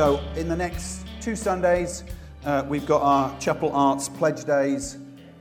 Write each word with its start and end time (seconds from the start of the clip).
So, 0.00 0.18
in 0.34 0.48
the 0.48 0.56
next 0.56 1.04
two 1.20 1.36
Sundays, 1.36 2.04
uh, 2.46 2.64
we've 2.66 2.86
got 2.86 3.02
our 3.02 3.38
Chapel 3.38 3.70
Arts 3.76 4.08
Pledge 4.08 4.44
Days 4.44 4.96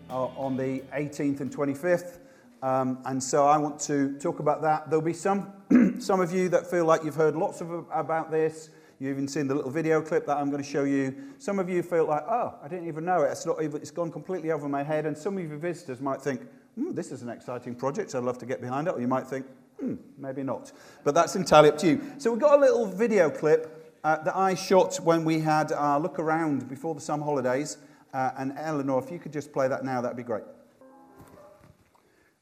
uh, 0.10 0.26
on 0.36 0.58
the 0.58 0.84
18th 0.94 1.40
and 1.40 1.50
25th. 1.50 2.18
Um, 2.62 3.00
and 3.06 3.24
so 3.24 3.48
I 3.48 3.58
want 3.58 3.80
to 3.84 4.20
talk 4.20 4.42
about 4.42 4.62
that. 4.64 4.90
There'll 4.90 5.02
be 5.02 5.14
some, 5.14 5.54
some 6.02 6.20
of 6.20 6.34
you 6.34 6.50
that 6.50 6.70
feel 6.70 6.84
like 6.84 7.06
you've 7.06 7.16
heard 7.16 7.38
lots 7.38 7.62
of 7.62 7.72
about 7.90 8.32
this. 8.32 8.70
You've 9.00 9.12
even 9.12 9.30
seen 9.30 9.48
the 9.48 9.56
little 9.56 9.72
video 9.72 10.02
clip 10.02 10.26
that 10.26 10.36
I'm 10.36 10.52
going 10.52 10.62
to 10.62 10.70
show 10.70 10.84
you. 10.84 11.16
Some 11.38 11.58
of 11.58 11.70
you 11.70 11.82
feel 11.82 12.06
like, 12.06 12.24
oh, 12.28 12.56
I 12.62 12.68
didn't 12.68 12.90
even 12.90 13.06
know 13.06 13.22
it. 13.22 13.32
It's, 13.32 13.46
not 13.46 13.64
even, 13.64 13.78
it's 13.78 13.92
gone 13.92 14.12
completely 14.12 14.52
over 14.52 14.68
my 14.68 14.84
head. 14.84 15.06
And 15.06 15.18
some 15.18 15.38
of 15.38 15.42
you 15.42 15.58
visitors 15.58 16.02
might 16.02 16.22
think, 16.22 16.42
hmm, 16.76 16.92
this 16.92 17.14
is 17.14 17.22
an 17.22 17.30
exciting 17.30 17.76
project. 17.76 18.14
I'd 18.14 18.24
love 18.24 18.40
to 18.40 18.46
get 18.46 18.60
behind 18.60 18.90
it. 18.90 18.94
Or 18.94 19.00
you 19.00 19.08
might 19.08 19.26
think, 19.26 19.46
hmm, 19.80 19.96
maybe 20.18 20.44
not. 20.44 20.74
But 21.06 21.16
that's 21.16 21.38
entirely 21.38 21.70
up 21.70 21.78
to 21.78 21.88
you. 21.88 22.02
So 22.18 22.30
we've 22.30 22.42
got 22.42 22.58
a 22.58 22.62
little 22.62 22.86
video 22.86 23.30
clip 23.30 23.79
uh, 24.04 24.22
that 24.24 24.36
I 24.36 24.56
shot 24.56 24.98
when 24.98 25.26
we 25.26 25.40
had 25.40 25.72
our 25.72 26.00
look 26.00 26.20
around 26.20 26.70
before 26.70 26.96
the 26.96 27.02
summer 27.02 27.26
holidays. 27.26 27.78
Uh, 28.14 28.32
and 28.38 28.54
Eleanor, 28.58 29.00
if 29.04 29.12
you 29.12 29.20
could 29.20 29.34
just 29.34 29.52
play 29.54 29.68
that 29.68 29.84
now, 29.84 30.02
that'd 30.02 30.18
be 30.18 30.24
great. 30.24 30.44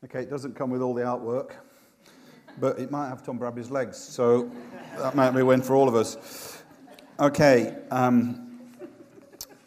Okay, 0.05 0.21
it 0.21 0.29
doesn't 0.29 0.55
come 0.55 0.69
with 0.69 0.81
all 0.81 0.93
the 0.93 1.01
artwork, 1.01 1.53
but 2.59 2.79
it 2.79 2.91
might 2.91 3.09
have 3.09 3.23
Tom 3.23 3.37
Bradby's 3.37 3.71
legs, 3.71 3.97
so 3.97 4.49
that 4.97 5.15
might 5.15 5.31
be 5.31 5.41
a 5.41 5.45
win 5.45 5.61
for 5.61 5.75
all 5.75 5.87
of 5.87 5.95
us. 5.95 6.63
Okay, 7.19 7.75
um, 7.89 8.59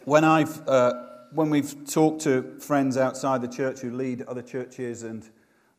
when 0.04 0.25
I've 0.25 0.66
uh, 0.69 0.92
when 1.32 1.50
we've 1.50 1.86
talked 1.86 2.22
to 2.22 2.58
friends 2.60 2.97
outside 2.97 3.42
the 3.42 3.48
church 3.48 3.80
who 3.80 3.91
lead 3.91 4.22
other 4.22 4.42
churches, 4.42 5.02
and 5.02 5.28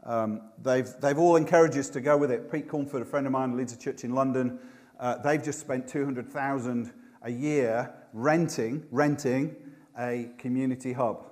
um, 0.04 0.42
they've 0.62 0.94
they've 1.00 1.18
all 1.18 1.38
encouraged 1.38 1.78
us 1.78 1.90
to 1.90 2.02
go 2.02 2.18
with 2.18 2.30
it. 2.30 2.52
Pete 2.52 2.68
Cornford, 2.68 3.02
a 3.02 3.06
friend 3.06 3.26
of 3.26 3.32
mine, 3.32 3.56
leads 3.56 3.74
a 3.74 3.78
church 3.78 4.04
in 4.04 4.14
London. 4.14 4.60
Uh, 5.02 5.18
they've 5.18 5.44
just 5.44 5.60
spent 5.60 5.88
200,000 5.88 6.94
a 7.24 7.32
year 7.32 7.92
renting, 8.14 8.86
renting 8.92 9.56
a 9.98 10.30
community 10.38 10.94
hub. 10.94 11.26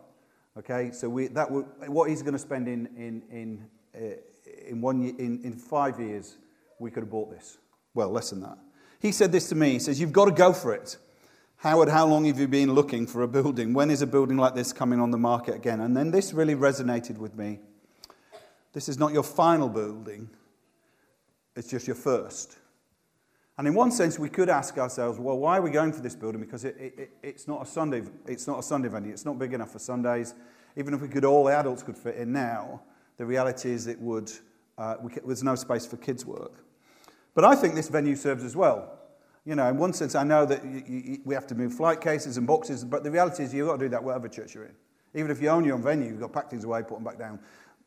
Okay, 0.58 0.92
so 0.92 1.08
we, 1.08 1.28
that 1.28 1.50
would, 1.50 1.66
what 1.88 2.09
he's 2.09 2.23
going 2.23 2.34
to 2.34 2.39
spend 2.39 2.67
in, 2.67 2.88
in, 2.98 3.23
in, 3.31 3.66
uh, 3.95 4.16
in, 4.67 4.81
one 4.81 5.03
year, 5.03 5.14
in, 5.20 5.39
in 5.44 5.53
five 5.53 6.00
years, 6.00 6.38
we 6.80 6.89
could 6.89 7.03
have 7.03 7.11
bought 7.11 7.30
this. 7.30 7.59
Well, 7.94 8.09
less 8.09 8.31
than 8.31 8.42
that. 8.42 8.58
He 9.00 9.11
said 9.11 9.31
this 9.31 9.48
to 9.50 9.56
me. 9.56 9.73
He 9.73 9.80
says, 9.80 10.02
You've 10.02 10.11
got 10.11 10.26
to 10.26 10.31
go 10.31 10.52
for 10.52 10.73
it. 10.73 10.98
Howard, 11.58 11.89
how 11.89 12.08
long 12.08 12.26
have 12.26 12.39
you 12.39 12.48
been 12.48 12.73
looking 12.73 13.06
for 13.06 13.22
a 13.22 13.28
building? 13.28 13.73
When 13.73 13.92
is 13.92 14.02
a 14.02 14.08
building 14.08 14.38
like 14.38 14.56
this 14.56 14.73
coming 14.73 15.00
on 15.00 15.11
the 15.11 15.17
market 15.17 15.56
again? 15.56 15.81
And 15.81 15.95
then 15.95 16.09
this 16.09 16.33
really 16.33 16.56
resonated 16.56 17.17
with 17.17 17.36
me. 17.36 17.60
This 18.73 18.89
is 18.89 18.98
not 18.98 19.14
your 19.14 19.23
final 19.23 19.70
building, 19.70 20.30
it's 21.55 21.70
just 21.70 21.86
your 21.86 21.95
first. 21.95 22.58
And 23.59 23.67
in 23.67 23.73
one 23.73 23.92
sense, 23.92 24.17
we 24.17 24.30
could 24.30 24.49
ask 24.49 24.77
ourselves, 24.77 25.20
well, 25.20 25.37
why 25.37 25.58
are 25.58 25.61
we 25.61 25.70
going 25.70 25.92
for 25.92 25.99
this 25.99 26.15
building? 26.15 26.39
Because 26.39 26.64
it, 26.64 26.77
it, 26.80 27.11
it's, 27.21 27.45
not 27.45 27.61
a 27.61 27.65
Sunday, 27.65 28.03
it's 28.25 28.47
not 28.47 28.58
a 28.58 28.64
Sunday 28.64 28.87
venue. 28.87 29.11
It's 29.11 29.25
not 29.25 29.37
big 29.37 29.52
enough 29.52 29.71
for 29.73 29.80
Sundays. 29.80 30.33
Even 30.77 30.93
if 30.93 31.02
we 31.02 31.09
could, 31.09 31.25
all 31.25 31.43
the 31.43 31.53
adults 31.53 31.83
could 31.83 31.98
fit 31.98 32.15
in 32.15 32.31
now, 32.31 32.81
the 33.17 33.25
reality 33.25 33.69
is 33.71 33.87
it 33.87 33.99
would, 33.99 34.31
uh, 34.77 34.95
we, 35.02 35.11
there's 35.25 35.43
no 35.43 35.55
space 35.55 35.86
for 35.86 35.98
kids' 35.98 36.25
work. 36.25 36.64
But 37.36 37.43
I 37.43 37.53
think 37.53 37.75
this 37.75 37.89
venue 37.89 38.15
serves 38.15 38.45
as 38.45 38.55
well. 38.55 38.98
You 39.43 39.55
know, 39.55 39.67
in 39.67 39.75
one 39.75 39.92
sense, 39.92 40.15
I 40.15 40.23
know 40.23 40.45
that 40.45 40.64
you, 40.64 40.83
you, 40.87 41.21
we 41.25 41.36
have 41.36 41.48
to 41.48 41.55
move 41.55 41.73
flight 41.73 41.99
cases 41.99 42.37
and 42.37 42.48
boxes, 42.48 42.86
but 42.86 43.03
the 43.03 43.11
reality 43.11 43.43
is 43.43 43.53
you've 43.53 43.67
got 43.67 43.75
to 43.75 43.86
do 43.87 43.89
that 43.89 44.02
whatever 44.02 44.30
church 44.30 44.55
you're 44.55 44.67
in. 44.67 44.75
Even 45.15 45.31
if 45.31 45.42
you 45.42 45.49
own 45.49 45.65
your 45.65 45.75
own 45.75 45.83
venue, 45.83 46.08
you've 46.08 46.21
got 46.21 46.27
to 46.27 46.33
pack 46.33 46.49
things 46.49 46.64
away, 46.64 46.81
put 46.81 46.95
them 46.95 47.03
back 47.03 47.19
down. 47.19 47.42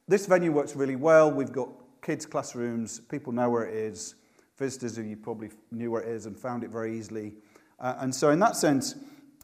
This 0.07 0.27
venue 0.27 0.53
works 0.53 0.77
really 0.77 0.97
well. 0.97 1.31
We've 1.31 1.51
got 1.51 1.71
kids' 2.03 2.27
classrooms, 2.27 3.01
people 3.01 3.33
know 3.33 3.49
where 3.49 3.65
it 3.65 3.75
is 3.75 4.17
visitors 4.59 4.97
who 4.97 5.03
you 5.03 5.17
probably 5.17 5.51
knew 5.71 5.91
where 5.91 6.03
it 6.03 6.09
is 6.09 6.27
and 6.27 6.39
found 6.39 6.65
it 6.65 6.71
very 6.71 6.97
easily. 6.97 7.35
Uh, 7.79 7.95
and 7.99 8.15
so, 8.15 8.31
in 8.31 8.39
that 8.39 8.57
sense, 8.57 8.95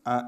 uh, 0.06 0.22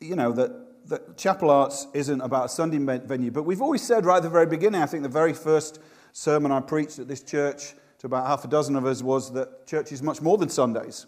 you 0.00 0.16
know, 0.16 0.32
that, 0.32 0.88
that 0.88 1.16
Chapel 1.16 1.50
Arts 1.50 1.86
isn't 1.94 2.20
about 2.20 2.46
a 2.46 2.48
Sunday 2.48 2.78
venue. 2.78 3.30
But 3.30 3.44
we've 3.44 3.62
always 3.62 3.82
said 3.82 4.04
right 4.04 4.16
at 4.16 4.22
the 4.22 4.30
very 4.30 4.46
beginning, 4.46 4.82
I 4.82 4.86
think 4.86 5.02
the 5.02 5.08
very 5.08 5.32
first 5.32 5.78
sermon 6.12 6.52
I 6.52 6.60
preached 6.60 6.98
at 6.98 7.08
this 7.08 7.22
church 7.22 7.74
to 7.98 8.06
about 8.06 8.26
half 8.26 8.44
a 8.44 8.48
dozen 8.48 8.76
of 8.76 8.86
us 8.86 9.02
was 9.02 9.32
that 9.32 9.66
church 9.66 9.92
is 9.92 10.02
much 10.02 10.20
more 10.20 10.36
than 10.36 10.48
Sundays. 10.48 11.06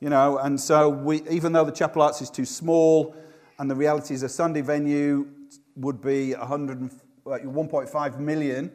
You 0.00 0.10
know, 0.10 0.38
and 0.38 0.60
so 0.60 0.88
we, 0.88 1.22
even 1.28 1.52
though 1.52 1.64
the 1.64 1.72
Chapel 1.72 2.02
Arts 2.02 2.22
is 2.22 2.30
too 2.30 2.44
small, 2.44 3.16
and 3.58 3.70
the 3.70 3.74
reality 3.74 4.14
is 4.14 4.22
a 4.22 4.28
Sunday 4.28 4.60
venue 4.60 5.28
would 5.74 6.00
be 6.00 6.34
100, 6.34 6.90
1.5 7.24 8.18
million 8.18 8.70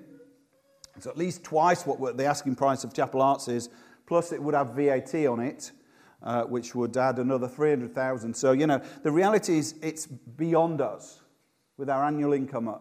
it's 0.96 1.08
at 1.08 1.18
least 1.18 1.44
twice 1.44 1.86
what 1.86 2.18
the 2.18 2.26
asking 2.26 2.56
price 2.56 2.84
of 2.84 2.94
Chapel 2.94 3.22
Arts 3.22 3.48
is, 3.48 3.70
plus 4.06 4.32
it 4.32 4.42
would 4.42 4.54
have 4.54 4.70
VAT 4.70 5.14
on 5.26 5.40
it, 5.40 5.72
uh, 6.22 6.44
which 6.44 6.76
would 6.76 6.96
add 6.96 7.20
another 7.20 7.48
300,000. 7.48 8.36
So, 8.36 8.52
you 8.52 8.68
know, 8.68 8.82
the 9.02 9.12
reality 9.12 9.58
is 9.58 9.76
it's 9.82 10.06
beyond 10.06 10.82
us. 10.82 11.20
With 11.76 11.90
our 11.90 12.06
annual 12.06 12.34
income 12.34 12.68
at 12.68 12.80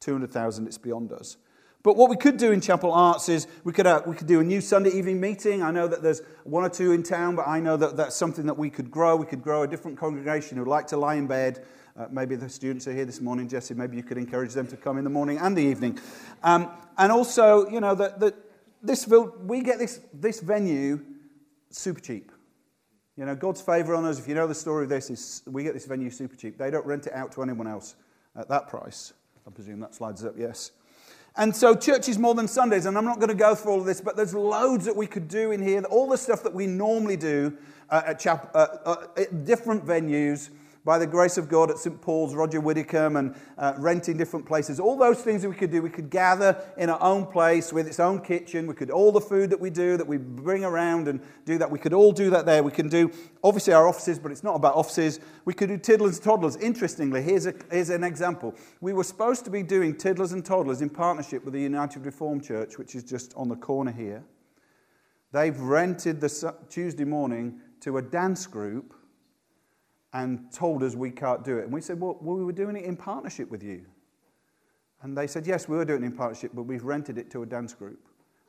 200,000, 0.00 0.66
it's 0.66 0.76
beyond 0.76 1.10
us. 1.12 1.38
But 1.82 1.96
what 1.96 2.10
we 2.10 2.16
could 2.16 2.36
do 2.36 2.52
in 2.52 2.60
Chapel 2.60 2.92
Arts 2.92 3.28
is 3.28 3.46
we 3.64 3.72
could, 3.72 3.86
uh, 3.86 4.02
we 4.04 4.14
could 4.14 4.26
do 4.26 4.40
a 4.40 4.44
new 4.44 4.60
Sunday 4.60 4.90
evening 4.90 5.20
meeting. 5.20 5.62
I 5.62 5.70
know 5.70 5.86
that 5.86 6.02
there's 6.02 6.20
one 6.44 6.64
or 6.64 6.68
two 6.68 6.92
in 6.92 7.02
town, 7.02 7.36
but 7.36 7.46
I 7.46 7.60
know 7.60 7.76
that 7.76 7.96
that's 7.96 8.16
something 8.16 8.44
that 8.46 8.58
we 8.58 8.68
could 8.68 8.90
grow. 8.90 9.16
We 9.16 9.24
could 9.24 9.40
grow 9.40 9.62
a 9.62 9.68
different 9.68 9.96
congregation 9.96 10.58
who'd 10.58 10.68
like 10.68 10.88
to 10.88 10.96
lie 10.96 11.14
in 11.14 11.26
bed 11.28 11.64
uh, 11.98 12.06
maybe 12.10 12.36
the 12.36 12.48
students 12.48 12.86
are 12.86 12.92
here 12.92 13.04
this 13.04 13.20
morning, 13.20 13.48
Jesse. 13.48 13.74
Maybe 13.74 13.96
you 13.96 14.02
could 14.02 14.18
encourage 14.18 14.52
them 14.52 14.66
to 14.68 14.76
come 14.76 14.98
in 14.98 15.04
the 15.04 15.10
morning 15.10 15.38
and 15.38 15.56
the 15.56 15.62
evening. 15.62 15.98
Um, 16.42 16.70
and 16.98 17.10
also, 17.10 17.68
you 17.70 17.80
know, 17.80 17.94
that, 17.94 18.34
this 18.82 19.08
we 19.42 19.62
get 19.62 19.78
this, 19.78 20.00
this 20.12 20.40
venue 20.40 21.00
super 21.70 22.00
cheap. 22.00 22.32
You 23.16 23.24
know, 23.24 23.34
God's 23.34 23.62
favor 23.62 23.94
on 23.94 24.04
us, 24.04 24.18
if 24.18 24.28
you 24.28 24.34
know 24.34 24.46
the 24.46 24.54
story 24.54 24.84
of 24.84 24.90
this, 24.90 25.08
is 25.08 25.42
we 25.46 25.62
get 25.62 25.72
this 25.72 25.86
venue 25.86 26.10
super 26.10 26.36
cheap. 26.36 26.58
They 26.58 26.70
don't 26.70 26.84
rent 26.84 27.06
it 27.06 27.14
out 27.14 27.32
to 27.32 27.42
anyone 27.42 27.66
else 27.66 27.96
at 28.36 28.48
that 28.48 28.68
price. 28.68 29.14
I 29.46 29.50
presume 29.50 29.80
that 29.80 29.94
slides 29.94 30.22
up, 30.22 30.34
yes. 30.36 30.72
And 31.36 31.54
so 31.54 31.74
church 31.74 32.08
is 32.08 32.18
more 32.18 32.34
than 32.34 32.48
Sundays, 32.48 32.86
and 32.86 32.96
I'm 32.96 33.04
not 33.04 33.16
going 33.16 33.28
to 33.28 33.34
go 33.34 33.54
through 33.54 33.72
all 33.72 33.80
of 33.80 33.86
this, 33.86 34.00
but 34.00 34.16
there's 34.16 34.34
loads 34.34 34.84
that 34.84 34.96
we 34.96 35.06
could 35.06 35.28
do 35.28 35.50
in 35.50 35.62
here. 35.62 35.82
All 35.84 36.08
the 36.08 36.18
stuff 36.18 36.42
that 36.42 36.52
we 36.52 36.66
normally 36.66 37.16
do 37.16 37.56
uh, 37.88 38.02
at, 38.06 38.18
chap- 38.18 38.50
uh, 38.54 38.66
uh, 38.84 39.06
at 39.16 39.44
different 39.44 39.84
venues 39.86 40.50
by 40.86 40.98
the 40.98 41.06
grace 41.06 41.36
of 41.36 41.48
God 41.48 41.68
at 41.68 41.78
St. 41.78 42.00
Paul's, 42.00 42.32
Roger 42.32 42.60
Widdicombe, 42.60 43.16
and 43.16 43.34
uh, 43.58 43.74
renting 43.76 44.16
different 44.16 44.46
places. 44.46 44.78
All 44.78 44.96
those 44.96 45.20
things 45.20 45.42
that 45.42 45.50
we 45.50 45.56
could 45.56 45.72
do. 45.72 45.82
We 45.82 45.90
could 45.90 46.10
gather 46.10 46.64
in 46.76 46.88
our 46.88 47.02
own 47.02 47.26
place 47.26 47.72
with 47.72 47.88
its 47.88 47.98
own 47.98 48.20
kitchen. 48.20 48.68
We 48.68 48.74
could, 48.74 48.92
all 48.92 49.10
the 49.10 49.20
food 49.20 49.50
that 49.50 49.58
we 49.58 49.68
do, 49.68 49.96
that 49.96 50.06
we 50.06 50.16
bring 50.16 50.64
around 50.64 51.08
and 51.08 51.20
do 51.44 51.58
that, 51.58 51.68
we 51.68 51.80
could 51.80 51.92
all 51.92 52.12
do 52.12 52.30
that 52.30 52.46
there. 52.46 52.62
We 52.62 52.70
can 52.70 52.88
do, 52.88 53.10
obviously, 53.42 53.72
our 53.72 53.88
offices, 53.88 54.20
but 54.20 54.30
it's 54.30 54.44
not 54.44 54.54
about 54.54 54.76
offices. 54.76 55.18
We 55.44 55.54
could 55.54 55.70
do 55.70 55.76
tiddlers 55.76 56.18
and 56.18 56.24
toddlers. 56.24 56.54
Interestingly, 56.54 57.20
here's, 57.20 57.46
a, 57.46 57.54
here's 57.68 57.90
an 57.90 58.04
example. 58.04 58.54
We 58.80 58.92
were 58.92 59.04
supposed 59.04 59.44
to 59.46 59.50
be 59.50 59.64
doing 59.64 59.96
tiddlers 59.96 60.30
and 60.30 60.44
toddlers 60.44 60.82
in 60.82 60.90
partnership 60.90 61.44
with 61.44 61.52
the 61.52 61.60
United 61.60 62.06
Reformed 62.06 62.44
Church, 62.44 62.78
which 62.78 62.94
is 62.94 63.02
just 63.02 63.34
on 63.34 63.48
the 63.48 63.56
corner 63.56 63.90
here. 63.90 64.22
They've 65.32 65.58
rented 65.58 66.20
the 66.20 66.54
Tuesday 66.68 67.04
morning 67.04 67.58
to 67.80 67.98
a 67.98 68.02
dance 68.02 68.46
group 68.46 68.94
and 70.16 70.50
told 70.50 70.82
us 70.82 70.94
we 70.94 71.10
can't 71.10 71.44
do 71.44 71.58
it. 71.58 71.64
And 71.64 71.72
we 71.72 71.82
said, 71.82 72.00
well, 72.00 72.16
we 72.22 72.42
were 72.42 72.52
doing 72.52 72.74
it 72.74 72.84
in 72.84 72.96
partnership 72.96 73.50
with 73.50 73.62
you. 73.62 73.84
And 75.02 75.16
they 75.16 75.26
said, 75.26 75.46
yes, 75.46 75.68
we 75.68 75.76
were 75.76 75.84
doing 75.84 76.02
it 76.02 76.06
in 76.06 76.12
partnership, 76.12 76.52
but 76.54 76.62
we've 76.62 76.84
rented 76.84 77.18
it 77.18 77.30
to 77.32 77.42
a 77.42 77.46
dance 77.46 77.74
group. 77.74 78.00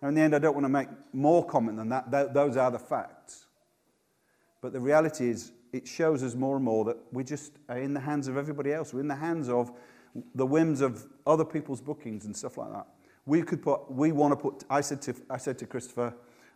Now, 0.02 0.08
in 0.08 0.16
the 0.16 0.22
end, 0.22 0.34
I 0.34 0.40
don't 0.40 0.54
want 0.54 0.64
to 0.64 0.70
make 0.70 0.88
more 1.12 1.46
comment 1.46 1.76
than 1.78 1.90
that. 1.90 2.10
Th- 2.10 2.30
those 2.32 2.56
are 2.56 2.72
the 2.72 2.80
facts. 2.80 3.48
But 4.62 4.72
the 4.72 4.80
reality 4.80 5.30
is, 5.30 5.52
it 5.74 5.86
shows 5.86 6.24
us 6.24 6.36
more 6.36 6.56
and 6.56 6.64
more 6.64 6.86
that 6.86 6.98
we're 7.12 7.24
just 7.24 7.52
in 7.70 7.94
the 7.94 8.00
hands 8.00 8.30
of 8.30 8.38
everybody 8.38 8.72
else. 8.72 8.94
We're 8.94 9.02
in 9.02 9.10
the 9.10 9.16
hands 9.16 9.50
of 9.50 9.74
the 10.36 10.46
whims 10.46 10.80
of 10.80 11.06
other 11.26 11.44
people's 11.44 11.82
bookings 11.82 12.24
and 12.26 12.36
stuff 12.36 12.58
like 12.58 12.72
that. 12.72 12.88
We 13.26 13.42
could 13.42 13.62
put, 13.62 13.92
we 13.92 14.14
want 14.14 14.32
to 14.32 14.38
put, 14.38 14.64
I 14.70 14.80
said 14.80 15.02
to, 15.02 15.16
I 15.30 15.36
said 15.36 15.60
to 15.60 15.66
Christopher 15.66 16.16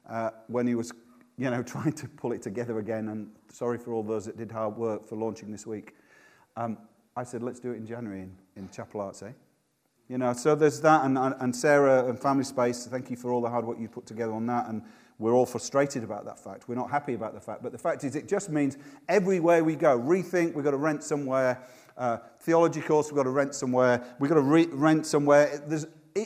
uh, 0.09 0.29
when 0.47 0.67
he 0.67 0.75
was 0.75 0.93
you 1.37 1.49
know, 1.49 1.63
trying 1.75 1.93
to 1.93 2.07
pull 2.07 2.31
it 2.31 2.41
together 2.41 2.79
again. 2.79 3.09
And 3.09 3.31
sorry 3.49 3.77
for 3.77 3.93
all 3.93 4.03
those 4.03 4.25
that 4.25 4.37
did 4.37 4.51
hard 4.51 4.77
work 4.77 5.07
for 5.07 5.15
launching 5.15 5.51
this 5.51 5.65
week. 5.65 5.95
Um, 6.55 6.77
I 7.15 7.23
said, 7.23 7.43
let's 7.43 7.59
do 7.59 7.71
it 7.71 7.77
in 7.77 7.85
January 7.85 8.21
in, 8.21 8.37
in 8.55 8.69
Chapel 8.69 9.01
Arts, 9.01 9.21
eh? 9.23 9.31
You 10.07 10.17
know, 10.17 10.33
so 10.33 10.55
there's 10.55 10.81
that, 10.81 11.05
and, 11.05 11.17
and 11.17 11.55
Sarah 11.55 12.07
and 12.07 12.19
Family 12.19 12.43
Space, 12.43 12.85
thank 12.85 13.09
you 13.09 13.15
for 13.15 13.31
all 13.31 13.41
the 13.41 13.49
hard 13.49 13.65
work 13.65 13.79
you 13.79 13.87
put 13.87 14.05
together 14.05 14.33
on 14.33 14.45
that. 14.47 14.67
And 14.67 14.81
we're 15.19 15.33
all 15.33 15.45
frustrated 15.45 16.03
about 16.03 16.25
that 16.25 16.39
fact. 16.39 16.67
We're 16.67 16.75
not 16.75 16.89
happy 16.89 17.13
about 17.13 17.33
the 17.33 17.39
fact. 17.39 17.63
But 17.63 17.71
the 17.71 17.77
fact 17.77 18.03
is, 18.03 18.15
it 18.15 18.27
just 18.27 18.49
means 18.49 18.77
everywhere 19.07 19.63
we 19.63 19.75
go, 19.75 19.97
rethink, 19.97 20.53
we've 20.53 20.65
got 20.65 20.71
to 20.71 20.77
rent 20.77 21.03
somewhere. 21.03 21.61
Uh, 21.95 22.17
theology 22.39 22.81
course, 22.81 23.07
we've 23.07 23.15
got 23.15 23.23
to 23.23 23.29
rent 23.29 23.55
somewhere. 23.55 24.03
We've 24.19 24.29
got 24.29 24.35
to 24.35 24.41
re- 24.41 24.67
rent 24.71 25.05
somewhere. 25.05 25.61
There's, 25.67 25.85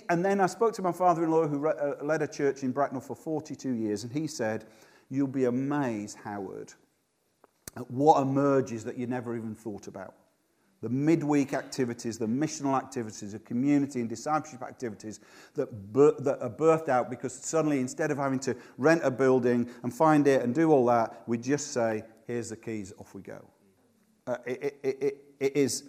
and 0.10 0.24
then 0.24 0.40
I 0.40 0.48
spoke 0.48 0.74
to 0.76 0.82
my 0.82 0.92
father 0.92 1.24
in 1.24 1.30
law 1.30 1.46
who 1.46 1.60
re- 1.60 1.74
uh, 1.80 2.04
led 2.04 2.22
a 2.22 2.28
church 2.28 2.64
in 2.64 2.72
Bracknell 2.72 3.02
for 3.02 3.16
42 3.16 3.70
years, 3.70 4.04
and 4.04 4.12
he 4.12 4.28
said, 4.28 4.66
You'll 5.10 5.28
be 5.28 5.46
amazed, 5.46 6.18
Howard, 6.24 6.74
at 7.76 7.90
what 7.92 8.22
emerges 8.22 8.84
that 8.86 8.98
you 8.98 9.08
never 9.08 9.36
even 9.36 9.56
thought 9.56 9.88
about 9.88 10.16
the 10.86 10.90
midweek 10.90 11.54
activities, 11.54 12.20
the 12.20 12.28
missional 12.28 12.78
activities, 12.78 13.32
the 13.32 13.40
community 13.40 14.02
and 14.02 14.08
discipleship 14.08 14.62
activities 14.62 15.20
that, 15.56 15.68
that 16.24 16.38
are 16.42 16.50
birthed 16.50 16.90
out 16.90 17.10
because 17.10 17.34
suddenly 17.34 17.80
instead 17.80 18.12
of 18.12 18.20
having 18.20 18.38
to 18.38 18.56
rent 18.78 19.02
a 19.04 19.10
building 19.10 19.68
and 19.82 19.92
find 19.92 20.28
it 20.28 20.44
and 20.44 20.54
do 20.54 20.72
all 20.72 20.86
that, 20.86 21.24
we 21.26 21.40
just 21.40 21.72
say, 21.72 22.04
here's 22.28 22.50
the 22.50 22.56
keys, 22.56 22.94
off 23.00 23.16
we 23.16 23.22
go. 23.24 23.44
Uh, 24.28 24.38
it, 24.46 24.80
it, 24.84 24.98
it, 25.02 25.18
it 25.40 25.58
is 25.58 25.86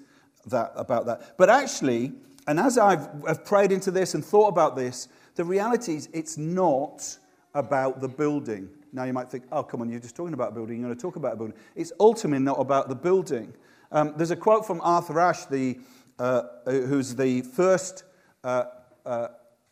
that 0.47 0.73
about 0.77 1.05
that. 1.05 1.37
But 1.37 1.51
actually, 1.51 2.15
and 2.47 2.59
as 2.59 2.79
I've, 2.79 3.07
I've 3.29 3.45
prayed 3.45 3.73
into 3.73 3.91
this 3.91 4.15
and 4.15 4.25
thought 4.25 4.49
about 4.49 4.77
this, 4.77 5.09
the 5.35 5.45
reality 5.45 5.97
is 5.97 6.09
it's 6.15 6.39
not 6.39 7.19
about 7.55 8.01
the 8.01 8.09
building. 8.09 8.71
Now 8.97 9.05
you 9.05 9.13
might 9.13 9.31
think, 9.31 9.45
oh, 9.53 9.63
come 9.63 9.83
on, 9.83 9.91
you're 9.91 10.01
just 10.01 10.17
talking 10.17 10.33
about 10.33 10.53
a 10.53 10.55
building, 10.55 10.79
you're 10.79 10.87
going 10.87 10.97
to 10.97 11.01
talk 11.01 11.17
about 11.17 11.35
a 11.35 11.37
building. 11.37 11.55
It's 11.75 11.93
ultimately 12.01 12.43
not 12.43 12.59
about 12.59 12.89
the 12.89 12.95
building. 12.95 13.53
Um, 13.93 14.15
there's 14.17 14.31
a 14.31 14.37
quote 14.37 14.67
from 14.67 14.81
Arthur 14.81 15.21
Ashe, 15.21 15.45
the, 15.45 15.79
uh, 16.19 16.45
who's 16.65 17.15
the 17.15 17.43
first 17.43 18.05
uh, 18.43 18.65
uh, 19.05 19.29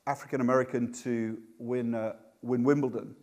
African 0.07 0.43
American 0.43 0.93
to 0.93 1.39
win, 1.59 1.95
uh, 1.95 2.17
win 2.43 2.65
Wimbledon. 2.65 3.17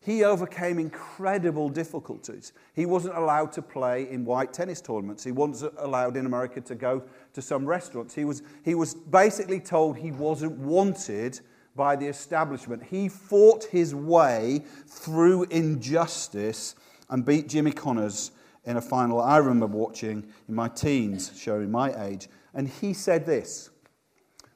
He 0.00 0.24
overcame 0.24 0.80
incredible 0.80 1.68
difficulties. 1.68 2.52
He 2.74 2.84
wasn't 2.84 3.16
allowed 3.16 3.52
to 3.52 3.62
play 3.62 4.10
in 4.10 4.24
white 4.24 4.52
tennis 4.52 4.80
tournaments. 4.80 5.22
He 5.22 5.30
wasn't 5.30 5.72
allowed 5.78 6.16
in 6.16 6.26
America 6.26 6.60
to 6.62 6.74
go 6.74 7.04
to 7.32 7.40
some 7.40 7.64
restaurants. 7.64 8.12
He 8.12 8.24
was, 8.24 8.42
he 8.64 8.74
was 8.74 8.94
basically 8.94 9.60
told 9.60 9.96
he 9.96 10.10
wasn't 10.10 10.58
wanted 10.58 11.40
by 11.76 11.96
the 11.96 12.06
establishment. 12.06 12.82
He 12.82 13.08
fought 13.08 13.64
his 13.64 13.94
way 13.94 14.64
through 14.86 15.44
injustice 15.44 16.74
and 17.10 17.24
beat 17.24 17.48
Jimmy 17.48 17.72
Connors 17.72 18.30
in 18.64 18.76
a 18.76 18.80
final 18.80 19.20
I 19.20 19.38
remember 19.38 19.66
watching 19.66 20.26
in 20.48 20.54
my 20.54 20.68
teens, 20.68 21.32
showing 21.36 21.70
my 21.70 21.92
age. 22.06 22.28
And 22.54 22.68
he 22.68 22.92
said 22.92 23.26
this 23.26 23.70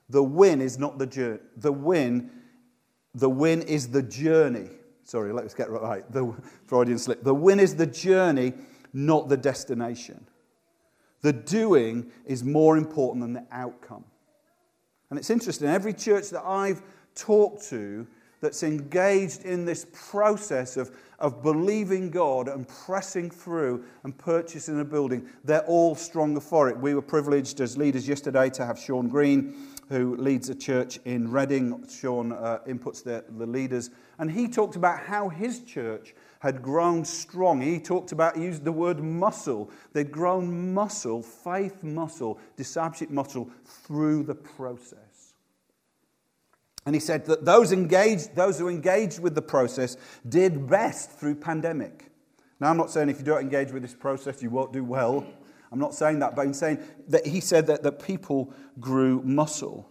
The 0.09 0.23
win 0.23 0.61
is 0.61 0.79
not 0.79 0.99
the 0.99 1.07
journey. 1.07 1.41
The 1.57 1.73
win, 1.73 2.31
the 3.15 3.29
win 3.29 3.63
is 3.63 3.89
the 3.89 4.03
journey. 4.03 4.71
Sorry, 5.03 5.33
let's 5.33 5.55
get 5.55 5.71
right. 5.71 6.11
The 6.13 6.35
Freudian 6.67 6.99
slip. 6.99 7.25
The 7.25 7.35
win 7.35 7.61
is 7.61 7.77
the 7.77 7.87
journey, 7.87 8.53
not 8.93 9.29
the 9.29 9.37
destination. 9.37 10.27
The 11.23 11.33
doing 11.33 12.13
is 12.27 12.45
more 12.45 12.77
important 12.77 13.23
than 13.23 13.33
the 13.33 13.47
outcome. 13.51 14.05
And 15.11 15.19
it's 15.19 15.31
interesting, 15.31 15.69
every 15.69 15.95
church 15.95 16.31
that 16.31 16.45
I've 16.45 16.83
talked 17.19 17.69
to 17.71 18.07
that's 18.41 18.63
engaged 18.63 19.45
in 19.45 19.65
this 19.65 19.87
process 19.93 20.77
of 20.77 20.91
of 21.19 21.43
believing 21.43 22.11
God 22.11 22.49
and 22.49 22.67
pressing 22.69 23.31
through 23.31 23.85
and 24.05 24.17
purchasing 24.17 24.81
a 24.81 24.85
building, 24.85 25.29
they're 25.45 25.67
all 25.67 25.95
stronger 25.95 26.41
for 26.41 26.69
it. 26.69 26.79
We 26.79 26.95
were 26.95 27.03
privileged 27.03 27.61
as 27.61 27.77
leaders 27.77 28.07
yesterday 28.07 28.51
to 28.51 28.65
have 28.65 28.79
Sean 28.79 29.09
Green, 29.09 29.55
who 29.89 30.17
leads 30.17 30.49
a 30.49 30.55
church 30.55 31.01
in 31.05 31.31
Reading. 31.31 31.85
Sean 31.89 32.33
uh, 32.33 32.61
inputs 32.69 33.03
the, 33.03 33.25
the 33.37 33.47
leaders, 33.47 33.91
and 34.19 34.31
he 34.31 34.47
talked 34.47 34.77
about 34.77 35.01
how 35.01 35.29
his 35.29 35.61
church 35.61 36.15
had 36.41 36.63
grown 36.63 37.05
strong. 37.05 37.61
He 37.61 37.81
talked 37.81 38.13
about, 38.13 38.37
he 38.37 38.45
used 38.45 38.63
the 38.63 38.71
word 38.71 39.03
muscle. 39.03 39.73
They'd 39.93 40.13
grown 40.13 40.73
muscle, 40.73 41.21
faith 41.21 41.83
muscle, 41.83 42.39
discipleship 42.57 43.11
muscle 43.11 43.51
through 43.65 44.23
the 44.23 44.37
process. 44.37 45.08
And 46.89 46.95
he 46.95 47.01
said 47.01 47.27
that 47.27 47.45
those, 47.45 47.71
engaged, 47.71 48.35
those 48.35 48.59
who 48.59 48.69
engaged 48.69 49.19
with 49.19 49.35
the 49.35 49.43
process 49.43 49.99
did 50.27 50.67
best 50.67 51.11
through 51.11 51.35
pandemic. 51.35 52.07
Now, 52.61 52.71
I'm 52.71 52.79
not 52.79 52.91
saying 52.91 53.11
if 53.11 53.19
you 53.19 53.27
don't 53.27 53.43
engage 53.43 53.73
with 53.73 53.83
this 53.83 53.93
process, 53.95 54.43
you 54.43 54.49
won't 54.49 54.73
do 54.73 54.83
well. 54.83 55.27
I'm 55.71 55.79
not 55.79 55.93
saying 55.95 56.21
that, 56.21 56.35
but 56.35 56.47
I'm 56.47 56.55
saying 56.55 56.79
that 57.09 57.27
he 57.27 57.41
said 57.41 57.67
that, 57.67 57.83
that 57.83 58.03
people 58.03 58.55
grew 58.81 59.21
muscle. 59.23 59.87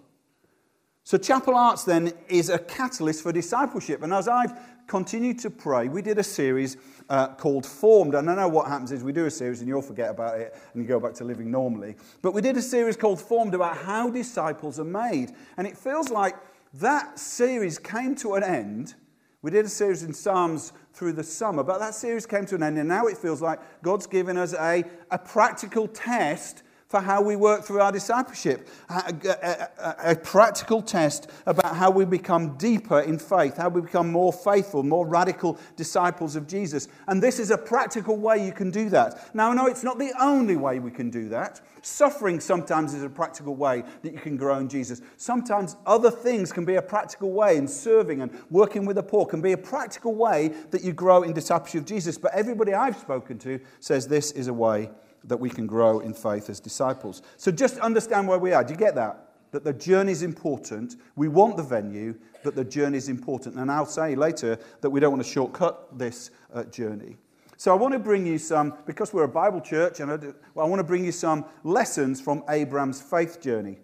So, 1.03 1.19
Chapel 1.19 1.53
Arts 1.53 1.83
then 1.83 2.13
is 2.29 2.49
a 2.49 2.57
catalyst 2.57 3.21
for 3.21 3.31
discipleship. 3.31 4.01
And 4.01 4.11
as 4.11 4.27
I've 4.27 4.57
continued 4.87 5.37
to 5.41 5.51
pray, 5.51 5.89
we 5.89 6.01
did 6.01 6.17
a 6.17 6.23
series 6.23 6.77
uh, 7.09 7.27
called 7.27 7.67
Formed. 7.67 8.15
And 8.15 8.27
I 8.27 8.33
know 8.33 8.47
what 8.47 8.69
happens 8.69 8.91
is 8.91 9.03
we 9.03 9.11
do 9.11 9.27
a 9.27 9.31
series 9.31 9.59
and 9.59 9.67
you'll 9.67 9.83
forget 9.83 10.09
about 10.09 10.39
it 10.39 10.55
and 10.73 10.81
you 10.81 10.87
go 10.87 10.99
back 10.99 11.13
to 11.13 11.23
living 11.23 11.51
normally. 11.51 11.95
But 12.23 12.33
we 12.33 12.41
did 12.41 12.57
a 12.57 12.61
series 12.63 12.97
called 12.97 13.21
Formed 13.21 13.53
about 13.53 13.77
how 13.77 14.09
disciples 14.09 14.79
are 14.79 14.83
made. 14.83 15.33
And 15.57 15.67
it 15.67 15.77
feels 15.77 16.09
like 16.09 16.35
that 16.73 17.19
series 17.19 17.79
came 17.79 18.15
to 18.15 18.35
an 18.35 18.43
end. 18.43 18.95
We 19.41 19.51
did 19.51 19.65
a 19.65 19.69
series 19.69 20.03
in 20.03 20.13
Psalms 20.13 20.73
through 20.93 21.13
the 21.13 21.23
summer, 21.23 21.63
but 21.63 21.79
that 21.79 21.95
series 21.95 22.25
came 22.25 22.45
to 22.47 22.55
an 22.55 22.63
end, 22.63 22.77
and 22.77 22.89
now 22.89 23.05
it 23.05 23.17
feels 23.17 23.41
like 23.41 23.59
God's 23.83 24.07
given 24.07 24.37
us 24.37 24.53
a, 24.53 24.83
a 25.11 25.17
practical 25.17 25.87
test 25.87 26.63
for 26.87 27.01
how 27.01 27.21
we 27.21 27.35
work 27.35 27.63
through 27.63 27.81
our 27.81 27.91
discipleship. 27.91 28.69
A, 28.89 29.13
a, 29.29 30.11
a, 30.11 30.15
practical 30.15 30.81
test 30.81 31.29
about 31.45 31.75
how 31.75 31.91
we 31.91 32.05
become 32.05 32.55
deeper 32.57 33.01
in 33.01 33.19
faith, 33.19 33.57
how 33.57 33.69
we 33.69 33.81
become 33.81 34.09
more 34.09 34.31
faithful, 34.31 34.83
more 34.83 35.05
radical 35.05 35.59
disciples 35.75 36.37
of 36.37 36.47
Jesus. 36.47 36.87
And 37.07 37.21
this 37.21 37.39
is 37.39 37.51
a 37.51 37.57
practical 37.57 38.15
way 38.17 38.45
you 38.45 38.53
can 38.53 38.71
do 38.71 38.89
that. 38.89 39.35
Now, 39.35 39.51
I 39.51 39.53
know 39.53 39.67
it's 39.67 39.83
not 39.83 39.99
the 39.99 40.13
only 40.19 40.55
way 40.55 40.79
we 40.79 40.91
can 40.91 41.09
do 41.09 41.27
that. 41.29 41.59
Suffering 41.81 42.39
sometimes 42.39 42.93
is 42.93 43.03
a 43.03 43.09
practical 43.09 43.55
way 43.55 43.83
that 44.01 44.13
you 44.13 44.19
can 44.19 44.37
grow 44.37 44.57
in 44.57 44.69
Jesus. 44.69 45.01
Sometimes 45.17 45.75
other 45.85 46.11
things 46.11 46.51
can 46.51 46.65
be 46.65 46.75
a 46.75 46.81
practical 46.81 47.31
way, 47.31 47.57
and 47.57 47.69
serving 47.69 48.21
and 48.21 48.31
working 48.49 48.85
with 48.85 48.95
the 48.95 49.03
poor 49.03 49.25
can 49.25 49.41
be 49.41 49.51
a 49.51 49.57
practical 49.57 50.15
way 50.15 50.49
that 50.71 50.83
you 50.83 50.93
grow 50.93 51.23
in 51.23 51.33
discipleship 51.33 51.81
of 51.81 51.87
Jesus. 51.87 52.17
But 52.17 52.33
everybody 52.33 52.73
I've 52.73 52.97
spoken 52.97 53.37
to 53.39 53.59
says 53.79 54.07
this 54.07 54.31
is 54.31 54.47
a 54.47 54.53
way 54.53 54.89
that 55.27 55.37
we 55.37 55.49
can 55.49 55.67
grow 55.67 55.99
in 55.99 56.13
faith 56.13 56.49
as 56.49 56.59
disciples. 56.59 57.21
So 57.37 57.51
just 57.51 57.77
understand 57.79 58.27
where 58.27 58.39
we 58.39 58.53
are. 58.53 58.63
Do 58.63 58.73
you 58.73 58.79
get 58.79 58.95
that? 58.95 59.23
That 59.51 59.63
the 59.63 59.73
journey 59.73 60.11
is 60.11 60.23
important. 60.23 60.95
We 61.15 61.27
want 61.27 61.57
the 61.57 61.63
venue, 61.63 62.15
but 62.43 62.55
the 62.55 62.65
journey 62.65 62.97
is 62.97 63.09
important. 63.09 63.55
And 63.55 63.71
I'll 63.71 63.85
say 63.85 64.15
later 64.15 64.57
that 64.81 64.89
we 64.89 64.99
don't 64.99 65.11
want 65.11 65.23
to 65.23 65.29
shortcut 65.29 65.97
this 65.97 66.31
uh, 66.53 66.63
journey. 66.65 67.17
So 67.57 67.71
I 67.71 67.75
want 67.75 67.93
to 67.93 67.99
bring 67.99 68.25
you 68.25 68.37
some, 68.37 68.73
because 68.85 69.13
we're 69.13 69.23
a 69.23 69.27
Bible 69.27 69.61
church, 69.61 69.99
and 69.99 70.11
I, 70.11 70.17
do, 70.17 70.35
well, 70.53 70.65
I 70.65 70.69
want 70.69 70.79
to 70.79 70.83
bring 70.83 71.03
you 71.03 71.11
some 71.11 71.45
lessons 71.63 72.21
from 72.21 72.43
Abraham's 72.49 73.01
faith 73.01 73.41
journey. 73.41 73.79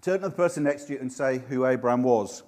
Turn 0.00 0.20
to 0.20 0.28
the 0.28 0.34
person 0.34 0.64
next 0.64 0.84
to 0.84 0.94
you 0.94 0.98
and 1.00 1.12
say 1.12 1.38
who 1.48 1.66
Abraham 1.66 2.02
was. 2.02 2.42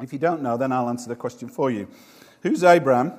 If 0.00 0.12
you 0.12 0.18
don't 0.18 0.42
know, 0.42 0.56
then 0.56 0.72
I'll 0.72 0.88
answer 0.88 1.08
the 1.08 1.16
question 1.16 1.48
for 1.48 1.70
you. 1.70 1.88
Who's 2.42 2.64
Abraham? 2.64 3.12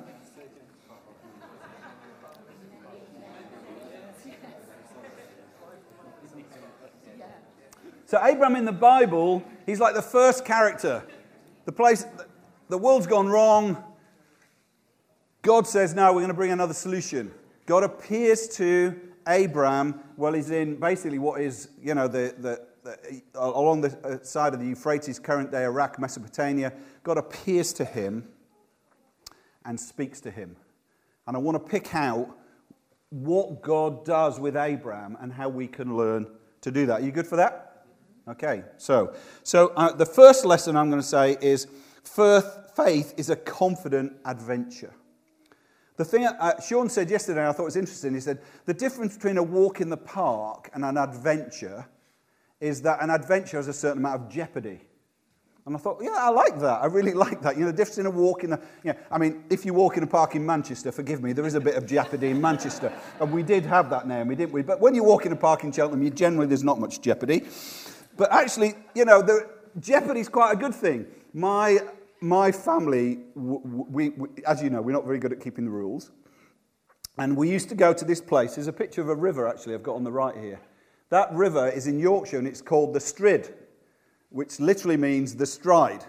So, 8.07 8.23
Abraham 8.23 8.55
in 8.55 8.65
the 8.65 8.71
Bible, 8.71 9.43
he's 9.65 9.79
like 9.79 9.95
the 9.95 10.01
first 10.01 10.45
character. 10.45 11.03
The 11.65 11.71
place, 11.71 12.05
the 12.69 12.77
world's 12.77 13.07
gone 13.07 13.27
wrong. 13.27 13.83
God 15.41 15.65
says, 15.65 15.95
no, 15.95 16.13
we're 16.13 16.19
going 16.19 16.27
to 16.27 16.35
bring 16.35 16.51
another 16.51 16.75
solution. 16.75 17.31
God 17.65 17.83
appears 17.83 18.47
to 18.57 18.99
Abraham 19.27 19.99
while 20.17 20.33
he's 20.33 20.51
in 20.51 20.75
basically 20.75 21.17
what 21.17 21.41
is, 21.41 21.69
you 21.81 21.95
know, 21.95 22.07
the, 22.07 22.35
the, 22.37 22.61
the, 22.83 23.21
along 23.33 23.81
the 23.81 23.97
uh, 24.03 24.23
side 24.23 24.53
of 24.53 24.59
the 24.59 24.67
Euphrates, 24.67 25.17
current 25.17 25.51
day 25.51 25.63
Iraq, 25.63 25.97
Mesopotamia. 25.97 26.73
God 27.03 27.17
appears 27.17 27.73
to 27.73 27.85
him 27.85 28.27
and 29.65 29.79
speaks 29.79 30.21
to 30.21 30.29
him. 30.29 30.55
And 31.25 31.35
I 31.35 31.39
want 31.39 31.55
to 31.55 31.71
pick 31.71 31.95
out 31.95 32.29
what 33.09 33.63
God 33.63 34.05
does 34.05 34.39
with 34.39 34.55
Abraham 34.55 35.17
and 35.19 35.33
how 35.33 35.49
we 35.49 35.67
can 35.67 35.97
learn 35.97 36.27
to 36.61 36.69
do 36.69 36.85
that. 36.85 37.01
Are 37.01 37.03
you 37.03 37.11
good 37.11 37.25
for 37.25 37.37
that? 37.37 37.64
Okay, 38.27 38.63
so, 38.77 39.13
so 39.43 39.67
uh, 39.75 39.91
the 39.91 40.05
first 40.05 40.45
lesson 40.45 40.75
I'm 40.75 40.89
going 40.89 41.01
to 41.01 41.07
say 41.07 41.37
is 41.41 41.67
faith 42.03 43.13
is 43.17 43.29
a 43.29 43.35
confident 43.35 44.13
adventure. 44.25 44.93
The 45.97 46.05
thing 46.05 46.25
uh, 46.25 46.59
Sean 46.59 46.89
said 46.89 47.09
yesterday, 47.11 47.47
I 47.47 47.51
thought 47.51 47.65
was 47.65 47.75
interesting. 47.75 48.15
He 48.15 48.19
said 48.19 48.39
the 48.65 48.73
difference 48.73 49.15
between 49.15 49.37
a 49.37 49.43
walk 49.43 49.79
in 49.79 49.89
the 49.89 49.97
park 49.97 50.71
and 50.73 50.83
an 50.83 50.97
adventure 50.97 51.85
is 52.59 52.81
that 52.81 53.01
an 53.01 53.11
adventure 53.11 53.57
has 53.57 53.67
a 53.67 53.73
certain 53.73 53.99
amount 53.99 54.23
of 54.23 54.29
jeopardy. 54.29 54.81
And 55.67 55.75
I 55.75 55.79
thought, 55.79 55.99
yeah, 56.01 56.15
I 56.15 56.29
like 56.29 56.59
that. 56.59 56.81
I 56.81 56.87
really 56.87 57.13
like 57.25 57.41
that. 57.41 57.55
You 57.55 57.61
know, 57.61 57.71
the 57.71 57.77
difference 57.77 57.99
in 57.99 58.07
a 58.07 58.11
walk 58.11 58.43
in 58.43 58.53
a, 58.53 58.59
yeah, 58.83 58.93
I 59.11 59.19
mean, 59.19 59.43
if 59.51 59.65
you 59.65 59.73
walk 59.75 59.97
in 59.97 60.03
a 60.03 60.07
park 60.07 60.35
in 60.35 60.43
Manchester, 60.43 60.91
forgive 60.91 61.21
me, 61.21 61.31
there 61.33 61.45
is 61.45 61.55
a 61.55 61.61
bit 61.61 61.75
of 61.75 61.85
jeopardy 61.85 62.29
in 62.29 62.41
Manchester. 62.41 62.91
And 63.19 63.31
we 63.31 63.43
did 63.43 63.65
have 63.65 63.91
that 63.91 64.07
now, 64.07 64.23
didn't 64.23 64.51
we? 64.51 64.63
But 64.63 64.81
when 64.81 64.95
you 64.95 65.03
walk 65.03 65.27
in 65.27 65.31
a 65.31 65.35
park 65.35 65.63
in 65.63 65.71
Cheltenham, 65.71 66.03
you 66.03 66.09
generally, 66.09 66.47
there's 66.47 66.63
not 66.63 66.79
much 66.79 67.01
jeopardy. 67.01 67.43
But 68.17 68.31
actually, 68.31 68.75
you 68.93 69.05
know, 69.05 69.21
the, 69.21 69.49
jeopardy 69.79 70.21
is 70.21 70.29
quite 70.29 70.53
a 70.53 70.55
good 70.55 70.73
thing. 70.73 71.05
My, 71.33 71.79
my 72.21 72.51
family, 72.51 73.19
we, 73.35 74.09
we, 74.09 74.27
as 74.47 74.63
you 74.63 74.69
know, 74.69 74.81
we're 74.81 74.93
not 74.93 75.05
very 75.05 75.19
good 75.19 75.33
at 75.33 75.41
keeping 75.41 75.65
the 75.65 75.71
rules. 75.71 76.11
And 77.17 77.35
we 77.35 77.49
used 77.49 77.69
to 77.69 77.75
go 77.75 77.93
to 77.93 78.05
this 78.05 78.21
place. 78.21 78.55
There's 78.55 78.67
a 78.67 78.73
picture 78.73 79.01
of 79.01 79.09
a 79.09 79.15
river, 79.15 79.47
actually, 79.47 79.73
I've 79.73 79.83
got 79.83 79.95
on 79.95 80.03
the 80.03 80.11
right 80.11 80.35
here. 80.35 80.59
That 81.09 81.33
river 81.33 81.69
is 81.69 81.87
in 81.87 81.99
Yorkshire 81.99 82.39
and 82.39 82.47
it's 82.47 82.61
called 82.61 82.93
the 82.93 82.99
Strid 82.99 83.53
which 84.35 84.59
literally 84.59 84.97
means 84.97 85.33
the 85.33 85.45
stride. 85.45 86.03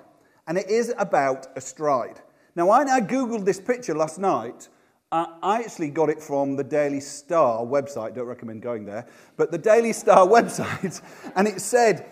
And 0.48 0.58
it 0.58 0.68
is 0.68 0.92
about 0.98 1.46
a 1.54 1.60
stride. 1.60 2.20
Now, 2.56 2.66
when 2.66 2.88
I 2.88 3.00
Googled 3.00 3.44
this 3.44 3.60
picture 3.60 3.94
last 3.94 4.18
night, 4.18 4.68
I 5.12 5.62
actually 5.62 5.90
got 5.90 6.10
it 6.10 6.20
from 6.20 6.56
the 6.56 6.64
Daily 6.64 6.98
Star 6.98 7.64
website. 7.64 8.14
Don't 8.14 8.26
recommend 8.26 8.62
going 8.62 8.84
there. 8.84 9.06
But 9.36 9.52
the 9.52 9.58
Daily 9.58 9.92
Star 9.92 10.26
website, 10.26 11.00
and 11.36 11.46
it 11.46 11.60
said, 11.60 12.06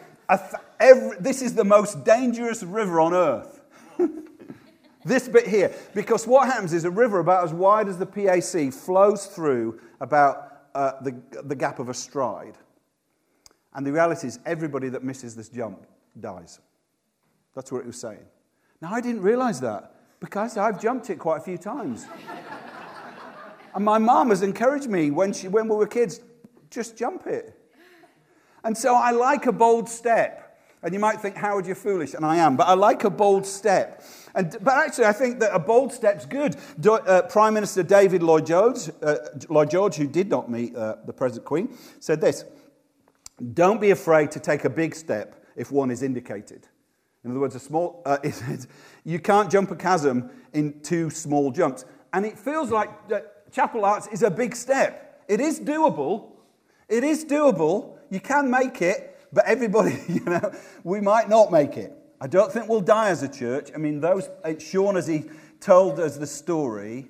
every, 0.79 1.17
This 1.19 1.43
is 1.43 1.55
the 1.55 1.65
most 1.65 2.05
dangerous 2.05 2.63
river 2.63 3.01
on 3.01 3.13
earth. 3.13 3.63
this 5.05 5.29
bit 5.29 5.49
here. 5.49 5.75
Because 5.95 6.27
what 6.27 6.47
happens 6.47 6.73
is 6.73 6.85
a 6.85 6.91
river 6.91 7.19
about 7.19 7.43
as 7.45 7.53
wide 7.53 7.89
as 7.89 7.99
the 7.99 8.07
PAC 8.07 8.73
flows 8.73 9.27
through 9.27 9.81
about 10.01 10.63
uh, 10.77 10.93
the, 11.03 11.21
the 11.45 11.57
gap 11.57 11.81
of 11.81 11.89
a 11.89 11.95
stride. 11.95 12.57
And 13.75 13.85
the 13.85 13.93
reality 13.93 14.29
is, 14.29 14.39
everybody 14.47 14.89
that 14.91 15.03
misses 15.03 15.35
this 15.35 15.49
jump 15.49 15.85
dies. 16.21 16.61
That's 17.57 17.73
what 17.73 17.81
it 17.81 17.87
was 17.87 18.01
saying. 18.01 18.25
Now, 18.81 18.93
I 18.93 19.01
didn't 19.01 19.23
realize 19.23 19.61
that 19.63 19.95
because 20.21 20.57
I've 20.57 20.81
jumped 20.81 21.11
it 21.11 21.19
quite 21.19 21.39
a 21.39 21.41
few 21.41 21.59
times. 21.59 22.07
and 23.75 23.85
my 23.85 23.99
mom 23.99 24.31
has 24.31 24.43
encouraged 24.43 24.89
me 24.89 25.11
when, 25.11 25.33
she, 25.33 25.49
when 25.49 25.69
we 25.69 25.77
were 25.77 25.87
kids 25.87 26.21
just 26.71 26.97
jump 26.97 27.27
it. 27.27 27.59
And 28.65 28.77
so 28.77 28.95
I 28.95 29.11
like 29.11 29.47
a 29.47 29.53
bold 29.53 29.89
step. 29.89 30.41
And 30.83 30.93
you 30.93 31.01
might 31.01 31.21
think, 31.21 31.37
Howard, 31.37 31.67
you're 31.67 31.75
foolish. 31.75 32.15
And 32.15 32.27
I 32.27 32.37
am. 32.37 32.57
But 32.57 32.69
I 32.69 32.75
like 32.75 33.05
a 33.05 33.11
bold 33.11 33.47
step. 33.47 34.03
And, 34.35 34.57
but 34.61 34.75
actually, 34.75 35.07
I 35.07 35.13
think 35.13 35.41
that 35.41 35.55
a 35.55 35.59
bold 35.59 35.93
step's 35.93 36.27
good. 36.27 36.57
Do, 36.79 36.95
uh, 36.95 37.23
Prime 37.23 37.55
Minister 37.55 37.83
David 37.83 38.23
Lloyd 38.23 38.47
George, 38.47 38.91
uh, 39.03 39.17
Lloyd 39.49 39.71
George 39.71 39.95
who 39.97 40.07
did 40.07 40.29
not 40.29 40.51
meet 40.51 40.77
uh, 40.77 40.97
the 41.07 41.13
present 41.13 41.45
Queen, 41.45 41.77
said 42.01 42.21
this 42.21 42.45
Don't 43.55 43.81
be 43.81 43.91
afraid 43.91 44.31
to 44.33 44.41
take 44.41 44.65
a 44.65 44.71
big 44.71 44.95
step 44.95 45.45
if 45.57 45.73
one 45.73 45.91
is 45.91 46.03
indicated. 46.03 46.69
In 47.25 47.31
other 47.31 47.41
words, 47.41 47.55
a 47.55 47.61
small, 47.61 48.03
uh, 48.05 48.19
you 49.05 49.19
can't 49.19 49.51
jump 49.51 49.71
a 49.71 49.77
chasm 49.77 50.31
in 50.53 50.81
two 50.81 51.09
small 51.09 51.51
jumps. 51.51 51.87
And 52.13 52.27
it 52.27 52.39
feels 52.39 52.71
like 52.71 53.09
Chapel 53.55 53.85
Arts 53.85 54.09
is 54.09 54.25
a 54.25 54.31
big 54.31 54.57
step. 54.57 55.25
It 55.29 55.41
is 55.41 55.61
doable. 55.61 56.33
It 56.89 57.05
is 57.05 57.25
doable. 57.25 57.97
You 58.11 58.19
can 58.19 58.51
make 58.51 58.83
it, 58.83 59.17
but 59.33 59.45
everybody, 59.47 59.97
you 60.09 60.25
know, 60.25 60.53
we 60.83 61.01
might 61.01 61.29
not 61.29 61.53
make 61.53 61.77
it. 61.77 61.93
I 62.21 62.27
don't 62.27 62.51
think 62.51 62.69
we'll 62.69 62.81
die 62.81 63.11
as 63.11 63.23
a 63.23 63.29
church. 63.29 63.71
I 63.73 63.79
mean, 63.79 64.01
those, 64.01 64.29
Sean, 64.59 64.97
as 64.97 65.07
he 65.07 65.25
told 65.61 66.01
us 66.01 66.17
the 66.17 66.27
story 66.27 67.09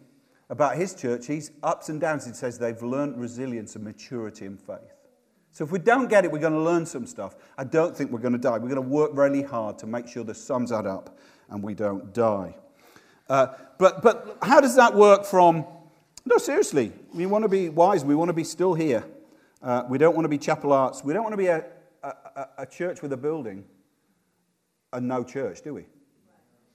about 0.50 0.76
his 0.76 0.94
church, 0.94 1.26
he's 1.26 1.50
ups 1.62 1.88
and 1.88 1.98
downs. 1.98 2.26
He 2.26 2.34
says 2.34 2.58
they've 2.58 2.82
learned 2.82 3.18
resilience 3.18 3.74
and 3.74 3.84
maturity 3.84 4.44
in 4.44 4.58
faith. 4.58 4.80
So 5.50 5.64
if 5.64 5.70
we 5.70 5.78
don't 5.78 6.10
get 6.10 6.26
it, 6.26 6.32
we're 6.32 6.40
going 6.40 6.52
to 6.52 6.60
learn 6.60 6.84
some 6.84 7.06
stuff. 7.06 7.36
I 7.56 7.64
don't 7.64 7.96
think 7.96 8.10
we're 8.10 8.18
going 8.18 8.32
to 8.32 8.38
die. 8.38 8.58
We're 8.58 8.68
going 8.68 8.74
to 8.74 8.82
work 8.82 9.12
really 9.14 9.42
hard 9.42 9.78
to 9.78 9.86
make 9.86 10.08
sure 10.08 10.24
the 10.24 10.34
sums 10.34 10.72
add 10.72 10.86
up 10.86 11.18
and 11.48 11.62
we 11.62 11.72
don't 11.72 12.12
die. 12.12 12.54
Uh, 13.30 13.46
but, 13.78 14.02
but 14.02 14.36
how 14.42 14.60
does 14.60 14.76
that 14.76 14.94
work 14.94 15.24
from. 15.24 15.64
No, 16.26 16.38
seriously. 16.38 16.92
We 17.12 17.26
want 17.26 17.42
to 17.42 17.48
be 17.48 17.68
wise. 17.68 18.04
We 18.04 18.14
want 18.14 18.28
to 18.30 18.34
be 18.34 18.44
still 18.44 18.74
here. 18.74 19.04
Uh, 19.62 19.84
we 19.88 19.98
don't 19.98 20.14
want 20.14 20.24
to 20.24 20.30
be 20.30 20.38
chapel 20.38 20.72
arts. 20.72 21.04
We 21.04 21.12
don't 21.12 21.22
want 21.22 21.34
to 21.34 21.38
be 21.38 21.46
a, 21.46 21.64
a, 22.02 22.48
a 22.58 22.66
church 22.66 23.02
with 23.02 23.12
a 23.12 23.16
building 23.16 23.64
and 24.92 25.08
no 25.08 25.24
church, 25.24 25.62
do 25.62 25.74
we? 25.74 25.86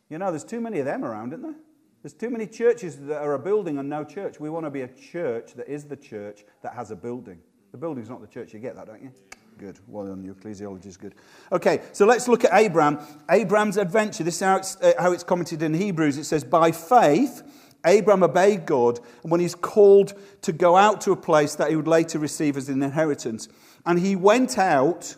You 0.10 0.18
know, 0.18 0.32
there's 0.32 0.44
too 0.44 0.62
many 0.62 0.80
of 0.80 0.86
them 0.86 1.04
around, 1.04 1.34
isn't 1.34 1.42
there? 1.42 1.56
There's 2.02 2.14
too 2.14 2.30
many 2.30 2.48
churches 2.48 2.98
that 3.08 3.22
are 3.22 3.34
a 3.34 3.40
building 3.40 3.78
and 3.78 3.90
no 3.90 4.04
church. 4.04 4.40
We 4.40 4.50
want 4.50 4.66
to 4.66 4.70
be 4.70 4.82
a 4.82 4.88
church 4.88 5.54
that 5.56 5.68
is 5.68 5.86
the 5.86 5.98
church 5.98 6.46
that 6.62 6.74
has 6.74 6.92
a 6.92 6.96
building. 6.96 7.40
The 7.72 7.78
building's 7.78 8.10
not 8.10 8.22
the 8.22 8.28
church. 8.28 8.54
You 8.54 8.60
get 8.60 8.76
that, 8.76 8.88
don't 8.88 9.02
you? 9.02 9.12
Good. 9.58 9.80
Well 9.88 10.08
done. 10.08 10.24
Your 10.24 10.36
ecclesiology 10.36 10.86
is 10.86 10.96
good. 10.96 11.16
Okay, 11.52 11.82
so 11.92 12.06
let's 12.06 12.30
look 12.30 12.46
at 12.46 12.54
Abraham. 12.54 13.00
Abraham's 13.30 13.76
adventure. 13.76 14.24
This 14.24 14.36
is 14.36 14.42
how 14.42 14.56
it's, 14.56 14.78
uh, 14.78 14.94
how 14.98 15.12
it's 15.12 15.24
commented 15.24 15.62
in 15.62 15.74
Hebrews. 15.74 16.18
It 16.18 16.24
says, 16.24 16.46
By 16.46 16.72
faith, 16.72 17.44
Abraham 17.86 18.24
obeyed 18.24 18.66
God 18.66 19.00
when 19.22 19.40
he's 19.40 19.56
called 19.56 20.14
to 20.42 20.52
go 20.52 20.76
out 20.76 21.02
to 21.02 21.12
a 21.12 21.16
place 21.16 21.56
that 21.56 21.70
he 21.70 21.76
would 21.76 21.88
later 21.88 22.20
receive 22.20 22.58
as 22.58 22.70
an 22.70 22.84
inheritance. 22.84 23.48
And 23.86 24.00
he 24.00 24.16
went 24.16 24.58
out, 24.58 25.16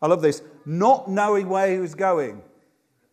I 0.00 0.06
love 0.06 0.22
this, 0.22 0.42
not 0.66 1.08
knowing 1.08 1.48
where 1.48 1.72
he 1.72 1.78
was 1.78 1.94
going. 1.94 2.42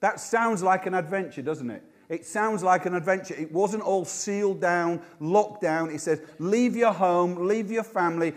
That 0.01 0.19
sounds 0.19 0.61
like 0.63 0.85
an 0.85 0.93
adventure, 0.93 1.41
doesn't 1.41 1.69
it? 1.69 1.83
It 2.09 2.25
sounds 2.25 2.63
like 2.63 2.85
an 2.85 2.95
adventure. 2.95 3.35
It 3.35 3.51
wasn't 3.51 3.83
all 3.83 4.03
sealed 4.03 4.59
down, 4.59 5.01
locked 5.19 5.61
down. 5.61 5.91
It 5.91 6.01
says, 6.01 6.21
leave 6.39 6.75
your 6.75 6.91
home, 6.91 7.47
leave 7.47 7.69
your 7.69 7.83
family, 7.83 8.33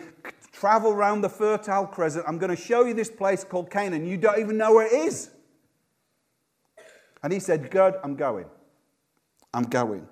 travel 0.52 0.92
around 0.92 1.22
the 1.22 1.28
Fertile 1.28 1.86
Crescent. 1.86 2.24
I'm 2.28 2.38
going 2.38 2.54
to 2.54 2.62
show 2.62 2.84
you 2.84 2.92
this 2.94 3.10
place 3.10 3.44
called 3.44 3.70
Canaan. 3.70 4.06
You 4.06 4.18
don't 4.18 4.38
even 4.38 4.58
know 4.58 4.74
where 4.74 4.86
it 4.86 5.06
is. 5.06 5.30
And 7.22 7.32
he 7.32 7.38
said, 7.38 7.70
Good, 7.70 7.94
I'm 8.02 8.16
going. 8.16 8.46
I'm 9.54 9.64
going. 9.64 10.06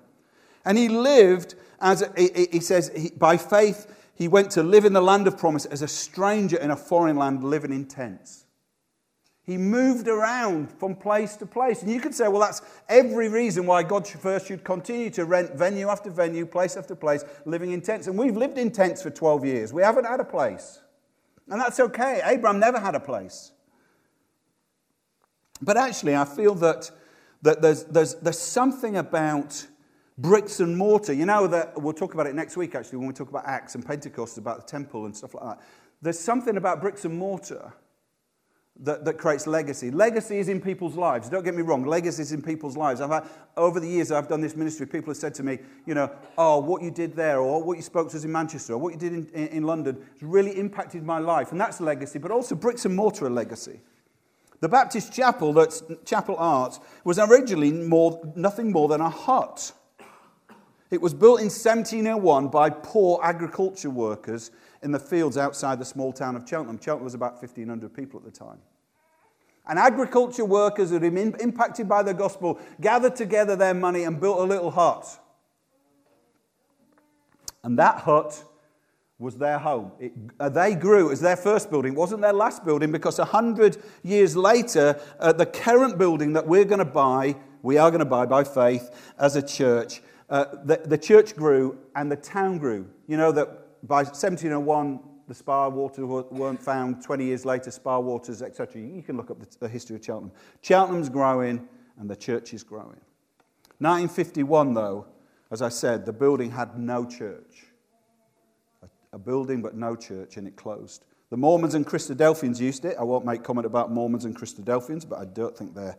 And 0.65 0.77
he 0.77 0.89
lived 0.89 1.55
as, 1.81 2.03
he 2.15 2.59
says, 2.59 3.11
by 3.17 3.37
faith, 3.37 3.87
he 4.13 4.27
went 4.27 4.51
to 4.51 4.63
live 4.63 4.85
in 4.85 4.93
the 4.93 5.01
land 5.01 5.27
of 5.27 5.37
promise 5.37 5.65
as 5.65 5.81
a 5.81 5.87
stranger 5.87 6.57
in 6.57 6.69
a 6.69 6.75
foreign 6.75 7.17
land, 7.17 7.43
living 7.43 7.73
in 7.73 7.85
tents. 7.85 8.45
He 9.43 9.57
moved 9.57 10.07
around 10.07 10.71
from 10.71 10.95
place 10.95 11.35
to 11.37 11.47
place. 11.47 11.81
And 11.81 11.91
you 11.91 11.99
could 11.99 12.13
say, 12.13 12.27
well, 12.27 12.39
that's 12.39 12.61
every 12.87 13.27
reason 13.27 13.65
why 13.65 13.81
God 13.81 14.07
first 14.07 14.45
should 14.45 14.63
continue 14.63 15.09
to 15.09 15.25
rent 15.25 15.55
venue 15.55 15.87
after 15.87 16.11
venue, 16.11 16.45
place 16.45 16.77
after 16.77 16.93
place, 16.93 17.25
living 17.45 17.71
in 17.71 17.81
tents. 17.81 18.05
And 18.05 18.15
we've 18.17 18.37
lived 18.37 18.59
in 18.59 18.69
tents 18.71 19.01
for 19.01 19.09
12 19.09 19.43
years. 19.43 19.73
We 19.73 19.81
haven't 19.81 20.05
had 20.05 20.19
a 20.19 20.23
place. 20.23 20.79
And 21.49 21.59
that's 21.59 21.79
okay. 21.79 22.21
Abraham 22.23 22.59
never 22.59 22.79
had 22.79 22.93
a 22.93 22.99
place. 22.99 23.51
But 25.59 25.77
actually, 25.77 26.15
I 26.15 26.25
feel 26.25 26.53
that, 26.55 26.91
that 27.41 27.63
there's, 27.63 27.85
there's, 27.85 28.15
there's 28.15 28.39
something 28.39 28.97
about 28.97 29.65
bricks 30.17 30.59
and 30.59 30.77
mortar. 30.77 31.13
You 31.13 31.25
know 31.25 31.47
that 31.47 31.81
we'll 31.81 31.93
talk 31.93 32.13
about 32.13 32.27
it 32.27 32.35
next 32.35 32.57
week, 32.57 32.75
actually, 32.75 32.99
when 32.99 33.07
we 33.07 33.13
talk 33.13 33.29
about 33.29 33.45
Acts 33.45 33.75
and 33.75 33.85
Pentecost, 33.85 34.37
about 34.37 34.57
the 34.57 34.67
temple 34.67 35.05
and 35.05 35.15
stuff 35.15 35.33
like 35.33 35.43
that. 35.43 35.65
There's 36.01 36.19
something 36.19 36.57
about 36.57 36.81
bricks 36.81 37.05
and 37.05 37.17
mortar 37.17 37.73
that, 38.79 39.05
that 39.05 39.17
creates 39.17 39.45
legacy. 39.45 39.91
Legacy 39.91 40.39
is 40.39 40.49
in 40.49 40.59
people's 40.59 40.95
lives. 40.95 41.29
Don't 41.29 41.43
get 41.43 41.53
me 41.55 41.61
wrong, 41.61 41.85
legacy 41.85 42.21
is 42.23 42.31
in 42.31 42.41
people's 42.41 42.75
lives. 42.75 43.01
I've 43.01 43.09
had, 43.09 43.27
over 43.55 43.79
the 43.79 43.87
years 43.87 44.11
I've 44.11 44.27
done 44.27 44.41
this 44.41 44.55
ministry, 44.55 44.87
people 44.87 45.11
have 45.11 45.17
said 45.17 45.35
to 45.35 45.43
me, 45.43 45.59
you 45.85 45.93
know, 45.93 46.11
oh, 46.37 46.59
what 46.59 46.81
you 46.81 46.89
did 46.89 47.15
there, 47.15 47.39
or 47.39 47.63
what 47.63 47.77
you 47.77 47.83
spoke 47.83 48.09
to 48.11 48.17
us 48.17 48.23
in 48.23 48.31
Manchester, 48.31 48.73
or 48.73 48.77
what 48.77 48.93
you 48.93 48.99
did 48.99 49.13
in, 49.13 49.27
in, 49.33 49.47
in 49.47 49.63
London 49.63 49.97
has 50.13 50.23
really 50.23 50.57
impacted 50.57 51.03
my 51.03 51.19
life. 51.19 51.51
And 51.51 51.61
that's 51.61 51.79
legacy, 51.79 52.17
but 52.17 52.31
also 52.31 52.55
bricks 52.55 52.85
and 52.85 52.95
mortar 52.95 53.25
are 53.25 53.29
legacy. 53.29 53.81
The 54.61 54.69
Baptist 54.69 55.11
chapel, 55.11 55.53
that's 55.53 55.83
Chapel 56.05 56.35
Arts, 56.37 56.79
was 57.03 57.17
originally 57.17 57.71
more, 57.71 58.31
nothing 58.35 58.71
more 58.71 58.87
than 58.87 59.01
a 59.01 59.09
hut. 59.09 59.73
It 60.91 61.01
was 61.01 61.13
built 61.13 61.39
in 61.39 61.45
1701 61.45 62.49
by 62.49 62.69
poor 62.69 63.19
agriculture 63.23 63.89
workers 63.89 64.51
in 64.83 64.91
the 64.91 64.99
fields 64.99 65.37
outside 65.37 65.79
the 65.79 65.85
small 65.85 66.11
town 66.11 66.35
of 66.35 66.47
Cheltenham. 66.47 66.79
Cheltenham 66.81 67.05
was 67.05 67.13
about 67.13 67.41
1,500 67.41 67.93
people 67.93 68.19
at 68.19 68.25
the 68.25 68.37
time. 68.37 68.59
And 69.67 69.79
agriculture 69.79 70.43
workers 70.43 70.89
who 70.89 70.99
had 70.99 71.13
been 71.13 71.35
impacted 71.39 71.87
by 71.87 72.03
the 72.03 72.13
gospel 72.13 72.59
gathered 72.81 73.15
together 73.15 73.55
their 73.55 73.73
money 73.73 74.03
and 74.03 74.19
built 74.19 74.39
a 74.39 74.43
little 74.43 74.71
hut. 74.71 75.07
And 77.63 77.79
that 77.79 77.99
hut 77.99 78.43
was 79.17 79.37
their 79.37 79.59
home. 79.59 79.91
It, 79.99 80.13
uh, 80.39 80.49
they 80.49 80.73
grew. 80.73 81.09
Was 81.09 81.21
their 81.21 81.37
first 81.37 81.69
building. 81.69 81.93
It 81.93 81.97
wasn't 81.97 82.21
their 82.21 82.33
last 82.33 82.65
building 82.65 82.91
because 82.91 83.19
a 83.19 83.25
hundred 83.25 83.77
years 84.03 84.35
later, 84.35 84.99
uh, 85.19 85.31
the 85.31 85.45
current 85.45 85.99
building 85.99 86.33
that 86.33 86.47
we're 86.47 86.65
going 86.65 86.79
to 86.79 86.85
buy, 86.85 87.35
we 87.61 87.77
are 87.77 87.91
going 87.91 87.99
to 87.99 88.05
buy 88.05 88.25
by 88.25 88.43
faith 88.43 88.89
as 89.19 89.35
a 89.35 89.41
church, 89.43 90.01
uh, 90.31 90.45
the, 90.63 90.77
the 90.85 90.97
church 90.97 91.35
grew 91.35 91.77
and 91.95 92.09
the 92.09 92.15
town 92.15 92.57
grew. 92.57 92.87
You 93.07 93.17
know 93.17 93.33
that 93.33 93.87
by 93.87 94.03
1701, 94.03 94.99
the 95.27 95.33
Spa 95.35 95.67
waters 95.67 96.05
weren't 96.31 96.61
found. 96.61 97.03
20 97.03 97.25
years 97.25 97.45
later, 97.45 97.69
Spa 97.69 97.99
waters, 97.99 98.41
etc. 98.41 98.81
You 98.81 99.03
can 99.03 99.17
look 99.17 99.29
up 99.29 99.39
the, 99.39 99.57
the 99.59 99.67
history 99.67 99.97
of 99.97 100.05
Cheltenham. 100.05 100.31
Cheltenham's 100.61 101.09
growing 101.09 101.67
and 101.99 102.09
the 102.09 102.15
church 102.15 102.53
is 102.53 102.63
growing. 102.63 103.01
1951, 103.79 104.73
though, 104.73 105.05
as 105.51 105.61
I 105.61 105.69
said, 105.69 106.05
the 106.05 106.13
building 106.13 106.51
had 106.51 106.79
no 106.79 107.05
church. 107.05 107.65
A, 108.83 108.87
a 109.13 109.19
building 109.19 109.61
but 109.61 109.75
no 109.75 109.97
church, 109.97 110.37
and 110.37 110.47
it 110.47 110.55
closed. 110.55 111.03
The 111.29 111.37
Mormons 111.37 111.75
and 111.75 111.85
Christadelphians 111.85 112.59
used 112.59 112.85
it. 112.85 112.95
I 112.97 113.03
won't 113.03 113.25
make 113.25 113.43
comment 113.43 113.65
about 113.65 113.91
Mormons 113.91 114.25
and 114.25 114.35
Christadelphians, 114.35 115.07
but 115.07 115.19
I 115.19 115.25
don't 115.25 115.57
think 115.57 115.75
they're 115.75 115.97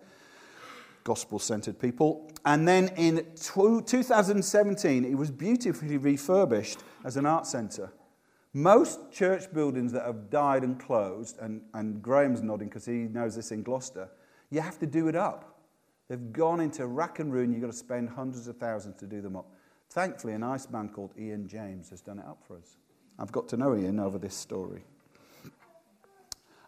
gospel 1.04 1.38
centered 1.38 1.78
people. 1.78 2.30
And 2.44 2.66
then 2.66 2.88
in 2.96 3.26
2017, 3.36 5.04
it 5.04 5.14
was 5.14 5.30
beautifully 5.30 5.96
refurbished 5.96 6.80
as 7.04 7.16
an 7.16 7.26
art 7.26 7.46
centre. 7.46 7.92
Most 8.54 9.10
church 9.10 9.52
buildings 9.52 9.92
that 9.92 10.04
have 10.04 10.28
died 10.28 10.62
and 10.62 10.78
closed, 10.78 11.38
and, 11.40 11.62
and 11.72 12.02
Graham's 12.02 12.42
nodding 12.42 12.68
because 12.68 12.84
he 12.84 12.92
knows 12.92 13.34
this 13.34 13.50
in 13.50 13.62
Gloucester, 13.62 14.10
you 14.50 14.60
have 14.60 14.78
to 14.80 14.86
do 14.86 15.08
it 15.08 15.16
up. 15.16 15.60
They've 16.08 16.32
gone 16.32 16.60
into 16.60 16.86
rack 16.86 17.20
and 17.20 17.32
ruin. 17.32 17.52
You've 17.52 17.62
got 17.62 17.70
to 17.70 17.76
spend 17.76 18.10
hundreds 18.10 18.48
of 18.48 18.58
thousands 18.58 18.96
to 18.96 19.06
do 19.06 19.22
them 19.22 19.36
up. 19.36 19.50
Thankfully, 19.88 20.34
a 20.34 20.38
nice 20.38 20.68
man 20.68 20.90
called 20.90 21.12
Ian 21.18 21.48
James 21.48 21.88
has 21.88 22.02
done 22.02 22.18
it 22.18 22.26
up 22.26 22.42
for 22.46 22.58
us. 22.58 22.76
I've 23.18 23.32
got 23.32 23.48
to 23.48 23.56
know 23.56 23.74
Ian 23.74 23.98
over 23.98 24.18
this 24.18 24.34
story. 24.34 24.84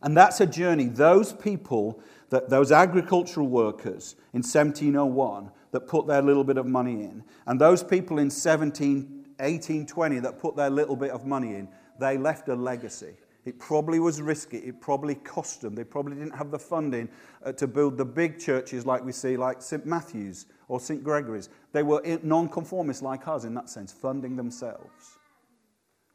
And 0.04 0.14
that's 0.14 0.40
a 0.40 0.46
journey. 0.46 0.84
Those 0.84 1.32
people, 1.32 1.98
that, 2.28 2.50
those 2.50 2.70
agricultural 2.70 3.48
workers 3.48 4.16
in 4.34 4.42
1701 4.42 5.50
that 5.70 5.88
put 5.88 6.06
their 6.06 6.20
little 6.20 6.44
bit 6.44 6.58
of 6.58 6.66
money 6.66 7.04
in, 7.04 7.24
and 7.46 7.58
those 7.58 7.82
people 7.82 8.18
in 8.18 8.30
17, 8.30 9.24
1820 9.38 10.18
that 10.20 10.38
put 10.38 10.56
their 10.56 10.68
little 10.68 10.94
bit 10.94 11.10
of 11.10 11.24
money 11.24 11.54
in, 11.54 11.68
they 11.98 12.18
left 12.18 12.48
a 12.48 12.54
legacy. 12.54 13.14
It 13.46 13.58
probably 13.58 13.98
was 13.98 14.20
risky. 14.20 14.58
It 14.58 14.78
probably 14.80 15.14
cost 15.14 15.62
them. 15.62 15.74
They 15.74 15.84
probably 15.84 16.16
didn't 16.16 16.36
have 16.36 16.50
the 16.50 16.58
funding 16.58 17.08
uh, 17.42 17.52
to 17.52 17.66
build 17.66 17.96
the 17.96 18.04
big 18.04 18.38
churches 18.38 18.84
like 18.84 19.02
we 19.02 19.12
see, 19.12 19.38
like 19.38 19.62
St. 19.62 19.86
Matthew's 19.86 20.46
or 20.68 20.80
St. 20.80 21.02
Gregory's. 21.02 21.48
They 21.72 21.82
were 21.82 22.02
non-conformists 22.22 23.02
like 23.02 23.26
us 23.26 23.44
in 23.44 23.54
that 23.54 23.70
sense, 23.70 23.90
funding 23.90 24.36
themselves. 24.36 25.18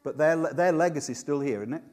But 0.03 0.17
their, 0.17 0.53
their 0.53 0.72
legacy 0.72 1.13
is 1.13 1.19
still 1.19 1.39
here, 1.39 1.62
isn't 1.62 1.74
it? 1.74 1.84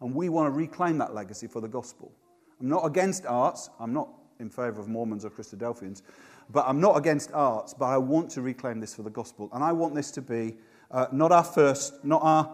And 0.00 0.14
we 0.14 0.28
want 0.28 0.52
to 0.52 0.56
reclaim 0.56 0.98
that 0.98 1.14
legacy 1.14 1.46
for 1.46 1.60
the 1.60 1.68
gospel. 1.68 2.12
I'm 2.60 2.68
not 2.68 2.84
against 2.84 3.26
arts. 3.26 3.70
I'm 3.80 3.92
not 3.92 4.08
in 4.40 4.48
favor 4.48 4.80
of 4.80 4.88
Mormons 4.88 5.24
or 5.24 5.30
Christadelphians. 5.30 6.02
But 6.50 6.64
I'm 6.66 6.80
not 6.80 6.96
against 6.96 7.32
arts, 7.32 7.74
but 7.74 7.86
I 7.86 7.98
want 7.98 8.30
to 8.30 8.42
reclaim 8.42 8.80
this 8.80 8.94
for 8.94 9.02
the 9.02 9.10
gospel. 9.10 9.50
And 9.52 9.62
I 9.62 9.72
want 9.72 9.94
this 9.94 10.10
to 10.12 10.22
be 10.22 10.56
uh, 10.90 11.06
not 11.12 11.32
our 11.32 11.44
first, 11.44 12.04
not 12.04 12.22
our 12.22 12.50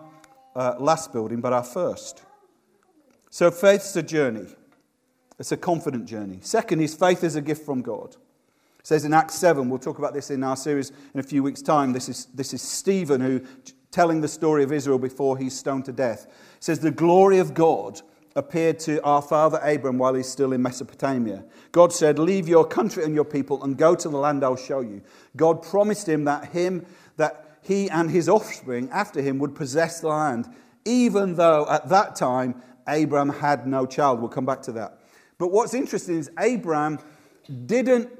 uh, 0.56 0.74
last 0.78 1.12
building, 1.12 1.40
but 1.40 1.52
our 1.52 1.62
first. 1.62 2.22
So 3.30 3.50
faith's 3.50 3.94
a 3.96 4.02
journey. 4.02 4.46
It's 5.38 5.52
a 5.52 5.56
confident 5.56 6.06
journey. 6.06 6.38
Second 6.40 6.80
is 6.80 6.94
faith 6.94 7.24
is 7.24 7.36
a 7.36 7.40
gift 7.40 7.64
from 7.64 7.82
God. 7.82 8.16
It 8.78 8.86
says 8.86 9.04
in 9.04 9.14
Acts 9.14 9.34
7, 9.34 9.68
we'll 9.68 9.78
talk 9.78 9.98
about 9.98 10.14
this 10.14 10.30
in 10.30 10.42
our 10.44 10.56
series 10.56 10.92
in 11.14 11.20
a 11.20 11.22
few 11.22 11.42
weeks' 11.42 11.62
time. 11.62 11.92
This 11.92 12.08
is, 12.08 12.26
this 12.26 12.52
is 12.52 12.62
Stephen 12.62 13.20
who 13.20 13.40
telling 13.94 14.20
the 14.20 14.28
story 14.28 14.64
of 14.64 14.72
Israel 14.72 14.98
before 14.98 15.38
he's 15.38 15.56
stoned 15.56 15.84
to 15.84 15.92
death. 15.92 16.26
It 16.26 16.64
says, 16.64 16.80
The 16.80 16.90
glory 16.90 17.38
of 17.38 17.54
God 17.54 18.02
appeared 18.34 18.80
to 18.80 19.00
our 19.04 19.22
father 19.22 19.58
Abram 19.58 19.98
while 19.98 20.14
he's 20.14 20.28
still 20.28 20.52
in 20.52 20.60
Mesopotamia. 20.60 21.44
God 21.70 21.92
said, 21.92 22.18
Leave 22.18 22.48
your 22.48 22.66
country 22.66 23.04
and 23.04 23.14
your 23.14 23.24
people 23.24 23.62
and 23.62 23.78
go 23.78 23.94
to 23.94 24.08
the 24.08 24.16
land 24.16 24.42
I'll 24.42 24.56
show 24.56 24.80
you. 24.80 25.00
God 25.36 25.62
promised 25.62 26.08
him 26.08 26.24
that 26.24 26.46
him 26.46 26.84
that 27.18 27.58
he 27.62 27.88
and 27.88 28.10
his 28.10 28.28
offspring 28.28 28.90
after 28.90 29.22
him 29.22 29.38
would 29.38 29.54
possess 29.54 30.00
the 30.00 30.08
land, 30.08 30.52
even 30.84 31.36
though 31.36 31.64
at 31.70 31.88
that 31.88 32.16
time 32.16 32.60
Abram 32.88 33.28
had 33.28 33.64
no 33.64 33.86
child. 33.86 34.18
We'll 34.18 34.28
come 34.28 34.44
back 34.44 34.62
to 34.62 34.72
that. 34.72 34.98
But 35.38 35.52
what's 35.52 35.72
interesting 35.72 36.18
is 36.18 36.30
Abram 36.36 36.98
didn't 37.66 38.10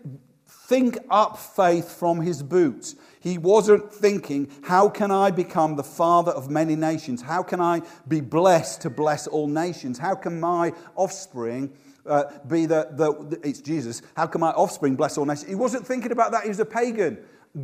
think 0.46 0.98
up 1.10 1.36
faith 1.36 1.98
from 1.98 2.20
his 2.20 2.44
boots. 2.44 2.94
He 3.24 3.38
wasn't 3.38 3.90
thinking, 3.90 4.50
how 4.64 4.90
can 4.90 5.10
I 5.10 5.30
become 5.30 5.76
the 5.76 5.82
father 5.82 6.30
of 6.30 6.50
many 6.50 6.76
nations? 6.76 7.22
How 7.22 7.42
can 7.42 7.58
I 7.58 7.80
be 8.06 8.20
blessed 8.20 8.82
to 8.82 8.90
bless 8.90 9.26
all 9.26 9.48
nations? 9.48 9.98
How 9.98 10.14
can 10.14 10.38
my 10.38 10.74
offspring 10.94 11.72
uh, 12.04 12.24
be 12.46 12.66
the, 12.66 12.88
the, 12.92 13.40
it's 13.42 13.62
Jesus, 13.62 14.02
how 14.14 14.26
can 14.26 14.42
my 14.42 14.50
offspring 14.50 14.94
bless 14.94 15.16
all 15.16 15.24
nations? 15.24 15.48
He 15.48 15.54
wasn't 15.54 15.86
thinking 15.86 16.12
about 16.12 16.32
that. 16.32 16.42
He 16.42 16.50
was 16.50 16.60
a 16.60 16.66
pagan. 16.66 17.16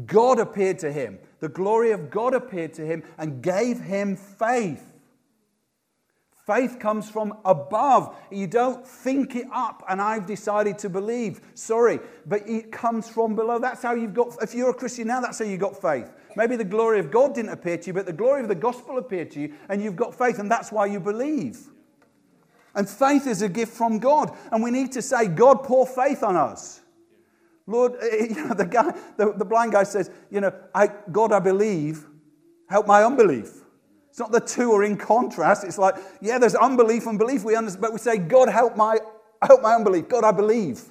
God 0.07 0.39
appeared 0.39 0.79
to 0.79 0.91
him. 0.91 1.19
The 1.41 1.51
glory 1.51 1.91
of 1.91 2.11
God 2.11 2.33
appeared 2.33 2.73
to 2.75 2.87
him 2.87 3.03
and 3.19 3.43
gave 3.43 3.81
him 3.81 4.17
faith. 4.17 4.90
Faith 6.51 6.81
comes 6.81 7.09
from 7.09 7.39
above. 7.45 8.17
You 8.33 8.49
don't 8.49 8.85
think 8.85 9.37
it 9.37 9.47
up 9.53 9.85
and 9.89 10.03
I've 10.03 10.27
decided 10.27 10.81
to 10.81 10.89
believe. 10.89 11.41
Sorry, 11.55 12.01
but 12.27 12.43
it 12.49 12.73
comes 12.73 13.09
from 13.09 13.37
below. 13.37 13.61
That's 13.61 13.83
how 13.83 13.95
you've 13.95 14.15
got, 14.15 14.37
if 14.43 14.53
you're 14.53 14.71
a 14.71 14.75
Christian 14.75 15.07
now, 15.07 15.21
that's 15.21 15.39
how 15.39 15.45
you 15.45 15.57
got 15.57 15.81
faith. 15.81 16.11
Maybe 16.35 16.57
the 16.57 16.65
glory 16.65 16.99
of 16.99 17.09
God 17.13 17.37
didn't 17.37 17.53
appear 17.53 17.77
to 17.77 17.87
you, 17.87 17.93
but 17.93 18.05
the 18.05 18.13
glory 18.13 18.43
of 18.43 18.49
the 18.49 18.57
gospel 18.57 18.99
appeared 18.99 19.31
to 19.31 19.41
you 19.43 19.55
and 19.69 19.81
you've 19.81 19.95
got 19.95 20.13
faith, 20.13 20.41
and 20.41 20.51
that's 20.51 20.73
why 20.73 20.87
you 20.87 20.99
believe. 20.99 21.69
And 22.75 22.89
faith 22.89 23.29
is 23.29 23.43
a 23.43 23.49
gift 23.49 23.73
from 23.73 24.01
God. 24.01 24.37
And 24.51 24.61
we 24.61 24.73
need 24.73 24.91
to 24.93 25.03
say, 25.03 25.29
God, 25.29 25.63
pour 25.63 25.87
faith 25.87 26.25
on 26.25 26.35
us. 26.35 26.81
Lord, 27.69 27.93
you 28.03 28.35
know, 28.35 28.55
the, 28.55 28.67
guy, 28.67 28.93
the, 29.17 29.35
the 29.35 29.45
blind 29.45 29.71
guy 29.71 29.85
says, 29.85 30.11
you 30.33 30.41
know, 30.41 30.53
I, 30.75 30.89
God, 31.13 31.31
I 31.31 31.39
believe, 31.39 32.07
help 32.69 32.89
my 32.89 33.05
unbelief. 33.05 33.60
It's 34.11 34.19
not 34.19 34.33
the 34.33 34.41
two 34.41 34.73
are 34.73 34.83
in 34.83 34.97
contrast. 34.97 35.65
It's 35.65 35.79
like, 35.79 35.95
yeah, 36.21 36.39
there's 36.39 36.57
unbelief 36.57 37.07
and 37.07 37.19
belief. 37.19 37.45
We 37.45 37.57
understand, 37.57 37.81
but 37.81 37.93
we 37.93 37.99
say, 37.99 38.19
God, 38.19 38.49
help 38.49 38.77
my, 38.77 38.99
help 39.41 39.63
my 39.63 39.75
unbelief. 39.75 40.09
God, 40.09 40.25
I 40.25 40.33
believe. 40.33 40.83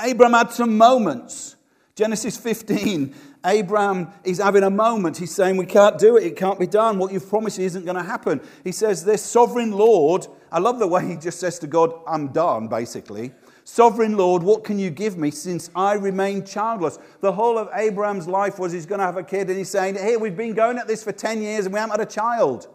Abraham 0.00 0.32
had 0.32 0.50
some 0.50 0.78
moments. 0.78 1.56
Genesis 1.94 2.38
15, 2.38 3.14
Abraham 3.44 4.10
is 4.24 4.38
having 4.38 4.62
a 4.62 4.70
moment. 4.70 5.18
He's 5.18 5.34
saying, 5.34 5.58
We 5.58 5.66
can't 5.66 5.98
do 5.98 6.16
it. 6.16 6.24
It 6.24 6.36
can't 6.36 6.58
be 6.58 6.66
done. 6.66 6.98
What 6.98 7.12
you've 7.12 7.28
promised 7.28 7.58
isn't 7.58 7.84
going 7.84 7.96
to 7.96 8.02
happen. 8.02 8.40
He 8.64 8.72
says, 8.72 9.04
This 9.04 9.22
sovereign 9.22 9.72
Lord, 9.72 10.26
I 10.50 10.60
love 10.60 10.78
the 10.78 10.86
way 10.86 11.06
he 11.06 11.16
just 11.16 11.38
says 11.38 11.58
to 11.58 11.66
God, 11.66 11.92
I'm 12.06 12.28
done, 12.28 12.68
basically. 12.68 13.32
Sovereign 13.64 14.16
Lord, 14.16 14.42
what 14.42 14.64
can 14.64 14.78
you 14.78 14.90
give 14.90 15.16
me 15.16 15.30
since 15.30 15.70
I 15.74 15.94
remain 15.94 16.44
childless? 16.44 16.98
The 17.20 17.32
whole 17.32 17.58
of 17.58 17.68
Abraham's 17.74 18.26
life 18.26 18.58
was 18.58 18.72
he's 18.72 18.86
going 18.86 18.98
to 18.98 19.04
have 19.04 19.16
a 19.16 19.22
kid, 19.22 19.48
and 19.48 19.58
he's 19.58 19.68
saying, 19.68 19.96
Hey, 19.96 20.16
we've 20.16 20.36
been 20.36 20.54
going 20.54 20.78
at 20.78 20.86
this 20.86 21.04
for 21.04 21.12
10 21.12 21.42
years 21.42 21.66
and 21.66 21.74
we 21.74 21.78
haven't 21.78 21.98
had 21.98 22.06
a 22.06 22.10
child. 22.10 22.68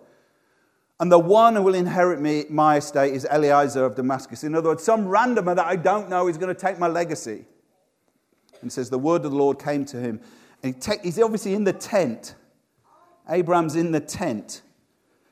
And 0.99 1.11
the 1.11 1.19
one 1.19 1.55
who 1.55 1.63
will 1.63 1.75
inherit 1.75 2.21
me, 2.21 2.45
my 2.49 2.77
estate 2.77 3.13
is 3.13 3.25
Eliezer 3.25 3.83
of 3.83 3.95
Damascus. 3.95 4.43
In 4.43 4.55
other 4.55 4.69
words, 4.69 4.83
some 4.83 5.07
randomer 5.07 5.55
that 5.55 5.65
I 5.65 5.75
don't 5.75 6.09
know 6.09 6.27
is 6.27 6.37
going 6.37 6.53
to 6.53 6.59
take 6.59 6.79
my 6.79 6.87
legacy. 6.87 7.45
And 8.61 8.71
says, 8.71 8.89
The 8.89 8.99
word 8.99 9.25
of 9.25 9.31
the 9.31 9.37
Lord 9.37 9.59
came 9.59 9.83
to 9.85 9.99
him. 9.99 10.21
And 10.63 10.75
he's 11.03 11.19
obviously 11.19 11.53
in 11.53 11.65
the 11.65 11.73
tent. 11.73 12.35
Abraham's 13.29 13.75
in 13.75 13.91
the 13.91 13.99
tent. 13.99 14.61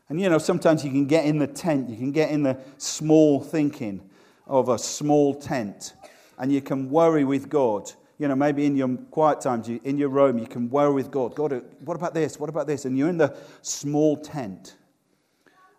And 0.09 0.19
you 0.19 0.29
know, 0.29 0.37
sometimes 0.37 0.83
you 0.83 0.91
can 0.91 1.05
get 1.05 1.25
in 1.25 1.39
the 1.39 1.47
tent, 1.47 1.89
you 1.89 1.95
can 1.95 2.11
get 2.11 2.29
in 2.29 2.43
the 2.43 2.57
small 2.77 3.39
thinking 3.39 4.01
of 4.47 4.69
a 4.69 4.77
small 4.77 5.33
tent 5.33 5.93
and 6.37 6.51
you 6.51 6.61
can 6.61 6.89
worry 6.89 7.23
with 7.23 7.49
God. 7.49 7.91
You 8.19 8.27
know, 8.27 8.35
maybe 8.35 8.65
in 8.65 8.75
your 8.75 8.89
quiet 9.11 9.41
times, 9.41 9.67
in 9.67 9.97
your 9.97 10.09
room, 10.09 10.37
you 10.37 10.47
can 10.47 10.69
worry 10.69 10.93
with 10.93 11.11
God. 11.11 11.35
God, 11.35 11.63
what 11.83 11.95
about 11.95 12.13
this? 12.13 12.39
What 12.39 12.49
about 12.49 12.67
this? 12.67 12.85
And 12.85 12.97
you're 12.97 13.09
in 13.09 13.17
the 13.17 13.35
small 13.61 14.17
tent. 14.17 14.75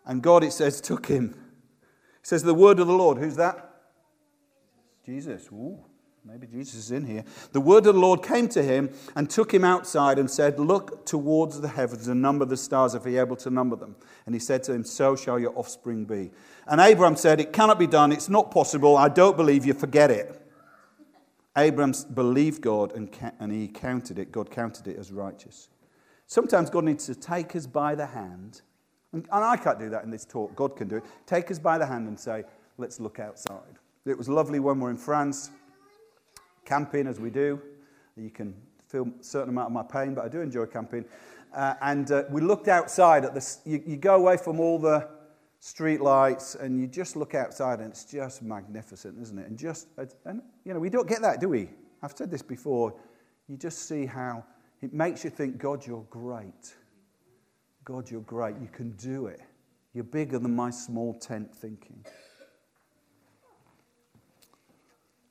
And 0.05 0.21
God, 0.21 0.43
it 0.43 0.53
says, 0.53 0.81
took 0.81 1.07
him. 1.07 1.35
It 2.19 2.27
says, 2.27 2.43
the 2.43 2.53
word 2.53 2.79
of 2.79 2.87
the 2.87 2.93
Lord. 2.93 3.17
Who's 3.17 3.35
that? 3.37 3.69
Jesus. 5.05 5.47
Ooh. 5.51 5.79
Maybe 6.27 6.47
Jesus 6.47 6.85
is 6.85 6.91
in 6.91 7.05
here. 7.05 7.23
The 7.51 7.61
word 7.61 7.85
of 7.85 7.93
the 7.93 8.01
Lord 8.01 8.23
came 8.23 8.47
to 8.49 8.63
him 8.63 8.89
and 9.15 9.29
took 9.29 9.53
him 9.53 9.63
outside 9.63 10.17
and 10.17 10.29
said, 10.29 10.59
Look 10.59 11.05
towards 11.05 11.61
the 11.61 11.67
heavens 11.67 12.07
and 12.07 12.19
number 12.19 12.45
the 12.45 12.57
stars 12.57 12.95
if 12.95 13.05
you're 13.05 13.23
able 13.23 13.35
to 13.37 13.51
number 13.51 13.75
them. 13.75 13.95
And 14.25 14.33
he 14.33 14.39
said 14.39 14.63
to 14.63 14.73
him, 14.73 14.83
So 14.83 15.15
shall 15.15 15.37
your 15.37 15.55
offspring 15.55 16.05
be. 16.05 16.31
And 16.67 16.81
Abram 16.81 17.15
said, 17.15 17.39
It 17.39 17.53
cannot 17.53 17.79
be 17.79 17.87
done. 17.87 18.11
It's 18.11 18.29
not 18.29 18.51
possible. 18.51 18.97
I 18.97 19.09
don't 19.09 19.37
believe 19.37 19.65
you. 19.65 19.73
Forget 19.73 20.11
it. 20.11 20.41
Abram 21.55 21.93
believed 22.13 22.61
God 22.61 22.93
and, 22.93 23.09
and 23.39 23.51
he 23.51 23.67
counted 23.67 24.19
it. 24.19 24.31
God 24.31 24.51
counted 24.51 24.87
it 24.87 24.97
as 24.97 25.11
righteous. 25.11 25.69
Sometimes 26.27 26.69
God 26.69 26.83
needs 26.83 27.05
to 27.05 27.15
take 27.15 27.55
us 27.55 27.65
by 27.65 27.95
the 27.95 28.05
hand. 28.05 28.61
And, 29.13 29.25
and 29.31 29.45
I 29.45 29.55
can't 29.55 29.79
do 29.79 29.89
that 29.91 30.03
in 30.03 30.09
this 30.09 30.25
talk. 30.25 30.55
God 30.55 30.75
can 30.75 30.87
do 30.87 30.97
it. 30.97 31.03
Take 31.25 31.51
us 31.51 31.59
by 31.59 31.77
the 31.77 31.85
hand 31.85 32.07
and 32.07 32.19
say, 32.19 32.43
Let's 32.77 32.99
look 32.99 33.19
outside. 33.19 33.79
It 34.05 34.17
was 34.17 34.27
lovely 34.27 34.59
when 34.59 34.77
we 34.77 34.83
we're 34.83 34.89
in 34.91 34.97
France 34.97 35.49
camping 36.65 37.07
as 37.07 37.19
we 37.19 37.29
do. 37.29 37.61
You 38.17 38.29
can 38.29 38.53
feel 38.87 39.07
a 39.19 39.23
certain 39.23 39.49
amount 39.49 39.67
of 39.67 39.73
my 39.73 39.83
pain, 39.83 40.13
but 40.13 40.25
I 40.25 40.27
do 40.27 40.41
enjoy 40.41 40.65
camping. 40.65 41.05
Uh, 41.53 41.75
and 41.81 42.11
uh, 42.11 42.23
we 42.29 42.41
looked 42.41 42.67
outside 42.67 43.23
at 43.23 43.33
this. 43.33 43.61
You, 43.65 43.81
you, 43.85 43.97
go 43.97 44.15
away 44.15 44.35
from 44.35 44.59
all 44.59 44.77
the 44.77 45.07
street 45.65 45.99
lights 45.99 46.53
and 46.53 46.79
you 46.79 46.85
just 46.85 47.15
look 47.15 47.33
outside 47.33 47.79
and 47.79 47.89
it's 47.89 48.05
just 48.05 48.43
magnificent, 48.43 49.19
isn't 49.19 49.39
it? 49.39 49.47
And 49.47 49.57
just, 49.57 49.87
and 50.23 50.43
you 50.63 50.75
know, 50.75 50.79
we 50.79 50.91
don't 50.91 51.09
get 51.09 51.23
that, 51.23 51.41
do 51.41 51.49
we? 51.49 51.71
I've 52.03 52.13
said 52.15 52.29
this 52.29 52.43
before. 52.43 52.93
You 53.47 53.57
just 53.57 53.87
see 53.87 54.05
how 54.05 54.45
it 54.83 54.93
makes 54.93 55.23
you 55.23 55.31
think, 55.31 55.57
God, 55.57 55.83
you're 55.83 56.05
great. 56.11 56.75
God, 57.83 58.11
you're 58.11 58.21
great. 58.21 58.57
You 58.61 58.67
can 58.71 58.91
do 58.91 59.25
it. 59.25 59.41
You're 59.95 60.03
bigger 60.03 60.37
than 60.37 60.55
my 60.55 60.69
small 60.69 61.15
tent 61.15 61.55
thinking. 61.55 62.05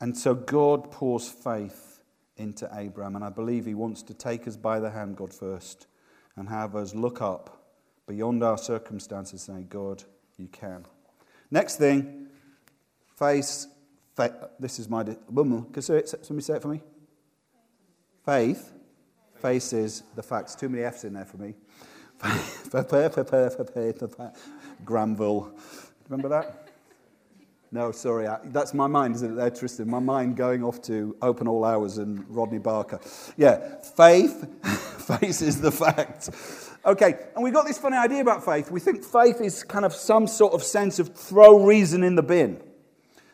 And 0.01 0.19
so 0.19 0.35
God 0.35 0.91
pours 0.91 1.29
faith 1.29 2.01
into 2.39 2.69
Abraham. 2.75 3.15
And 3.15 3.25
I 3.25 3.31
believe 3.31 3.67
he 3.67 3.75
wants 3.75 4.03
to 4.03 4.15
take 4.15 4.49
us 4.49 4.57
by 4.57 4.81
the 4.81 4.91
hand, 4.91 5.17
God 5.17 5.33
first, 5.33 5.87
and 6.35 6.49
have 6.49 6.75
us 6.75 6.93
look 6.93 7.23
up 7.23 7.71
beyond 8.09 8.43
our 8.43 8.59
circumstances 8.59 9.49
and 9.49 9.63
say, 9.63 9.67
God, 9.69 10.03
you 10.39 10.49
can. 10.49 10.85
Next 11.51 11.77
thing, 11.77 12.29
faith, 13.17 13.67
this 14.59 14.79
is 14.79 14.89
my. 14.89 15.05
Can 15.05 15.83
somebody 15.83 16.41
say 16.41 16.55
it 16.55 16.63
for 16.63 16.69
me? 16.69 16.81
Faith 18.25 18.73
faces 19.41 20.03
the 20.17 20.23
facts. 20.23 20.55
Too 20.55 20.69
many 20.69 20.83
F's 20.85 21.05
in 21.05 21.13
there 21.13 21.25
for 21.25 21.37
me. 21.37 21.55
Granville. 24.85 25.53
Remember 26.09 26.29
that? 26.29 26.69
No, 27.71 27.91
sorry. 27.91 28.29
That's 28.45 28.73
my 28.73 28.87
mind, 28.87 29.17
isn't 29.17 29.33
it 29.33 29.35
there, 29.35 29.51
Tristan? 29.51 29.91
My 29.91 29.99
mind 29.99 30.37
going 30.37 30.63
off 30.63 30.81
to 30.83 31.17
Open 31.21 31.49
All 31.49 31.65
Hours 31.65 31.99
and 31.99 32.25
Ronnie 32.29 32.59
Barker. 32.59 33.01
Yeah, 33.37 33.81
faith 33.97 34.47
faces 34.65 35.61
the 35.61 35.73
facts. 35.73 36.71
Okay, 36.87 37.15
and 37.35 37.43
we've 37.43 37.55
got 37.55 37.67
this 37.67 37.79
funny 37.79 37.97
idea 37.97 38.21
about 38.21 38.45
faith. 38.45 38.71
We 38.71 38.79
think 38.79 39.03
faith 39.03 39.41
is 39.41 39.65
kind 39.65 39.87
of 39.87 39.95
some 39.95 40.27
sort 40.27 40.53
of 40.53 40.63
sense 40.63 40.99
of 40.99 41.15
throw 41.15 41.65
reason 41.65 42.05
in 42.05 42.15
the 42.15 42.23
bin. 42.23 42.61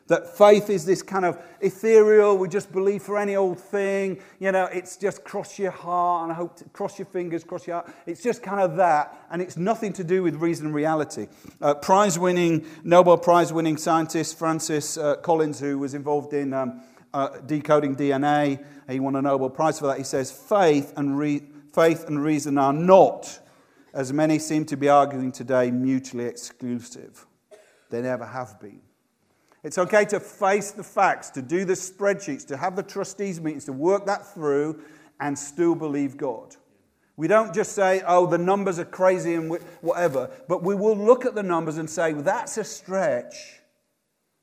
That 0.07 0.37
faith 0.37 0.71
is 0.71 0.85
this 0.85 1.03
kind 1.03 1.25
of 1.25 1.41
ethereal, 1.61 2.37
we 2.39 2.49
just 2.49 2.71
believe 2.71 3.03
for 3.03 3.19
any 3.19 3.35
old 3.35 3.59
thing. 3.59 4.21
You 4.39 4.53
know, 4.53 4.67
it's 4.67 4.97
just 4.97 5.25
cross 5.25 5.59
your 5.59 5.73
heart 5.73 6.29
and 6.29 6.37
hope 6.37 6.57
to, 6.59 6.65
cross 6.67 6.99
your 6.99 7.07
fingers, 7.07 7.43
cross 7.43 7.67
your 7.67 7.77
heart. 7.77 7.93
It's 8.07 8.23
just 8.23 8.41
kind 8.41 8.61
of 8.61 8.77
that, 8.77 9.27
and 9.33 9.43
it's 9.43 9.57
nothing 9.57 9.93
to 9.95 10.05
do 10.05 10.23
with 10.23 10.37
reason 10.37 10.67
and 10.67 10.75
reality. 10.75 11.27
Uh, 11.61 11.75
prize 11.75 12.21
winning, 12.21 12.67
Nobel 12.85 13.19
Prize 13.19 13.53
winning 13.53 13.77
scientist 13.77 14.39
Francis 14.39 14.97
uh, 14.97 15.17
Collins, 15.17 15.59
who 15.59 15.77
was 15.79 15.95
involved 15.95 16.35
in 16.35 16.53
um, 16.53 16.83
uh, 17.13 17.39
decoding 17.47 17.97
DNA, 17.97 18.65
he 18.89 19.01
won 19.01 19.17
a 19.17 19.23
Nobel 19.23 19.51
Prize 19.51 19.79
for 19.79 19.87
that. 19.87 19.99
He 19.99 20.05
says, 20.05 20.31
faith 20.33 20.93
and, 20.97 21.19
re- 21.19 21.43
faith 21.73 22.07
and 22.07 22.23
reason 22.23 22.59
are 22.59 22.73
not, 22.73 23.41
as 23.93 24.13
many 24.13 24.39
seem 24.39 24.65
to 24.67 24.77
be 24.77 24.89
arguing 24.89 25.33
today, 25.33 25.71
mutually 25.71 26.25
exclusive. 26.25 27.27
They 27.91 28.03
never 28.03 28.25
have 28.25 28.61
been. 28.61 28.81
It's 29.63 29.79
okay 29.79 30.05
to 30.07 30.21
face 30.21 30.71
the 30.71 30.83
facts, 30.83 31.31
to 31.31 31.43
do 31.43 31.65
the 31.65 31.75
spreadsheets, 31.75 32.47
to 32.47 32.57
have 32.57 32.77
the 32.77 32.83
trustees' 32.83 33.41
meetings, 33.41 33.67
to 33.67 33.73
work 33.73 34.07
that 34.07 34.33
through 34.33 34.83
and 35.21 35.39
still 35.39 35.75
believe 35.75 36.17
God. 36.17 36.57
We 37.17 37.29
don't 37.29 37.55
just 37.55 37.73
say, 37.73 38.03
oh, 38.07 38.27
the 38.27 38.39
numbers 38.39 38.79
are 38.79 38.87
crazy 38.87 39.35
and 39.35 39.51
whatever, 39.83 40.31
but 40.49 40.63
we 40.63 40.75
will 40.75 40.97
look 40.97 41.27
at 41.27 41.35
the 41.35 41.43
numbers 41.43 41.77
and 41.77 41.91
say, 41.91 42.15
well, 42.15 42.23
that's 42.23 42.57
a 42.57 42.65
stretch. 42.65 43.61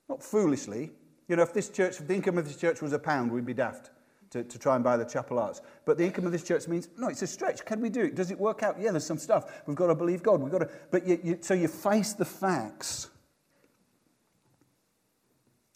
Not 0.08 0.22
foolishly. 0.22 0.92
You 1.26 1.36
know, 1.36 1.42
if 1.42 1.52
this 1.52 1.68
church, 1.68 1.98
if 1.98 2.06
the 2.06 2.14
income 2.14 2.38
of 2.38 2.46
this 2.46 2.56
church 2.56 2.80
was 2.80 2.92
a 2.92 2.98
pound, 2.98 3.32
we'd 3.32 3.44
be 3.44 3.54
daft 3.54 3.90
to, 4.30 4.44
to 4.44 4.58
try 4.58 4.74
and 4.74 4.84
buy 4.84 4.96
the 4.96 5.04
chapel 5.04 5.38
arts. 5.38 5.62
But 5.84 5.98
the 5.98 6.04
income 6.04 6.26
of 6.26 6.32
this 6.32 6.42
church 6.42 6.68
means, 6.68 6.88
no, 6.96 7.08
it's 7.08 7.22
a 7.22 7.26
stretch. 7.26 7.64
Can 7.64 7.80
we 7.80 7.88
do 7.88 8.04
it? 8.04 8.14
Does 8.14 8.30
it 8.30 8.38
work 8.38 8.62
out? 8.62 8.80
Yeah, 8.80 8.90
there's 8.90 9.06
some 9.06 9.18
stuff. 9.18 9.62
We've 9.66 9.76
got 9.76 9.86
to 9.86 9.94
believe 9.94 10.22
God. 10.22 10.40
We've 10.40 10.52
got 10.52 10.58
to, 10.58 10.70
but 10.90 11.06
you, 11.06 11.20
you, 11.22 11.38
so 11.40 11.54
you 11.54 11.68
face 11.68 12.12
the 12.12 12.24
facts 12.24 13.08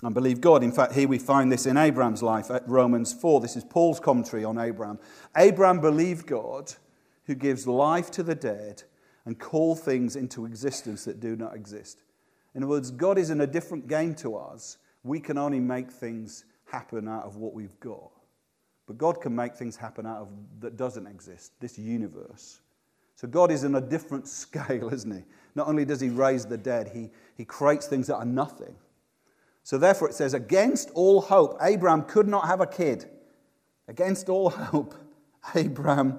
and 0.03 0.15
believe 0.15 0.41
God. 0.41 0.63
In 0.63 0.73
fact, 0.73 0.93
here 0.93 1.09
we 1.09 1.19
find 1.19 1.51
this 1.51 1.67
in 1.67 1.77
Abraham's 1.77 2.23
life 2.23 2.51
at 2.51 2.69
Romans 2.69 3.13
4. 3.13 3.41
This 3.41 3.57
is 3.57 3.65
Paul's 3.65 4.01
commentary 4.01 4.45
on 4.45 4.59
Abraham. 4.59 4.99
Abraham 5.37 5.81
believed 5.81 6.27
God 6.27 6.75
who 7.27 7.35
gives 7.35 7.67
life 7.67 8.11
to 8.13 8.23
the 8.23 8.35
dead 8.35 8.83
and 9.25 9.39
call 9.39 9.77
things 9.77 10.17
into 10.17 10.45
existence 10.45 11.05
that 11.05 11.21
do 11.21 11.37
not 11.37 11.55
exist. 11.55 12.03
In 12.55 12.63
other 12.63 12.71
words, 12.71 12.91
God 12.91 13.17
is 13.17 13.31
in 13.31 13.41
a 13.41 13.47
different 13.47 13.87
game 13.87 14.15
to 14.17 14.37
us. 14.37 14.79
We 15.05 15.21
can 15.21 15.39
only 15.39 15.61
make 15.61 15.91
things 15.91 16.45
happen 16.67 17.09
out 17.09 17.25
of 17.25 17.37
what 17.37 17.55
we've 17.55 17.79
got. 17.81 18.12
But 18.93 18.99
God 18.99 19.23
can 19.23 19.35
make 19.35 19.55
things 19.55 19.75
happen 19.75 20.05
out 20.05 20.19
of 20.19 20.29
that 20.61 20.77
doesn't 20.77 21.07
exist, 21.07 21.53
this 21.61 21.79
universe. 21.79 22.61
So 23.17 23.27
God 23.27 23.51
is 23.51 23.65
in 23.65 23.75
a 23.75 23.81
different 23.81 24.29
scale, 24.29 24.93
isn't 24.93 25.11
he? 25.11 25.23
Not 25.55 25.67
only 25.67 25.87
does 25.87 25.99
he 25.99 26.11
raise 26.11 26.45
the 26.45 26.59
dead, 26.59 26.91
he, 26.93 27.09
he 27.35 27.47
creates 27.47 27.87
things 27.87 28.09
that 28.09 28.17
are 28.17 28.27
nothing. 28.27 28.75
So 29.63 29.79
therefore, 29.79 30.11
it 30.11 30.15
says, 30.15 30.35
against 30.35 30.91
all 30.91 31.23
hope, 31.23 31.57
Abraham 31.63 32.03
could 32.03 32.29
not 32.29 32.47
have 32.47 32.61
a 32.61 32.67
kid. 32.67 33.07
Against 33.89 34.29
all 34.29 34.51
hope, 34.51 34.95
Abraham 35.55 36.19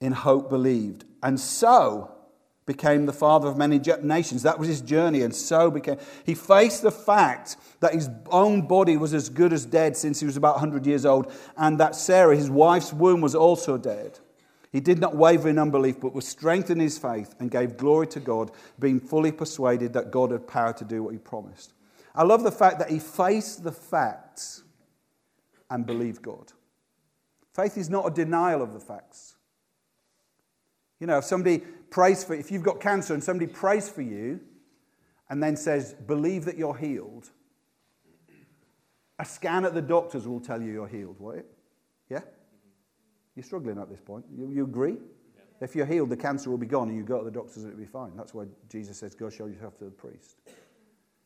in 0.00 0.12
hope 0.12 0.48
believed. 0.48 1.04
And 1.22 1.38
so 1.38 2.10
became 2.66 3.06
the 3.06 3.12
father 3.12 3.48
of 3.48 3.56
many 3.56 3.80
nations. 4.02 4.42
That 4.42 4.58
was 4.58 4.68
his 4.68 4.80
journey, 4.80 5.22
and 5.22 5.34
so 5.34 5.70
became. 5.70 5.98
He 6.24 6.34
faced 6.34 6.82
the 6.82 6.90
fact 6.90 7.56
that 7.80 7.94
his 7.94 8.08
own 8.30 8.66
body 8.66 8.96
was 8.96 9.14
as 9.14 9.28
good 9.28 9.52
as 9.52 9.64
dead 9.64 9.96
since 9.96 10.20
he 10.20 10.26
was 10.26 10.36
about 10.36 10.54
100 10.54 10.86
years 10.86 11.04
old, 11.04 11.32
and 11.56 11.78
that 11.80 11.96
Sarah, 11.96 12.36
his 12.36 12.50
wife's 12.50 12.92
womb, 12.92 13.20
was 13.20 13.34
also 13.34 13.76
dead. 13.76 14.18
He 14.72 14.80
did 14.80 15.00
not 15.00 15.16
waver 15.16 15.48
in 15.48 15.58
unbelief, 15.58 16.00
but 16.00 16.14
was 16.14 16.28
strengthened 16.28 16.80
in 16.80 16.84
his 16.84 16.98
faith 16.98 17.34
and 17.40 17.50
gave 17.50 17.76
glory 17.76 18.06
to 18.08 18.20
God, 18.20 18.52
being 18.78 19.00
fully 19.00 19.32
persuaded 19.32 19.92
that 19.94 20.12
God 20.12 20.30
had 20.30 20.46
power 20.46 20.72
to 20.74 20.84
do 20.84 21.02
what 21.02 21.12
he 21.12 21.18
promised. 21.18 21.72
I 22.14 22.22
love 22.22 22.44
the 22.44 22.52
fact 22.52 22.78
that 22.78 22.90
he 22.90 22.98
faced 22.98 23.64
the 23.64 23.72
facts 23.72 24.62
and 25.70 25.86
believed 25.86 26.22
God. 26.22 26.52
Faith 27.52 27.76
is 27.76 27.90
not 27.90 28.06
a 28.06 28.10
denial 28.10 28.62
of 28.62 28.72
the 28.72 28.80
facts. 28.80 29.36
You 31.00 31.06
know, 31.06 31.18
if 31.18 31.24
somebody 31.24 31.58
prays 31.90 32.22
for 32.22 32.34
if 32.34 32.50
you've 32.50 32.62
got 32.62 32.80
cancer 32.80 33.14
and 33.14 33.24
somebody 33.24 33.52
prays 33.52 33.88
for 33.88 34.02
you 34.02 34.40
and 35.28 35.42
then 35.42 35.56
says, 35.56 35.94
believe 36.06 36.44
that 36.44 36.56
you're 36.56 36.76
healed, 36.76 37.30
a 39.18 39.24
scan 39.24 39.64
at 39.64 39.74
the 39.74 39.82
doctors 39.82 40.28
will 40.28 40.40
tell 40.40 40.62
you 40.62 40.72
you're 40.72 40.86
healed, 40.86 41.16
won't 41.18 41.38
it? 41.38 41.46
Yeah? 42.08 42.20
You're 43.34 43.44
struggling 43.44 43.78
at 43.78 43.88
this 43.90 44.00
point. 44.00 44.24
You, 44.36 44.50
you 44.50 44.64
agree? 44.64 44.92
Yeah. 45.34 45.42
If 45.60 45.74
you're 45.74 45.86
healed, 45.86 46.10
the 46.10 46.16
cancer 46.16 46.50
will 46.50 46.58
be 46.58 46.66
gone 46.66 46.88
and 46.88 46.96
you 46.96 47.04
go 47.04 47.18
to 47.18 47.24
the 47.24 47.30
doctors 47.30 47.64
and 47.64 47.72
it'll 47.72 47.80
be 47.80 47.86
fine. 47.86 48.12
That's 48.16 48.34
why 48.34 48.44
Jesus 48.68 48.98
says, 48.98 49.14
go 49.14 49.30
show 49.30 49.46
yourself 49.46 49.78
to 49.78 49.84
the 49.84 49.90
priest. 49.90 50.36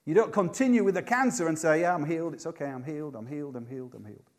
You 0.05 0.15
don't 0.15 0.33
continue 0.33 0.85
with 0.85 0.95
the 0.95 1.03
cancer 1.03 1.49
and 1.49 1.59
say, 1.59 1.81
Yeah, 1.81 1.95
I'm 1.95 2.05
healed, 2.05 2.35
it's 2.35 2.47
okay, 2.47 2.67
I'm 2.67 2.85
healed, 2.85 3.17
I'm 3.17 3.27
healed, 3.27 3.57
I'm 3.57 3.67
healed, 3.67 3.95
I'm 3.95 4.05
healed. 4.05 4.31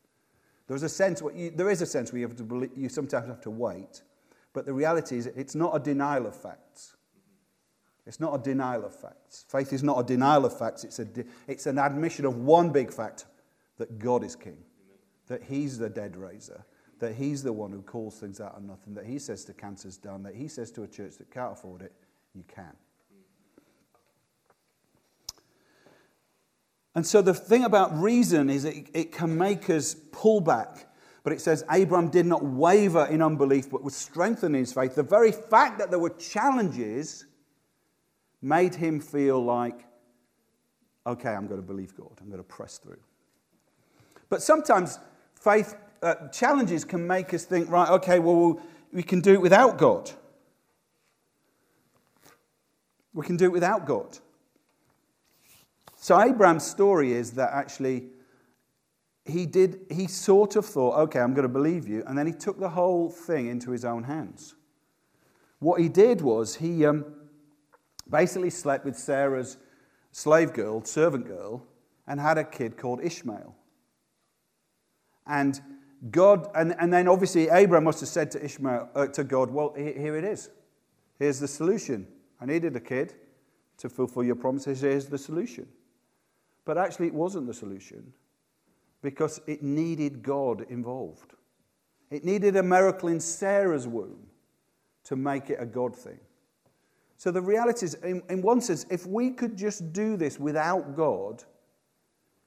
There's 0.67 0.83
a 0.83 0.89
sense, 0.89 1.21
you, 1.35 1.51
there 1.51 1.69
is 1.69 1.81
a 1.81 1.85
sense 1.85 2.11
where 2.11 2.19
you, 2.19 2.27
have 2.27 2.37
to 2.37 2.43
believe, 2.43 2.71
you 2.75 2.89
sometimes 2.89 3.27
have 3.27 3.41
to 3.41 3.49
wait, 3.49 4.01
but 4.55 4.65
the 4.65 4.73
reality 4.73 5.17
is 5.17 5.27
it's 5.27 5.53
not 5.53 5.75
a 5.75 5.79
denial 5.79 6.25
of 6.25 6.35
facts. 6.35 6.95
It's 8.07 8.21
not 8.21 8.33
a 8.33 8.41
denial 8.41 8.85
of 8.85 8.95
facts. 8.95 9.45
Faith 9.49 9.73
is 9.73 9.83
not 9.83 9.99
a 9.99 10.03
denial 10.03 10.45
of 10.45 10.57
facts, 10.57 10.85
it's, 10.85 10.97
a, 10.97 11.07
it's 11.47 11.65
an 11.65 11.77
admission 11.77 12.25
of 12.25 12.37
one 12.37 12.69
big 12.69 12.91
fact 12.91 13.25
that 13.77 13.99
God 13.99 14.23
is 14.23 14.35
king, 14.35 14.57
that 15.27 15.43
He's 15.43 15.77
the 15.77 15.89
dead 15.89 16.15
raiser, 16.15 16.63
that 16.99 17.15
He's 17.15 17.43
the 17.43 17.51
one 17.51 17.71
who 17.71 17.81
calls 17.81 18.17
things 18.17 18.39
out 18.39 18.55
of 18.55 18.63
nothing, 18.63 18.93
that 18.93 19.05
He 19.05 19.19
says 19.19 19.43
to 19.45 19.53
cancer's 19.53 19.97
done, 19.97 20.23
that 20.23 20.35
He 20.35 20.47
says 20.47 20.71
to 20.71 20.83
a 20.83 20.87
church 20.87 21.17
that 21.17 21.29
can't 21.29 21.51
afford 21.51 21.81
it, 21.81 21.91
you 22.33 22.45
can. 22.47 22.71
And 26.95 27.05
so 27.05 27.21
the 27.21 27.33
thing 27.33 27.65
about 27.65 27.99
reason 27.99 28.49
is 28.49 28.63
it, 28.63 28.87
it 28.93 29.11
can 29.11 29.37
make 29.37 29.69
us 29.69 29.95
pull 30.13 30.39
back. 30.39 30.87
But 31.25 31.33
it 31.33 31.41
says 31.41 31.65
Abram 31.69 32.09
did 32.09 32.27
not 32.27 32.45
waver 32.45 33.07
in 33.07 33.23
unbelief, 33.23 33.71
but 33.71 33.83
was 33.83 33.95
strengthened 33.95 34.55
in 34.55 34.59
his 34.59 34.71
faith. 34.71 34.93
The 34.93 35.01
very 35.01 35.31
fact 35.31 35.79
that 35.79 35.89
there 35.89 35.97
were 35.97 36.11
challenges 36.11 37.25
made 38.43 38.75
him 38.75 38.99
feel 38.99 39.43
like, 39.43 39.87
okay, 41.07 41.31
I'm 41.31 41.47
going 41.47 41.59
to 41.59 41.65
believe 41.65 41.97
God. 41.97 42.11
I'm 42.21 42.27
going 42.27 42.37
to 42.37 42.43
press 42.43 42.77
through. 42.77 42.99
But 44.29 44.43
sometimes 44.43 44.99
faith 45.33 45.75
uh, 46.03 46.27
challenges 46.27 46.85
can 46.85 47.07
make 47.07 47.33
us 47.33 47.43
think, 47.43 47.71
right, 47.71 47.89
okay, 47.89 48.19
well, 48.19 48.61
we 48.93 49.01
can 49.01 49.19
do 49.19 49.33
it 49.33 49.41
without 49.41 49.79
God. 49.79 50.11
We 53.15 53.25
can 53.25 53.35
do 53.35 53.45
it 53.45 53.51
without 53.51 53.87
God. 53.87 54.19
So 55.95 56.21
Abraham's 56.21 56.67
story 56.67 57.13
is 57.13 57.31
that 57.31 57.49
actually 57.51 58.09
he 59.25 59.47
did 59.47 59.79
he 59.89 60.07
sort 60.07 60.55
of 60.55 60.65
thought, 60.65 60.97
okay, 60.99 61.19
I'm 61.19 61.33
going 61.33 61.47
to 61.47 61.53
believe 61.53 61.87
you, 61.87 62.03
and 62.05 62.17
then 62.17 62.27
he 62.27 62.33
took 62.33 62.59
the 62.59 62.69
whole 62.69 63.09
thing 63.09 63.47
into 63.47 63.71
his 63.71 63.83
own 63.83 64.03
hands. 64.03 64.55
What 65.59 65.81
he 65.81 65.89
did 65.89 66.21
was 66.21 66.55
he 66.55 66.85
um, 66.85 67.05
basically 68.09 68.51
slept 68.51 68.85
with 68.85 68.95
Sarah's 68.95 69.57
slave 70.11 70.53
girl, 70.53 70.83
servant 70.83 71.25
girl, 71.25 71.65
and 72.07 72.19
had 72.19 72.37
a 72.37 72.43
kid 72.43 72.77
called 72.77 73.03
Ishmael. 73.03 73.55
And 75.25 75.59
God, 76.11 76.47
and, 76.53 76.75
and 76.79 76.93
then 76.93 77.07
obviously 77.07 77.49
Abraham 77.49 77.85
must 77.85 78.01
have 78.01 78.09
said 78.09 78.29
to 78.31 78.45
Ishmael, 78.45 78.89
uh, 78.93 79.07
to 79.07 79.23
God, 79.23 79.49
well, 79.49 79.73
here 79.75 80.15
it 80.15 80.23
is. 80.23 80.51
Here's 81.17 81.39
the 81.39 81.47
solution. 81.47 82.05
I 82.39 82.45
needed 82.45 82.75
a 82.75 82.79
kid 82.79 83.15
to 83.77 83.89
fulfill 83.89 84.23
your 84.23 84.35
promises. 84.35 84.81
Here's 84.81 85.07
the 85.07 85.17
solution. 85.17 85.67
But 86.63 86.77
actually, 86.77 87.07
it 87.07 87.13
wasn't 87.13 87.47
the 87.47 87.53
solution 87.53 88.13
because 89.05 89.39
it 89.45 89.61
needed 89.61 90.23
God 90.23 90.65
involved. 90.67 91.33
It 92.09 92.25
needed 92.25 92.55
a 92.55 92.63
miracle 92.63 93.07
in 93.07 93.19
Sarah's 93.19 93.87
womb 93.87 94.25
to 95.03 95.15
make 95.15 95.51
it 95.51 95.57
a 95.59 95.65
God 95.67 95.95
thing. 95.95 96.19
So 97.17 97.29
the 97.29 97.39
reality 97.39 97.85
is, 97.85 97.93
in, 98.03 98.23
in 98.31 98.41
one 98.41 98.61
sense, 98.61 98.83
if 98.89 99.05
we 99.05 99.29
could 99.29 99.55
just 99.55 99.93
do 99.93 100.17
this 100.17 100.39
without 100.39 100.95
God, 100.95 101.43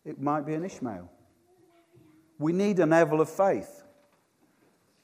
it 0.05 0.21
might 0.21 0.47
be 0.47 0.55
an 0.55 0.65
Ishmael. 0.65 1.09
We 2.41 2.53
need 2.53 2.81
a 2.81 2.87
level 2.87 3.21
of 3.21 3.31
faith. 3.31 3.78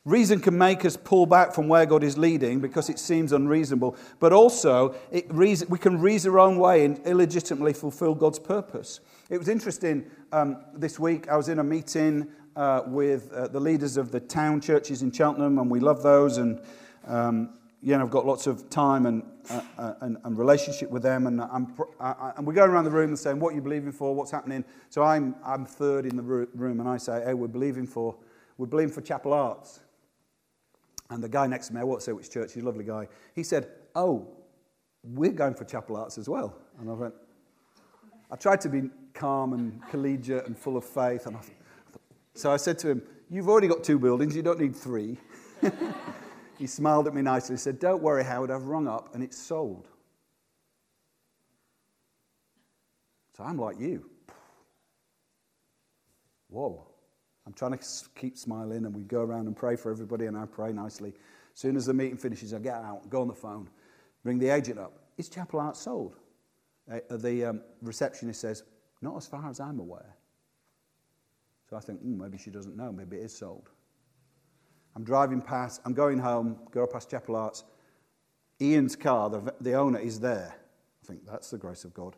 Reason 0.05 0.39
can 0.39 0.59
make 0.59 0.85
us 0.85 0.99
pull 0.99 1.25
back 1.25 1.55
from 1.55 1.67
where 1.67 1.87
God 1.87 2.05
is 2.05 2.19
leading 2.19 2.61
because 2.61 2.91
it 2.91 2.99
seems 2.99 3.33
unreasonable, 3.33 3.97
but 4.21 4.35
also 4.35 4.95
reason, 5.29 5.67
we 5.71 5.79
can 5.79 5.99
reason 5.99 6.33
our 6.33 6.41
own 6.41 6.59
way 6.59 6.85
and 6.85 7.01
illegitimately 7.07 7.73
fulfill 7.73 8.15
God's 8.15 8.39
purpose. 8.39 9.01
It 9.31 9.39
was 9.39 9.49
interesting 9.49 10.05
um, 10.31 10.59
this 10.75 10.99
week, 10.99 11.29
I 11.29 11.39
was 11.39 11.49
in 11.49 11.59
a 11.59 11.65
meeting 11.65 12.29
uh, 12.55 12.83
with 12.87 13.33
uh, 13.33 13.49
the 13.49 13.61
leaders 13.61 13.97
of 13.97 14.11
the 14.11 14.21
town 14.21 14.61
churches 14.61 15.01
in 15.01 15.11
Cheltenham, 15.11 15.59
and 15.59 15.71
we 15.71 15.81
love 15.81 16.03
those. 16.03 16.37
And 16.37 16.61
um, 17.07 17.55
you 17.81 17.97
know, 17.97 18.05
I've 18.05 18.11
got 18.11 18.27
lots 18.27 18.47
of 18.47 18.69
time 18.69 19.07
and, 19.07 19.23
uh, 19.49 19.61
uh 19.79 19.95
and, 20.03 20.19
and, 20.25 20.39
relationship 20.39 20.91
with 20.91 21.03
them. 21.03 21.27
And, 21.27 21.41
I'm, 21.41 21.75
I, 22.01 22.33
and 22.37 22.47
we 22.47 22.55
go 22.55 22.65
around 22.65 22.85
the 22.85 22.91
room 22.91 23.11
and 23.11 23.19
saying, 23.19 23.39
What 23.39 23.53
are 23.53 23.57
you 23.57 23.63
believing 23.63 23.93
for? 23.93 24.15
What's 24.15 24.31
happening? 24.31 24.65
So 24.91 25.03
I'm, 25.03 25.35
I'm 25.45 25.65
third 25.65 26.07
in 26.07 26.17
the 26.17 26.23
room, 26.23 26.81
and 26.81 26.89
I 26.89 26.97
say, 26.99 27.23
Hey, 27.25 27.35
we're 27.35 27.47
believing 27.47 27.87
for, 27.87 28.17
we're 28.59 28.67
believing 28.67 28.93
for 28.93 29.01
Chapel 29.01 29.33
Arts. 29.33 29.81
And 31.15 31.23
the 31.23 31.29
guy 31.29 31.47
next 31.47 31.69
to 31.69 31.75
me, 31.75 31.81
I 31.81 31.85
won't 31.85 32.03
say 32.03 32.11
which 32.11 32.29
church, 32.29 32.55
he's 32.55 32.65
a 32.65 32.67
lovely 32.67 32.83
guy, 32.83 33.07
he 33.37 33.45
said, 33.45 33.69
Oh, 33.95 34.27
we're 35.05 35.31
going 35.31 35.55
for 35.55 35.65
Chapel 35.65 35.97
Arts 35.97 36.19
as 36.19 36.29
well. 36.29 36.57
And 36.81 36.91
I 36.91 36.93
went, 36.93 37.15
I 38.33 38.37
tried 38.37 38.61
to 38.63 38.69
be 38.69 38.91
calm 39.13 39.53
and 39.53 39.81
collegiate 39.91 40.49
and 40.49 40.59
full 40.59 40.77
of 40.77 40.85
faith. 40.85 41.27
And 41.27 41.37
I 41.37 41.41
thought, 41.41 42.01
so 42.35 42.51
I 42.51 42.57
said 42.57 42.81
to 42.81 42.91
him, 42.91 43.03
You've 43.31 43.49
already 43.49 43.69
got 43.69 43.85
two 43.85 43.97
buildings, 43.97 44.35
you 44.35 44.43
don't 44.43 44.59
need 44.59 44.75
three. 44.75 45.17
he 46.59 46.67
smiled 46.67 47.07
at 47.07 47.15
me 47.15 47.23
nicely 47.23 47.53
and 47.53 47.61
said, 47.61 47.79
Don't 47.79 48.03
worry, 48.03 48.25
Howard, 48.25 48.51
I've 48.51 48.65
rung 48.65 48.89
up 48.89 49.15
and 49.15 49.23
it's 49.23 49.39
sold. 49.39 49.87
So 53.37 53.45
I'm 53.45 53.57
like 53.57 53.79
you. 53.79 54.11
Whoa. 56.49 56.89
I'm 57.47 57.53
trying 57.53 57.73
to 57.73 57.85
keep 58.15 58.39
smiling, 58.39 58.85
and 58.87 58.95
we 58.95 59.03
go 59.03 59.21
around 59.21 59.47
and 59.47 59.57
pray 59.57 59.77
for 59.77 59.91
everybody, 59.91 60.27
and 60.27 60.37
I 60.37 60.47
pray 60.47 60.73
nicely. 60.73 61.11
As 61.53 61.61
soon 61.61 61.77
as 61.77 61.87
the 61.87 61.95
meeting 61.95 62.17
finishes, 62.17 62.55
I 62.55 62.59
get 62.59 62.75
out, 62.75 63.09
go 63.11 63.21
on 63.21 63.29
the 63.29 63.35
phone, 63.35 63.69
bring 64.23 64.39
the 64.39 64.49
agent 64.49 64.79
up. 64.79 64.99
Is 65.19 65.29
Chapel 65.29 65.61
Art 65.61 65.77
sold? 65.77 66.17
Uh, 66.91 66.99
the 67.11 67.45
um, 67.47 67.61
receptionist 67.83 68.41
says, 68.41 68.65
Not 69.01 69.17
as 69.17 69.27
far 69.27 69.49
as 69.49 69.61
I'm 69.61 69.79
aware. 69.79 70.17
So 71.69 71.77
I 71.77 71.81
think, 71.81 72.05
mm, 72.05 72.19
maybe 72.19 72.39
she 72.39 72.51
doesn't 72.51 72.77
know, 72.77 72.93
maybe 72.93 73.17
it 73.17 73.25
is 73.25 73.37
sold. 73.37 73.69
I'm 74.97 75.05
driving 75.05 75.41
past, 75.41 75.81
I'm 75.85 75.95
going 75.95 76.19
home, 76.19 76.59
go 76.71 76.87
past 76.87 77.11
Chapel 77.11 77.37
Arts. 77.37 77.65
Ian's 78.61 78.97
car, 78.97 79.29
the, 79.29 79.55
the 79.61 79.75
owner, 79.75 79.99
is 79.99 80.21
there. 80.21 80.55
I 81.03 81.07
think 81.07 81.27
that's 81.27 81.51
the 81.51 81.59
grace 81.59 81.85
of 81.85 81.93
God. 81.93 82.17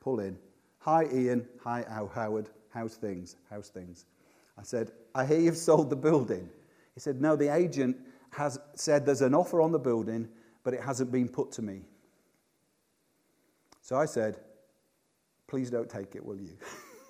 Pull 0.00 0.20
in. 0.20 0.38
Hi, 0.78 1.06
Ian. 1.12 1.46
Hi, 1.62 1.84
Howard. 1.88 2.48
How's 2.70 2.96
things? 2.96 3.36
How's 3.50 3.68
things? 3.68 4.06
I 4.60 4.62
said, 4.62 4.92
I 5.14 5.24
hear 5.24 5.40
you've 5.40 5.56
sold 5.56 5.88
the 5.88 5.96
building. 5.96 6.50
He 6.94 7.00
said, 7.00 7.20
No, 7.20 7.34
the 7.34 7.52
agent 7.52 7.96
has 8.30 8.58
said 8.74 9.06
there's 9.06 9.22
an 9.22 9.34
offer 9.34 9.62
on 9.62 9.72
the 9.72 9.78
building, 9.78 10.28
but 10.62 10.74
it 10.74 10.80
hasn't 10.80 11.10
been 11.10 11.28
put 11.28 11.50
to 11.52 11.62
me. 11.62 11.80
So 13.80 13.96
I 13.96 14.04
said, 14.04 14.38
Please 15.46 15.70
don't 15.70 15.88
take 15.88 16.14
it, 16.14 16.24
will 16.24 16.38
you? 16.40 16.58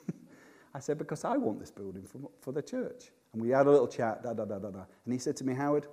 I 0.74 0.78
said, 0.78 0.96
Because 0.96 1.24
I 1.24 1.36
want 1.36 1.58
this 1.58 1.72
building 1.72 2.04
for, 2.04 2.30
for 2.40 2.52
the 2.52 2.62
church. 2.62 3.10
And 3.32 3.42
we 3.42 3.50
had 3.50 3.66
a 3.66 3.70
little 3.70 3.88
chat, 3.88 4.22
da 4.22 4.32
da 4.32 4.44
da 4.44 4.58
da 4.58 4.70
da. 4.70 4.84
And 5.04 5.12
he 5.12 5.18
said 5.18 5.36
to 5.38 5.44
me, 5.44 5.54
Howard, 5.54 5.86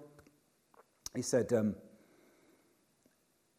he 1.15 1.23
said, 1.23 1.51
um, 1.53 1.75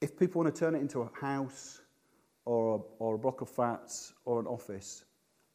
If 0.01 0.17
people 0.17 0.43
want 0.43 0.55
to 0.55 0.59
turn 0.59 0.77
it 0.77 0.81
into 0.81 1.01
a 1.03 1.11
house 1.21 1.81
or 2.45 2.77
a, 2.77 3.03
or 3.03 3.17
a 3.17 3.19
block 3.19 3.41
of 3.41 3.49
flats 3.49 4.15
or 4.25 4.39
an 4.39 4.47
office, 4.47 5.05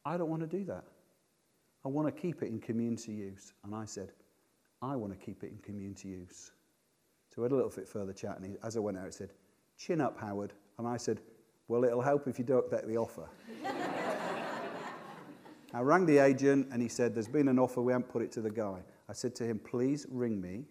I 0.04 0.18
don't 0.18 0.28
want 0.28 0.42
to 0.42 0.58
do 0.58 0.64
that. 0.66 0.84
I 1.84 1.88
want 1.88 2.08
to 2.08 2.12
keep 2.12 2.42
it 2.42 2.48
in 2.48 2.60
community 2.60 3.12
use. 3.12 3.52
And 3.64 3.74
I 3.74 3.84
said, 3.84 4.12
I 4.80 4.96
want 4.96 5.12
to 5.12 5.18
keep 5.18 5.42
it 5.42 5.50
in 5.50 5.58
community 5.58 6.08
use. 6.08 6.52
So 7.28 7.42
we 7.42 7.46
had 7.46 7.52
a 7.52 7.56
little 7.56 7.70
bit 7.70 7.88
further 7.88 8.12
chat, 8.12 8.36
and 8.36 8.46
he, 8.46 8.52
as 8.62 8.76
I 8.76 8.80
went 8.80 8.96
out, 8.96 9.06
he 9.06 9.12
said, 9.12 9.30
Chin 9.76 10.00
up, 10.00 10.18
Howard. 10.20 10.52
And 10.78 10.86
I 10.86 10.96
said, 10.96 11.20
Well, 11.68 11.84
it'll 11.84 12.00
help 12.00 12.28
if 12.28 12.38
you 12.38 12.44
don't 12.44 12.70
take 12.70 12.86
the 12.86 12.96
offer. 12.96 13.28
I 15.74 15.80
rang 15.80 16.06
the 16.06 16.18
agent, 16.18 16.68
and 16.70 16.80
he 16.80 16.88
said, 16.88 17.14
There's 17.14 17.28
been 17.28 17.48
an 17.48 17.58
offer, 17.58 17.82
we 17.82 17.92
haven't 17.92 18.08
put 18.08 18.22
it 18.22 18.30
to 18.32 18.40
the 18.40 18.50
guy. 18.50 18.80
I 19.08 19.12
said 19.12 19.34
to 19.36 19.44
him, 19.44 19.58
Please 19.58 20.06
ring 20.10 20.40
me. 20.40 20.64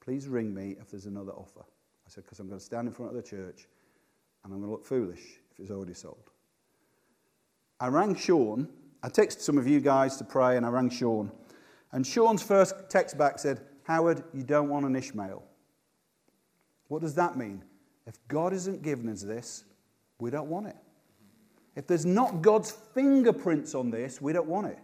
Please 0.00 0.28
ring 0.28 0.54
me 0.54 0.76
if 0.80 0.90
there's 0.90 1.06
another 1.06 1.32
offer. 1.32 1.64
I 2.06 2.08
said, 2.08 2.24
Because 2.24 2.38
I'm 2.38 2.46
going 2.46 2.60
to 2.60 2.64
stand 2.64 2.86
in 2.86 2.94
front 2.94 3.10
of 3.10 3.16
the 3.16 3.28
church, 3.28 3.66
and 4.44 4.54
I'm 4.54 4.60
going 4.60 4.70
to 4.70 4.70
look 4.70 4.86
foolish 4.86 5.40
if 5.50 5.58
it's 5.58 5.70
already 5.70 5.94
sold. 5.94 6.30
I 7.80 7.88
rang 7.88 8.14
Sean 8.14 8.68
I 9.02 9.08
texted 9.08 9.40
some 9.40 9.58
of 9.58 9.66
you 9.66 9.80
guys 9.80 10.16
to 10.16 10.24
pray, 10.24 10.56
and 10.56 10.66
I 10.66 10.70
rang 10.70 10.90
Sean. 10.90 11.30
And 11.92 12.06
Sean's 12.06 12.42
first 12.42 12.74
text 12.88 13.16
back 13.16 13.38
said, 13.38 13.60
Howard, 13.84 14.24
you 14.34 14.42
don't 14.42 14.68
want 14.68 14.84
an 14.86 14.96
Ishmael. 14.96 15.42
What 16.88 17.02
does 17.02 17.14
that 17.14 17.36
mean? 17.36 17.62
If 18.06 18.16
God 18.28 18.52
isn't 18.52 18.82
giving 18.82 19.08
us 19.08 19.22
this, 19.22 19.64
we 20.18 20.30
don't 20.30 20.48
want 20.48 20.66
it. 20.66 20.76
If 21.76 21.86
there's 21.86 22.06
not 22.06 22.42
God's 22.42 22.70
fingerprints 22.70 23.74
on 23.74 23.90
this, 23.90 24.20
we 24.20 24.32
don't 24.32 24.48
want 24.48 24.66
it. 24.66 24.78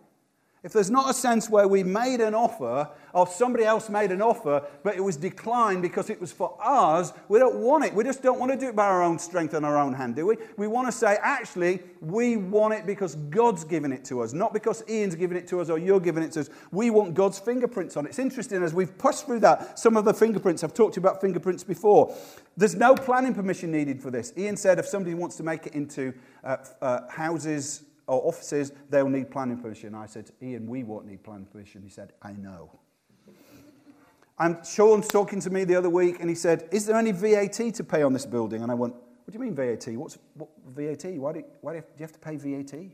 If 0.64 0.72
there's 0.72 0.90
not 0.90 1.10
a 1.10 1.14
sense 1.14 1.50
where 1.50 1.68
we 1.68 1.82
made 1.82 2.22
an 2.22 2.34
offer, 2.34 2.88
or 3.12 3.26
somebody 3.26 3.64
else 3.64 3.90
made 3.90 4.10
an 4.10 4.22
offer, 4.22 4.62
but 4.82 4.96
it 4.96 5.04
was 5.04 5.18
declined 5.18 5.82
because 5.82 6.08
it 6.08 6.18
was 6.18 6.32
for 6.32 6.56
us, 6.58 7.12
we 7.28 7.38
don't 7.38 7.56
want 7.56 7.84
it. 7.84 7.92
We 7.92 8.02
just 8.02 8.22
don't 8.22 8.40
want 8.40 8.50
to 8.50 8.56
do 8.56 8.68
it 8.68 8.74
by 8.74 8.86
our 8.86 9.02
own 9.02 9.18
strength 9.18 9.52
and 9.52 9.66
our 9.66 9.76
own 9.76 9.92
hand, 9.92 10.16
do 10.16 10.24
we? 10.24 10.38
We 10.56 10.66
want 10.66 10.88
to 10.88 10.92
say, 10.92 11.18
actually, 11.20 11.80
we 12.00 12.38
want 12.38 12.72
it 12.72 12.86
because 12.86 13.14
God's 13.14 13.62
given 13.62 13.92
it 13.92 14.06
to 14.06 14.22
us, 14.22 14.32
not 14.32 14.54
because 14.54 14.82
Ian's 14.88 15.14
given 15.14 15.36
it 15.36 15.46
to 15.48 15.60
us 15.60 15.68
or 15.68 15.78
you're 15.78 16.00
giving 16.00 16.22
it 16.22 16.32
to 16.32 16.40
us. 16.40 16.50
We 16.72 16.88
want 16.88 17.12
God's 17.12 17.38
fingerprints 17.38 17.98
on 17.98 18.06
it. 18.06 18.08
It's 18.08 18.18
interesting 18.18 18.62
as 18.62 18.72
we've 18.72 18.96
pushed 18.96 19.26
through 19.26 19.40
that, 19.40 19.78
some 19.78 19.98
of 19.98 20.06
the 20.06 20.14
fingerprints, 20.14 20.64
I've 20.64 20.72
talked 20.72 20.94
to 20.94 21.00
you 21.00 21.06
about 21.06 21.20
fingerprints 21.20 21.62
before. 21.62 22.16
There's 22.56 22.74
no 22.74 22.94
planning 22.94 23.34
permission 23.34 23.70
needed 23.70 24.00
for 24.00 24.10
this. 24.10 24.32
Ian 24.38 24.56
said 24.56 24.78
if 24.78 24.86
somebody 24.86 25.14
wants 25.14 25.36
to 25.36 25.42
make 25.42 25.66
it 25.66 25.74
into 25.74 26.14
uh, 26.42 26.56
uh, 26.80 27.00
houses, 27.10 27.82
or 28.06 28.26
offices, 28.26 28.72
they'll 28.90 29.08
need 29.08 29.30
planning 29.30 29.58
permission. 29.58 29.94
I 29.94 30.06
said, 30.06 30.30
Ian, 30.42 30.66
we 30.66 30.84
won't 30.84 31.06
need 31.06 31.22
planning 31.22 31.46
permission. 31.46 31.82
He 31.82 31.88
said, 31.88 32.12
I 32.22 32.32
know. 32.32 32.70
and 34.38 34.64
Sean's 34.66 35.08
talking 35.08 35.40
to 35.40 35.50
me 35.50 35.64
the 35.64 35.76
other 35.76 35.90
week, 35.90 36.16
and 36.20 36.28
he 36.28 36.34
said, 36.34 36.68
Is 36.72 36.86
there 36.86 36.96
any 36.96 37.12
VAT 37.12 37.74
to 37.74 37.84
pay 37.84 38.02
on 38.02 38.12
this 38.12 38.26
building? 38.26 38.62
And 38.62 38.70
I 38.70 38.74
went, 38.74 38.94
What 38.94 39.32
do 39.32 39.38
you 39.38 39.44
mean 39.44 39.54
VAT? 39.54 39.86
What's 39.96 40.18
what, 40.34 40.50
VAT? 40.66 41.04
Why, 41.16 41.32
do, 41.32 41.44
why 41.60 41.72
do 41.72 41.76
you, 41.76 41.82
have, 41.82 41.86
do 41.86 41.94
you 41.98 42.02
have 42.02 42.12
to 42.12 42.18
pay 42.18 42.36
VAT? 42.36 42.90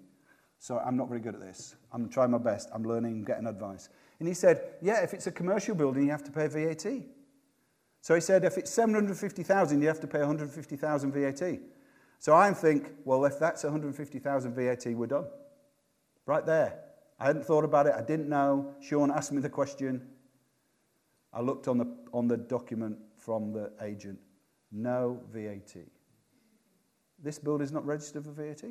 So 0.58 0.78
I'm 0.78 0.96
not 0.96 1.08
very 1.08 1.20
good 1.20 1.34
at 1.34 1.40
this. 1.40 1.74
I'm 1.92 2.08
trying 2.08 2.30
my 2.30 2.38
best. 2.38 2.68
I'm 2.72 2.84
learning, 2.84 3.24
getting 3.24 3.46
advice. 3.46 3.88
And 4.18 4.28
he 4.28 4.34
said, 4.34 4.62
Yeah, 4.82 5.02
if 5.02 5.14
it's 5.14 5.26
a 5.26 5.32
commercial 5.32 5.74
building, 5.74 6.04
you 6.04 6.10
have 6.10 6.24
to 6.24 6.30
pay 6.30 6.46
VAT. 6.46 6.86
So 8.02 8.14
he 8.14 8.20
said, 8.20 8.44
If 8.44 8.58
it's 8.58 8.70
750,000, 8.70 9.80
you 9.80 9.88
have 9.88 10.00
to 10.00 10.06
pay 10.06 10.18
150,000 10.18 11.12
VAT. 11.12 11.58
So 12.20 12.34
I 12.34 12.52
think, 12.52 12.92
well, 13.04 13.24
if 13.24 13.38
that's 13.38 13.64
150,000 13.64 14.54
VAT, 14.54 14.86
we're 14.94 15.06
done. 15.06 15.24
Right 16.26 16.44
there. 16.44 16.78
I 17.18 17.24
hadn't 17.24 17.46
thought 17.46 17.64
about 17.64 17.86
it. 17.86 17.94
I 17.96 18.02
didn't 18.02 18.28
know. 18.28 18.74
Sean 18.82 19.10
asked 19.10 19.32
me 19.32 19.40
the 19.40 19.48
question. 19.48 20.06
I 21.32 21.40
looked 21.40 21.66
on 21.66 21.78
the, 21.78 21.86
on 22.12 22.28
the 22.28 22.36
document 22.36 22.98
from 23.16 23.52
the 23.52 23.72
agent. 23.80 24.18
No 24.70 25.22
VAT. 25.32 25.76
This 27.22 27.38
building 27.38 27.64
is 27.64 27.72
not 27.72 27.86
registered 27.86 28.24
for 28.24 28.32
VAT. 28.32 28.64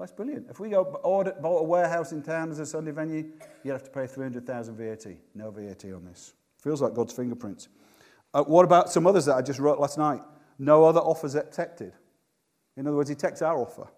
That's 0.00 0.12
brilliant. 0.12 0.48
If 0.50 0.58
we 0.58 0.70
go 0.70 0.82
order, 1.04 1.32
bought 1.40 1.60
a 1.60 1.64
warehouse 1.64 2.10
in 2.10 2.22
town 2.22 2.50
as 2.50 2.58
a 2.58 2.66
Sunday 2.66 2.90
venue, 2.90 3.30
you'd 3.62 3.72
have 3.72 3.84
to 3.84 3.90
pay 3.90 4.08
300,000 4.08 4.76
VAT. 4.76 5.06
No 5.36 5.52
VAT 5.52 5.84
on 5.92 6.04
this. 6.04 6.34
Feels 6.60 6.82
like 6.82 6.92
God's 6.92 7.12
fingerprints. 7.12 7.68
Uh, 8.34 8.42
what 8.42 8.64
about 8.64 8.90
some 8.90 9.06
others 9.06 9.26
that 9.26 9.36
I 9.36 9.42
just 9.42 9.60
wrote 9.60 9.78
last 9.78 9.96
night? 9.96 10.22
No 10.58 10.84
other 10.84 11.00
offers 11.00 11.36
accepted. 11.36 11.92
In 12.76 12.86
other 12.86 12.96
words, 12.96 13.08
he 13.08 13.14
takes 13.14 13.42
our 13.42 13.58
offer. 13.58 13.88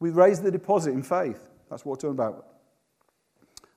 We 0.00 0.10
raise 0.10 0.40
the 0.40 0.50
deposit 0.50 0.90
in 0.90 1.02
faith. 1.02 1.48
That's 1.70 1.84
what 1.84 1.92
we're 1.92 2.08
talking 2.08 2.18
about. 2.18 2.46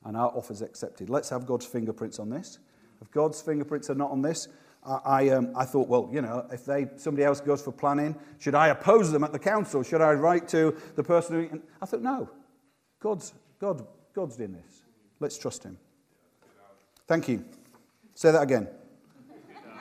And 0.05 0.15
our 0.15 0.29
offer 0.29 0.53
is 0.53 0.61
accepted. 0.61 1.09
Let's 1.09 1.29
have 1.29 1.45
God's 1.45 1.65
fingerprints 1.65 2.19
on 2.19 2.29
this. 2.29 2.59
If 3.01 3.11
God's 3.11 3.41
fingerprints 3.41 3.89
are 3.89 3.95
not 3.95 4.11
on 4.11 4.21
this, 4.21 4.47
I, 4.85 4.99
I, 5.05 5.29
um, 5.29 5.53
I 5.55 5.65
thought, 5.65 5.87
well, 5.87 6.09
you 6.11 6.21
know, 6.21 6.45
if 6.51 6.65
they, 6.65 6.87
somebody 6.95 7.25
else 7.25 7.41
goes 7.41 7.61
for 7.61 7.71
planning, 7.71 8.15
should 8.39 8.55
I 8.55 8.69
oppose 8.69 9.11
them 9.11 9.23
at 9.23 9.33
the 9.33 9.39
council? 9.39 9.83
Should 9.83 10.01
I 10.01 10.13
write 10.13 10.47
to 10.49 10.75
the 10.95 11.03
person 11.03 11.49
who. 11.49 11.61
I 11.81 11.85
thought, 11.85 12.01
no. 12.01 12.29
God's, 12.99 13.33
God, 13.59 13.85
God's 14.13 14.37
doing 14.37 14.53
this. 14.53 14.83
Let's 15.19 15.37
trust 15.37 15.63
him. 15.63 15.77
Thank 17.07 17.27
you. 17.27 17.43
Say 18.15 18.31
that 18.31 18.41
again. 18.41 18.67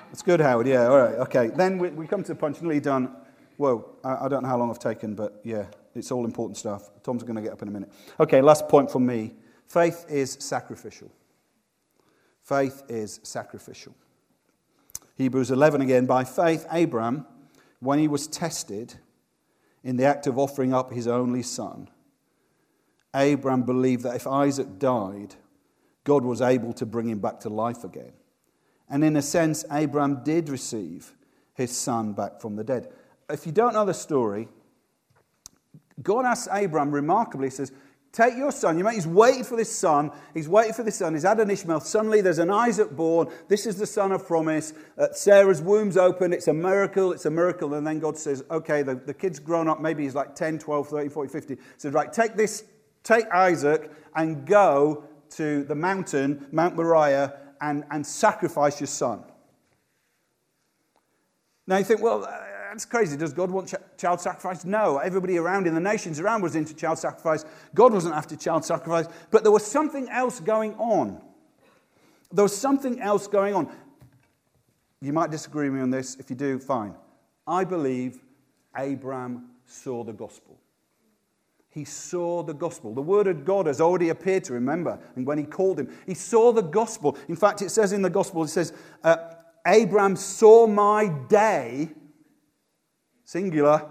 That's 0.08 0.22
good, 0.22 0.40
Howard. 0.40 0.66
Yeah, 0.66 0.86
all 0.86 0.98
right. 0.98 1.14
Okay. 1.14 1.48
Then 1.48 1.78
we, 1.78 1.88
we 1.90 2.06
come 2.06 2.22
to 2.22 2.28
the 2.28 2.38
punch. 2.38 2.60
Nearly 2.60 2.80
done. 2.80 3.14
Whoa, 3.56 3.96
I, 4.04 4.26
I 4.26 4.28
don't 4.28 4.42
know 4.42 4.48
how 4.48 4.58
long 4.58 4.70
I've 4.70 4.78
taken, 4.78 5.14
but 5.14 5.40
yeah, 5.44 5.66
it's 5.94 6.10
all 6.10 6.24
important 6.24 6.56
stuff. 6.56 6.90
Tom's 7.02 7.22
going 7.22 7.36
to 7.36 7.42
get 7.42 7.52
up 7.52 7.62
in 7.62 7.68
a 7.68 7.70
minute. 7.70 7.90
Okay, 8.20 8.40
last 8.40 8.68
point 8.68 8.90
from 8.90 9.06
me. 9.06 9.34
Faith 9.66 10.06
is 10.08 10.36
sacrificial. 10.40 11.10
Faith 12.42 12.82
is 12.88 13.20
sacrificial. 13.22 13.94
Hebrews 15.16 15.50
11 15.50 15.80
again. 15.80 16.06
By 16.06 16.24
faith, 16.24 16.66
Abraham, 16.70 17.26
when 17.80 17.98
he 17.98 18.08
was 18.08 18.26
tested 18.26 18.94
in 19.82 19.96
the 19.96 20.04
act 20.04 20.26
of 20.26 20.38
offering 20.38 20.72
up 20.74 20.92
his 20.92 21.06
only 21.06 21.42
son, 21.42 21.88
Abraham 23.14 23.62
believed 23.62 24.02
that 24.02 24.14
if 24.14 24.26
Isaac 24.26 24.78
died, 24.78 25.34
God 26.04 26.24
was 26.24 26.42
able 26.42 26.72
to 26.74 26.86
bring 26.86 27.08
him 27.08 27.18
back 27.18 27.40
to 27.40 27.48
life 27.48 27.82
again. 27.82 28.12
And 28.88 29.02
in 29.02 29.16
a 29.16 29.22
sense, 29.22 29.64
Abraham 29.72 30.22
did 30.22 30.48
receive 30.48 31.12
his 31.54 31.76
son 31.76 32.12
back 32.12 32.40
from 32.40 32.56
the 32.56 32.62
dead. 32.62 32.92
If 33.30 33.46
you 33.46 33.52
don't 33.52 33.74
know 33.74 33.84
the 33.84 33.94
story, 33.94 34.48
God 36.02 36.24
asks 36.24 36.48
Abraham 36.52 36.92
remarkably, 36.92 37.48
he 37.48 37.50
says, 37.50 37.72
Take 38.16 38.34
your 38.38 38.50
son. 38.50 38.78
You 38.78 38.84
know, 38.84 38.88
he's 38.88 39.06
waiting 39.06 39.44
for 39.44 39.56
this 39.56 39.70
son. 39.70 40.10
He's 40.32 40.48
waiting 40.48 40.72
for 40.72 40.82
this 40.82 40.96
son. 40.96 41.12
He's 41.12 41.24
had 41.24 41.38
an 41.38 41.50
Ishmael. 41.50 41.80
Suddenly 41.80 42.22
there's 42.22 42.38
an 42.38 42.50
Isaac 42.50 42.92
born. 42.92 43.28
This 43.48 43.66
is 43.66 43.76
the 43.76 43.84
son 43.86 44.10
of 44.10 44.26
promise. 44.26 44.72
Uh, 44.96 45.08
Sarah's 45.12 45.60
womb's 45.60 45.98
open. 45.98 46.32
It's 46.32 46.48
a 46.48 46.54
miracle. 46.54 47.12
It's 47.12 47.26
a 47.26 47.30
miracle. 47.30 47.74
And 47.74 47.86
then 47.86 47.98
God 47.98 48.16
says, 48.16 48.42
okay, 48.50 48.82
the, 48.82 48.94
the 48.94 49.12
kid's 49.12 49.38
grown 49.38 49.68
up. 49.68 49.82
Maybe 49.82 50.04
he's 50.04 50.14
like 50.14 50.34
10, 50.34 50.58
12, 50.60 50.88
13, 50.88 51.10
14, 51.10 51.30
15. 51.30 51.56
He 51.58 51.62
says, 51.76 51.92
right, 51.92 52.10
take 52.10 52.36
this, 52.36 52.64
take 53.02 53.26
Isaac 53.30 53.92
and 54.14 54.46
go 54.46 55.04
to 55.32 55.64
the 55.64 55.74
mountain, 55.74 56.46
Mount 56.52 56.74
Moriah, 56.74 57.34
and, 57.60 57.84
and 57.90 58.06
sacrifice 58.06 58.80
your 58.80 58.86
son. 58.86 59.24
Now 61.66 61.76
you 61.76 61.84
think, 61.84 62.00
well, 62.00 62.26
that's 62.70 62.84
crazy. 62.84 63.16
Does 63.16 63.32
God 63.32 63.50
want 63.50 63.68
ch- 63.68 64.00
child 64.00 64.20
sacrifice? 64.20 64.64
No. 64.64 64.98
Everybody 64.98 65.38
around 65.38 65.66
in 65.66 65.74
the 65.74 65.80
nations 65.80 66.20
around 66.20 66.42
was 66.42 66.56
into 66.56 66.74
child 66.74 66.98
sacrifice. 66.98 67.44
God 67.74 67.92
wasn't 67.92 68.14
after 68.14 68.36
child 68.36 68.64
sacrifice. 68.64 69.06
But 69.30 69.42
there 69.42 69.52
was 69.52 69.64
something 69.64 70.08
else 70.08 70.40
going 70.40 70.74
on. 70.74 71.20
There 72.32 72.42
was 72.42 72.56
something 72.56 73.00
else 73.00 73.26
going 73.26 73.54
on. 73.54 73.70
You 75.00 75.12
might 75.12 75.30
disagree 75.30 75.68
with 75.68 75.76
me 75.76 75.82
on 75.82 75.90
this. 75.90 76.16
If 76.16 76.30
you 76.30 76.36
do, 76.36 76.58
fine. 76.58 76.94
I 77.46 77.64
believe 77.64 78.20
Abraham 78.76 79.50
saw 79.66 80.02
the 80.02 80.12
gospel. 80.12 80.58
He 81.70 81.84
saw 81.84 82.42
the 82.42 82.54
gospel. 82.54 82.94
The 82.94 83.02
word 83.02 83.26
of 83.26 83.44
God 83.44 83.66
has 83.66 83.80
already 83.80 84.08
appeared 84.08 84.44
to 84.44 84.54
him, 84.54 84.64
remember, 84.66 84.98
and 85.14 85.26
when 85.26 85.36
he 85.36 85.44
called 85.44 85.78
him, 85.78 85.94
he 86.06 86.14
saw 86.14 86.50
the 86.50 86.62
gospel. 86.62 87.18
In 87.28 87.36
fact, 87.36 87.60
it 87.60 87.70
says 87.70 87.92
in 87.92 88.00
the 88.00 88.08
gospel, 88.08 88.42
it 88.44 88.48
says, 88.48 88.72
uh, 89.04 89.16
Abraham 89.66 90.16
saw 90.16 90.66
my 90.66 91.08
day 91.28 91.90
singular, 93.26 93.84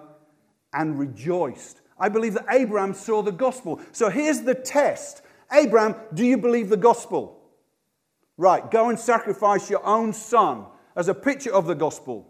and 0.74 0.98
rejoiced. 0.98 1.82
I 2.00 2.10
believe 2.10 2.34
that 2.34 2.46
Abraham 2.50 2.94
saw 2.94 3.22
the 3.22 3.32
gospel. 3.32 3.80
So 3.92 4.10
here's 4.10 4.42
the 4.42 4.56
test 4.56 5.22
Abraham, 5.52 5.96
do 6.14 6.26
you 6.26 6.38
believe 6.38 6.70
the 6.70 6.78
gospel? 6.78 7.40
Right, 8.38 8.70
go 8.72 8.90
and 8.90 9.00
sacrifice 9.00 9.70
your 9.70 9.86
own 9.86 10.12
son 10.12 10.66
as 10.96 11.08
a 11.08 11.14
picture 11.14 11.54
of 11.54 11.68
the 11.68 11.76
gospel. 11.76 12.28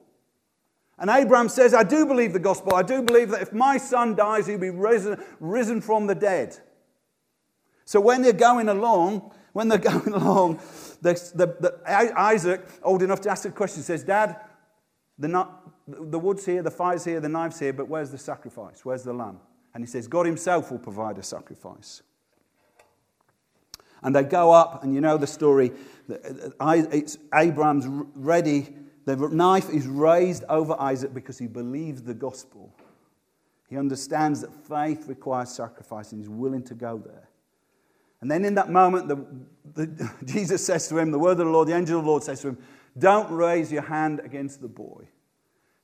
And 0.97 1.09
Abraham 1.09 1.49
says, 1.49 1.73
I 1.73 1.83
do 1.83 2.05
believe 2.05 2.33
the 2.33 2.39
gospel. 2.39 2.75
I 2.75 2.83
do 2.83 3.01
believe 3.01 3.29
that 3.29 3.41
if 3.41 3.53
my 3.53 3.77
son 3.77 4.15
dies, 4.15 4.47
he'll 4.47 4.59
be 4.59 4.69
risen, 4.69 5.21
risen 5.39 5.81
from 5.81 6.07
the 6.07 6.15
dead. 6.15 6.57
So 7.85 7.99
when 7.99 8.21
they're 8.21 8.33
going 8.33 8.69
along, 8.69 9.31
when 9.53 9.67
they're 9.67 9.77
going 9.93 10.13
along, 10.13 10.59
the, 11.01 11.13
the, 11.35 11.47
the, 11.59 11.81
Isaac, 11.87 12.65
old 12.83 13.01
enough 13.01 13.21
to 13.21 13.29
ask 13.29 13.45
a 13.45 13.51
question, 13.51 13.83
says, 13.83 14.03
Dad, 14.03 14.37
the, 15.17 15.47
the 15.87 16.19
wood's 16.19 16.45
here, 16.45 16.63
the 16.63 16.71
fire's 16.71 17.05
here, 17.05 17.19
the 17.19 17.29
knife's 17.29 17.59
here, 17.59 17.73
but 17.73 17.87
where's 17.87 18.11
the 18.11 18.17
sacrifice? 18.17 18.83
Where's 18.83 19.03
the 19.03 19.13
lamb? 19.13 19.39
And 19.73 19.83
he 19.83 19.87
says, 19.87 20.07
God 20.07 20.25
himself 20.25 20.71
will 20.71 20.79
provide 20.79 21.17
a 21.17 21.23
sacrifice. 21.23 22.01
And 24.01 24.15
they 24.15 24.23
go 24.23 24.51
up, 24.51 24.83
and 24.83 24.93
you 24.93 25.01
know 25.01 25.17
the 25.17 25.27
story. 25.27 25.71
Uh, 26.09 26.83
it's 26.91 27.17
Abraham's 27.33 27.85
ready. 28.15 28.73
The 29.05 29.15
knife 29.15 29.69
is 29.69 29.87
raised 29.87 30.43
over 30.49 30.75
Isaac 30.79 31.13
because 31.13 31.37
he 31.37 31.47
believes 31.47 32.01
the 32.01 32.13
gospel. 32.13 32.73
He 33.69 33.77
understands 33.77 34.41
that 34.41 34.53
faith 34.53 35.07
requires 35.07 35.49
sacrifice 35.49 36.11
and 36.11 36.21
he's 36.21 36.29
willing 36.29 36.63
to 36.63 36.75
go 36.75 37.01
there. 37.03 37.29
And 38.21 38.29
then 38.29 38.45
in 38.45 38.55
that 38.55 38.69
moment, 38.69 39.07
the, 39.07 39.25
the, 39.73 40.11
Jesus 40.25 40.65
says 40.65 40.87
to 40.89 40.97
him, 40.97 41.11
the 41.11 41.19
word 41.19 41.31
of 41.31 41.37
the 41.39 41.45
Lord, 41.45 41.67
the 41.67 41.75
angel 41.75 41.99
of 41.99 42.05
the 42.05 42.09
Lord 42.09 42.23
says 42.23 42.41
to 42.41 42.49
him, 42.49 42.57
Don't 42.97 43.31
raise 43.31 43.71
your 43.71 43.81
hand 43.81 44.21
against 44.23 44.61
the 44.61 44.67
boy 44.67 45.07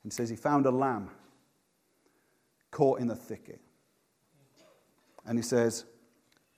and 0.04 0.12
says 0.12 0.30
he 0.30 0.36
found 0.36 0.66
a 0.66 0.72
lamb 0.72 1.10
caught 2.72 3.00
in 3.00 3.10
a 3.10 3.16
thicket. 3.16 3.60
And 5.26 5.38
he 5.38 5.44
says, 5.44 5.86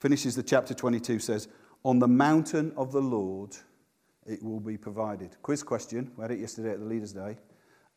finishes 0.00 0.36
the 0.36 0.42
chapter 0.42 0.72
22, 0.72 1.18
says, 1.18 1.48
On 1.84 1.98
the 1.98 2.08
mountain 2.08 2.72
of 2.76 2.92
the 2.92 3.02
Lord 3.02 3.56
it 4.26 4.42
will 4.42 4.60
be 4.60 4.78
provided. 4.78 5.36
Quiz 5.42 5.62
question, 5.62 6.10
we 6.16 6.22
had 6.22 6.30
it 6.30 6.38
yesterday 6.38 6.70
at 6.70 6.78
the 6.78 6.86
Leaders' 6.86 7.12
Day. 7.12 7.36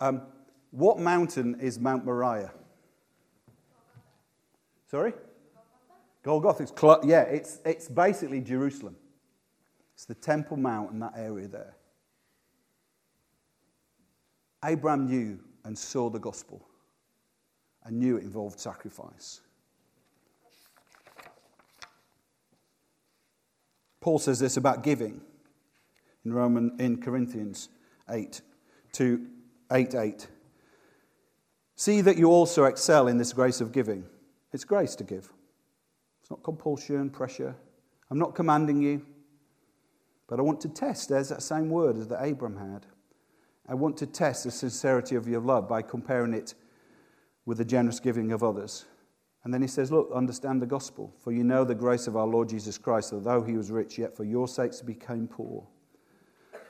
Um, 0.01 0.23
what 0.71 0.99
mountain 0.99 1.57
is 1.62 1.79
Mount 1.79 2.05
Moriah? 2.05 2.51
Sorry? 4.91 5.13
Golgotha. 6.23 6.63
It's 6.63 6.73
cl- 6.77 7.01
yeah, 7.05 7.21
it's, 7.21 7.60
it's 7.65 7.88
basically 7.88 8.41
Jerusalem. 8.41 8.97
It's 9.93 10.05
the 10.05 10.15
Temple 10.15 10.57
Mount 10.57 10.91
in 10.91 10.99
that 10.99 11.13
area 11.15 11.47
there. 11.47 11.75
Abraham 14.63 15.07
knew 15.07 15.39
and 15.63 15.77
saw 15.77 16.09
the 16.09 16.19
gospel 16.19 16.67
and 17.83 17.99
knew 17.99 18.17
it 18.17 18.23
involved 18.23 18.59
sacrifice. 18.59 19.41
Paul 24.01 24.19
says 24.19 24.39
this 24.39 24.57
about 24.57 24.83
giving 24.83 25.21
in 26.23 26.33
Roman 26.33 26.75
in 26.79 27.01
Corinthians 27.01 27.69
8 28.09 28.41
to 28.93 29.27
8 29.71 29.95
8. 29.95 30.27
See 31.75 32.01
that 32.01 32.17
you 32.17 32.27
also 32.27 32.63
excel 32.65 33.07
in 33.07 33.17
this 33.17 33.33
grace 33.33 33.61
of 33.61 33.71
giving. 33.71 34.05
It's 34.51 34.63
grace 34.63 34.95
to 34.95 35.03
give. 35.03 35.31
It's 36.21 36.31
not 36.31 36.41
compulsion, 36.43 37.09
pressure. 37.09 37.55
I'm 38.09 38.17
not 38.17 38.33
commanding 38.33 38.81
you. 38.81 39.05
But 40.27 40.39
I 40.39 40.41
want 40.41 40.59
to 40.61 40.69
test, 40.69 41.09
there's 41.09 41.29
that 41.29 41.41
same 41.41 41.69
word 41.69 41.97
as 41.97 42.07
that 42.07 42.25
Abram 42.25 42.57
had. 42.57 42.85
I 43.67 43.73
want 43.73 43.97
to 43.97 44.08
test 44.08 44.43
the 44.43 44.51
sincerity 44.51 45.15
of 45.15 45.27
your 45.27 45.41
love 45.41 45.67
by 45.67 45.82
comparing 45.82 46.34
it 46.34 46.53
with 47.45 47.58
the 47.58 47.65
generous 47.65 47.99
giving 47.99 48.32
of 48.32 48.43
others. 48.43 48.86
And 49.43 49.53
then 49.53 49.62
he 49.62 49.67
says, 49.67 49.91
Look, 49.91 50.10
understand 50.13 50.62
the 50.62 50.65
gospel, 50.65 51.13
for 51.19 51.32
you 51.32 51.43
know 51.43 51.63
the 51.63 51.75
grace 51.75 52.08
of 52.08 52.15
our 52.15 52.27
Lord 52.27 52.49
Jesus 52.49 52.77
Christ, 52.77 53.12
that 53.12 53.23
though 53.23 53.41
he 53.41 53.53
was 53.53 53.71
rich, 53.71 53.97
yet 53.97 54.15
for 54.15 54.23
your 54.23 54.47
sakes 54.47 54.80
he 54.82 54.86
became 54.86 55.27
poor, 55.27 55.65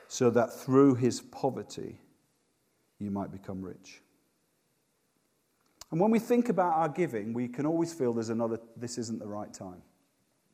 so 0.06 0.30
that 0.30 0.52
through 0.52 0.94
his 0.94 1.20
poverty 1.20 2.00
you 2.98 3.10
might 3.10 3.30
become 3.30 3.62
rich. 3.62 4.00
And 5.90 6.00
when 6.00 6.10
we 6.10 6.18
think 6.18 6.48
about 6.48 6.74
our 6.74 6.88
giving, 6.88 7.32
we 7.32 7.48
can 7.48 7.64
always 7.64 7.92
feel 7.92 8.12
there's 8.12 8.28
another, 8.28 8.58
this 8.76 8.98
isn't 8.98 9.18
the 9.18 9.26
right 9.26 9.52
time. 9.52 9.82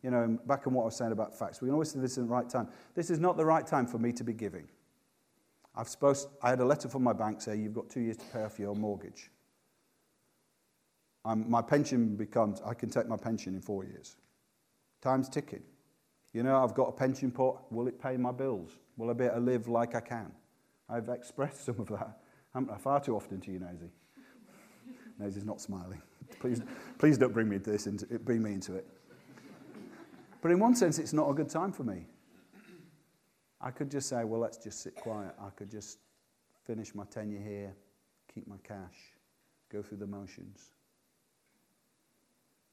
You 0.03 0.11
know, 0.11 0.39
back 0.47 0.67
on 0.67 0.75
what 0.75 0.83
I 0.83 0.85
was 0.87 0.97
saying 0.97 1.13
about 1.13 1.37
facts, 1.37 1.61
we 1.61 1.67
can 1.67 1.73
always 1.73 1.91
say 1.91 1.99
this 1.99 2.13
isn't 2.13 2.29
the 2.29 2.33
right 2.33 2.49
time. 2.49 2.69
This 2.95 3.11
is 3.11 3.19
not 3.19 3.37
the 3.37 3.45
right 3.45 3.67
time 3.67 3.87
for 3.87 3.99
me 3.99 4.13
to 4.13 4.23
be 4.23 4.33
giving. 4.33 4.69
I've 5.77 5.89
supposed, 5.89 6.29
I 6.43 6.51
had 6.51 6.61
a 6.61 6.65
letter 6.65 6.89
from 6.89 7.03
my 7.03 7.13
bank 7.13 7.41
saying 7.43 7.63
you've 7.63 7.75
got 7.75 7.91
two 7.91 8.01
years 8.01 8.17
to 8.19 8.25
pay 8.27 8.43
off 8.45 8.59
your 8.59 8.75
mortgage. 8.75 9.31
I'm, 11.25 11.51
my 11.51 11.63
pension 11.63 12.17
becomes, 12.17 12.61
I 12.65 12.75
can 12.75 12.91
take 12.91 13.09
my 13.09 13.17
pension 13.17 13.55
in 13.55 13.61
four 13.61 13.85
years. 13.85 14.17
Time's 15.01 15.29
ticking. 15.29 15.63
You 16.33 16.43
know, 16.43 16.63
I've 16.63 16.75
got 16.75 16.89
a 16.89 16.93
pension 16.93 17.31
pot. 17.31 17.73
Will 17.73 17.89
it 17.89 18.01
pay 18.01 18.17
my 18.17 18.33
bills? 18.33 18.73
Will 18.97 19.11
I 19.11 19.13
be 19.13 19.25
able 19.25 19.37
to 19.37 19.41
live 19.41 19.69
like 19.69 19.95
I 19.95 20.01
can? 20.01 20.33
I've 20.89 21.09
expressed 21.09 21.65
some 21.65 21.81
of 21.81 21.89
that 21.89 22.81
far 22.81 23.01
too 23.01 23.17
often 23.17 23.41
to 23.41 23.51
you, 23.51 23.59
Nosy. 23.59 23.91
Nosy's 25.19 25.45
not 25.45 25.61
smiling. 25.61 26.03
Please, 26.41 26.63
please 26.99 27.19
don't 27.19 27.33
bring 27.33 27.49
me, 27.49 27.59
this 27.59 27.87
into, 27.87 28.07
bring 28.19 28.43
me 28.43 28.53
into 28.53 28.75
it. 28.75 28.87
But 30.41 30.51
in 30.51 30.59
one 30.59 30.75
sense, 30.75 30.99
it's 30.99 31.13
not 31.13 31.29
a 31.31 31.35
good 31.35 31.49
time 31.49 31.71
for 31.71 31.85
me. 31.85 32.07
I 33.65 33.71
could 33.71 33.91
just 33.91 34.11
say, 34.11 34.25
well, 34.25 34.41
let's 34.41 34.59
just 34.59 34.83
sit 34.83 34.95
quiet. 34.95 35.35
I 35.41 35.49
could 35.57 35.71
just 35.71 35.99
finish 36.67 36.95
my 36.95 37.05
tenure 37.05 37.41
here, 37.41 37.75
keep 38.33 38.47
my 38.47 38.59
cash, 38.63 38.95
go 39.73 39.83
through 39.83 39.97
the 39.97 40.07
motions. 40.07 40.71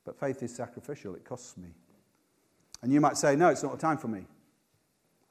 But 0.03 0.19
faith 0.19 0.43
is 0.43 0.53
sacrificial, 0.53 1.15
it 1.15 1.23
costs 1.23 1.55
me. 1.57 1.69
And 2.81 2.91
you 2.91 2.99
might 2.99 3.15
say, 3.15 3.37
no, 3.37 3.47
it's 3.47 3.63
not 3.63 3.73
a 3.73 3.77
time 3.77 3.97
for 3.97 4.09
me. 4.09 4.25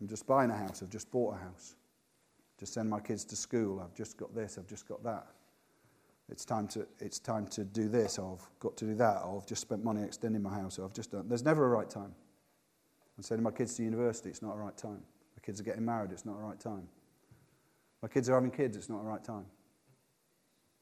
I'm 0.00 0.08
just 0.08 0.26
buying 0.26 0.50
a 0.50 0.56
house, 0.56 0.82
I've 0.82 0.88
just 0.88 1.10
bought 1.10 1.34
a 1.34 1.38
house. 1.38 1.74
Just 2.58 2.72
send 2.72 2.88
my 2.88 3.00
kids 3.00 3.24
to 3.26 3.36
school, 3.36 3.80
I've 3.80 3.94
just 3.94 4.16
got 4.16 4.34
this, 4.34 4.56
I've 4.56 4.66
just 4.66 4.88
got 4.88 5.04
that. 5.04 5.26
It's 6.30 6.46
time 6.46 6.68
to, 6.68 6.86
it's 7.00 7.18
time 7.18 7.46
to 7.48 7.64
do 7.64 7.88
this, 7.88 8.18
or 8.18 8.38
I've 8.38 8.60
got 8.60 8.78
to 8.78 8.86
do 8.86 8.94
that, 8.94 9.22
or 9.26 9.38
I've 9.38 9.46
just 9.46 9.60
spent 9.60 9.84
money 9.84 10.04
extending 10.04 10.42
my 10.42 10.54
house, 10.54 10.78
or 10.78 10.86
I've 10.86 10.94
just 10.94 11.10
done. 11.10 11.28
There's 11.28 11.44
never 11.44 11.66
a 11.66 11.68
right 11.68 11.90
time. 11.90 12.14
I'm 13.18 13.22
sending 13.22 13.42
my 13.42 13.50
kids 13.50 13.74
to 13.74 13.82
university, 13.82 14.30
it's 14.30 14.40
not 14.40 14.54
a 14.54 14.58
right 14.58 14.76
time. 14.76 15.02
My 15.40 15.46
kids 15.46 15.60
are 15.60 15.64
getting 15.64 15.84
married, 15.84 16.12
it's 16.12 16.26
not 16.26 16.36
the 16.36 16.42
right 16.42 16.60
time. 16.60 16.86
My 18.02 18.08
kids 18.08 18.28
are 18.28 18.34
having 18.34 18.50
kids, 18.50 18.76
it's 18.76 18.90
not 18.90 19.02
the 19.02 19.08
right 19.08 19.24
time. 19.24 19.46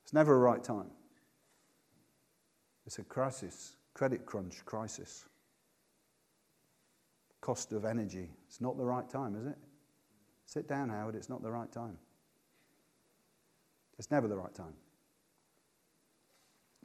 It's 0.02 0.12
never 0.12 0.34
a 0.34 0.38
right 0.38 0.62
time. 0.64 0.90
It's 2.86 2.98
a 2.98 3.04
crisis, 3.04 3.76
credit 3.94 4.26
crunch 4.26 4.64
crisis. 4.64 5.26
Cost 7.40 7.72
of 7.72 7.84
energy. 7.84 8.30
It's 8.48 8.60
not 8.60 8.76
the 8.76 8.84
right 8.84 9.08
time, 9.08 9.36
is 9.36 9.46
it? 9.46 9.56
Sit 10.46 10.66
down, 10.66 10.88
Howard, 10.88 11.14
it's 11.14 11.28
not 11.28 11.42
the 11.42 11.50
right 11.50 11.70
time. 11.70 11.98
It's 13.98 14.10
never 14.10 14.26
the 14.26 14.36
right 14.36 14.54
time. 14.54 14.74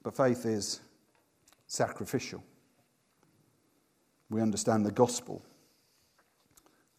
But 0.03 0.15
faith 0.15 0.45
is 0.45 0.81
sacrificial. 1.65 2.43
We 4.29 4.41
understand 4.41 4.85
the 4.85 4.91
gospel. 4.91 5.41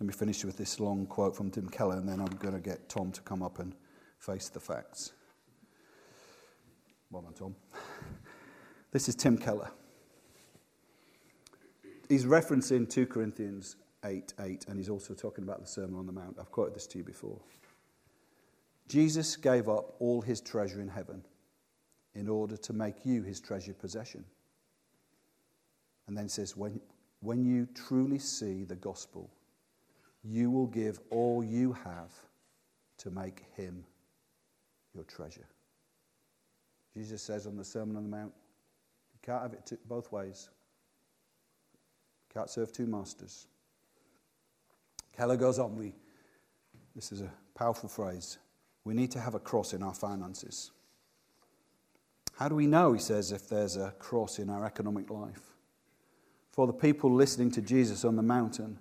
Let 0.05 0.09
me 0.09 0.19
finish 0.19 0.45
with 0.45 0.59
this 0.59 0.81
long 0.81 1.07
quote 1.07 1.35
from 1.35 1.51
Tim 1.51 1.67
Keller, 1.67 1.97
and 1.97 2.07
then 2.07 2.21
I'm 2.21 2.37
going 2.37 2.53
to 2.53 2.61
get 2.61 2.91
Tom 2.91 3.11
to 3.13 3.23
come 3.23 3.43
up 3.43 3.59
and 3.59 3.75
face 4.19 4.51
the 4.51 4.61
facts. 4.61 5.15
Well 7.11 7.23
done, 7.23 7.33
Tom. 7.33 7.57
This 8.91 9.09
is 9.09 9.15
Tim 9.15 9.39
Keller. 9.39 9.71
He's 12.07 12.27
referencing 12.27 12.87
2 12.87 13.07
Corinthians 13.07 13.77
8 14.05 14.35
8, 14.39 14.67
and 14.69 14.77
he's 14.77 14.91
also 14.91 15.15
talking 15.15 15.43
about 15.43 15.63
the 15.63 15.67
Sermon 15.67 15.99
on 15.99 16.05
the 16.05 16.13
Mount. 16.13 16.37
I've 16.39 16.53
quoted 16.53 16.75
this 16.75 16.87
to 16.89 16.99
you 16.99 17.05
before. 17.05 17.41
Jesus 18.87 19.37
gave 19.37 19.71
up 19.71 19.95
all 20.01 20.21
his 20.21 20.43
treasure 20.43 20.83
in 20.83 20.89
heaven 20.89 21.25
in 22.15 22.29
order 22.29 22.59
to 22.59 22.75
make 22.75 23.07
you 23.07 23.23
his 23.23 23.41
treasured 23.41 23.79
possession. 23.79 24.23
And 26.09 26.15
then 26.15 26.29
says, 26.29 26.59
when, 26.59 26.79
when 27.21 27.43
you 27.43 27.67
truly 27.75 28.19
see 28.19 28.65
the 28.65 28.77
gospel, 28.77 29.31
you 30.25 30.51
will 30.51 30.67
give 30.67 30.99
all 31.11 31.45
you 31.45 31.73
have 31.85 32.13
to 32.99 33.11
make 33.11 33.45
him 33.57 33.85
your 34.95 35.05
treasure. 35.05 35.47
Jesus 36.97 37.23
says 37.23 37.47
on 37.47 37.57
the 37.57 37.65
Sermon 37.65 37.97
on 37.97 38.05
the 38.05 38.09
Mount, 38.09 38.33
you 39.13 39.19
can't 39.23 39.43
have 39.43 39.53
it 39.53 39.73
both 39.87 40.13
ways. 40.13 40.49
You 42.29 42.41
can't 42.41 42.49
serve 42.51 42.73
two 42.73 42.87
masters. 42.87 43.47
Keller 45.17 45.37
goes 45.37 45.59
on, 45.59 45.77
we, 45.77 45.93
this 46.95 47.13
is 47.13 47.21
a 47.21 47.31
powerful 47.55 47.89
phrase. 47.89 48.39
We 48.85 48.95
need 48.95 49.11
to 49.13 49.21
have 49.21 49.35
a 49.35 49.41
cross 49.41 49.73
in 49.73 49.83
our 49.83 49.95
finances. 49.95 50.71
How 52.37 52.49
do 52.49 52.55
we 52.55 52.67
know, 52.67 52.93
he 52.93 53.01
says, 53.01 53.31
if 53.33 53.49
there's 53.49 53.77
a 53.77 53.93
cross 53.99 54.39
in 54.39 54.51
our 54.51 54.65
economic 54.65 55.11
life? 55.11 55.55
For 56.51 56.67
the 56.67 56.73
people 56.73 57.13
listening 57.13 57.51
to 57.53 57.63
Jesus 57.63 58.05
on 58.05 58.17
the 58.17 58.23
mountain, 58.23 58.79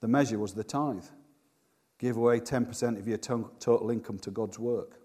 the 0.00 0.08
measure 0.08 0.38
was 0.38 0.54
the 0.54 0.64
tithe. 0.64 1.04
Give 1.98 2.16
away 2.16 2.40
10% 2.40 2.98
of 2.98 3.06
your 3.06 3.18
total 3.18 3.90
income 3.90 4.18
to 4.20 4.30
God's 4.30 4.58
work. 4.58 4.98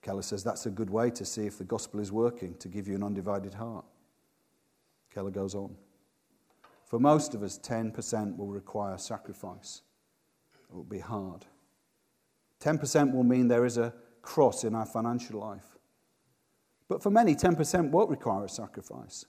Keller 0.00 0.22
says 0.22 0.42
that's 0.42 0.66
a 0.66 0.70
good 0.70 0.90
way 0.90 1.10
to 1.10 1.24
see 1.24 1.46
if 1.46 1.58
the 1.58 1.64
gospel 1.64 2.00
is 2.00 2.12
working, 2.12 2.54
to 2.56 2.68
give 2.68 2.88
you 2.88 2.94
an 2.94 3.02
undivided 3.02 3.54
heart. 3.54 3.84
Keller 5.12 5.30
goes 5.30 5.54
on. 5.54 5.76
For 6.84 6.98
most 6.98 7.34
of 7.34 7.42
us, 7.42 7.58
10% 7.58 8.36
will 8.36 8.48
require 8.48 8.98
sacrifice. 8.98 9.82
It 10.68 10.74
will 10.74 10.84
be 10.84 10.98
hard. 10.98 11.44
10% 12.60 13.12
will 13.12 13.24
mean 13.24 13.48
there 13.48 13.64
is 13.64 13.78
a 13.78 13.94
cross 14.22 14.64
in 14.64 14.74
our 14.74 14.86
financial 14.86 15.40
life. 15.40 15.76
But 16.88 17.02
for 17.02 17.10
many, 17.10 17.34
10% 17.34 17.90
won't 17.90 18.10
require 18.10 18.44
a 18.44 18.48
sacrifice. 18.48 19.24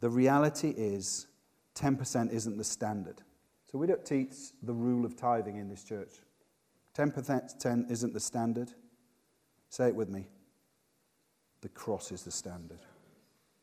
The 0.00 0.10
reality 0.10 0.70
is, 0.70 1.26
10% 1.74 2.32
isn't 2.32 2.56
the 2.56 2.64
standard. 2.64 3.22
So 3.70 3.78
we 3.78 3.86
don't 3.86 4.04
teach 4.04 4.34
the 4.62 4.72
rule 4.72 5.04
of 5.04 5.16
tithing 5.16 5.56
in 5.56 5.68
this 5.68 5.82
church. 5.82 6.12
10% 6.96 7.58
10 7.58 7.86
isn't 7.90 8.14
the 8.14 8.20
standard. 8.20 8.70
Say 9.68 9.88
it 9.88 9.94
with 9.94 10.08
me. 10.08 10.28
The 11.60 11.68
cross 11.70 12.12
is 12.12 12.22
the 12.22 12.30
standard. 12.30 12.80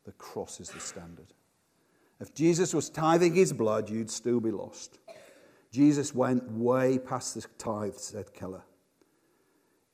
The 0.04 0.12
cross 0.12 0.60
is 0.60 0.68
the 0.68 0.80
standard. 0.80 1.32
If 2.20 2.34
Jesus 2.34 2.74
was 2.74 2.90
tithing 2.90 3.34
his 3.34 3.52
blood, 3.52 3.88
you'd 3.88 4.10
still 4.10 4.40
be 4.40 4.50
lost. 4.50 4.98
Jesus 5.70 6.14
went 6.14 6.50
way 6.52 6.98
past 6.98 7.34
the 7.34 7.46
tithe, 7.56 7.94
said 7.94 8.34
Keller. 8.34 8.62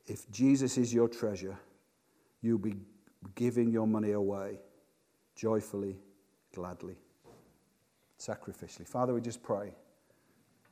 If 0.07 0.29
Jesus 0.31 0.77
is 0.77 0.93
your 0.93 1.09
treasure, 1.09 1.57
you'll 2.41 2.59
be 2.59 2.75
giving 3.35 3.71
your 3.71 3.87
money 3.87 4.13
away 4.13 4.59
joyfully, 5.37 5.97
gladly, 6.55 6.97
sacrificially. 8.19 8.87
Father, 8.87 9.15
we 9.15 9.21
just 9.21 9.43
pray. 9.43 9.73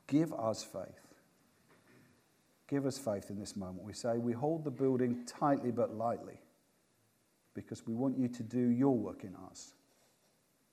Give 0.07 0.33
us 0.33 0.63
faith. 0.63 1.07
Give 2.67 2.85
us 2.85 2.97
faith 2.97 3.29
in 3.29 3.39
this 3.39 3.55
moment. 3.55 3.83
We 3.83 3.93
say 3.93 4.17
we 4.17 4.33
hold 4.33 4.63
the 4.63 4.71
building 4.71 5.25
tightly 5.25 5.71
but 5.71 5.95
lightly 5.95 6.39
because 7.53 7.87
we 7.87 7.93
want 7.93 8.17
you 8.17 8.27
to 8.27 8.43
do 8.43 8.59
your 8.69 8.95
work 8.95 9.23
in 9.23 9.35
us, 9.49 9.73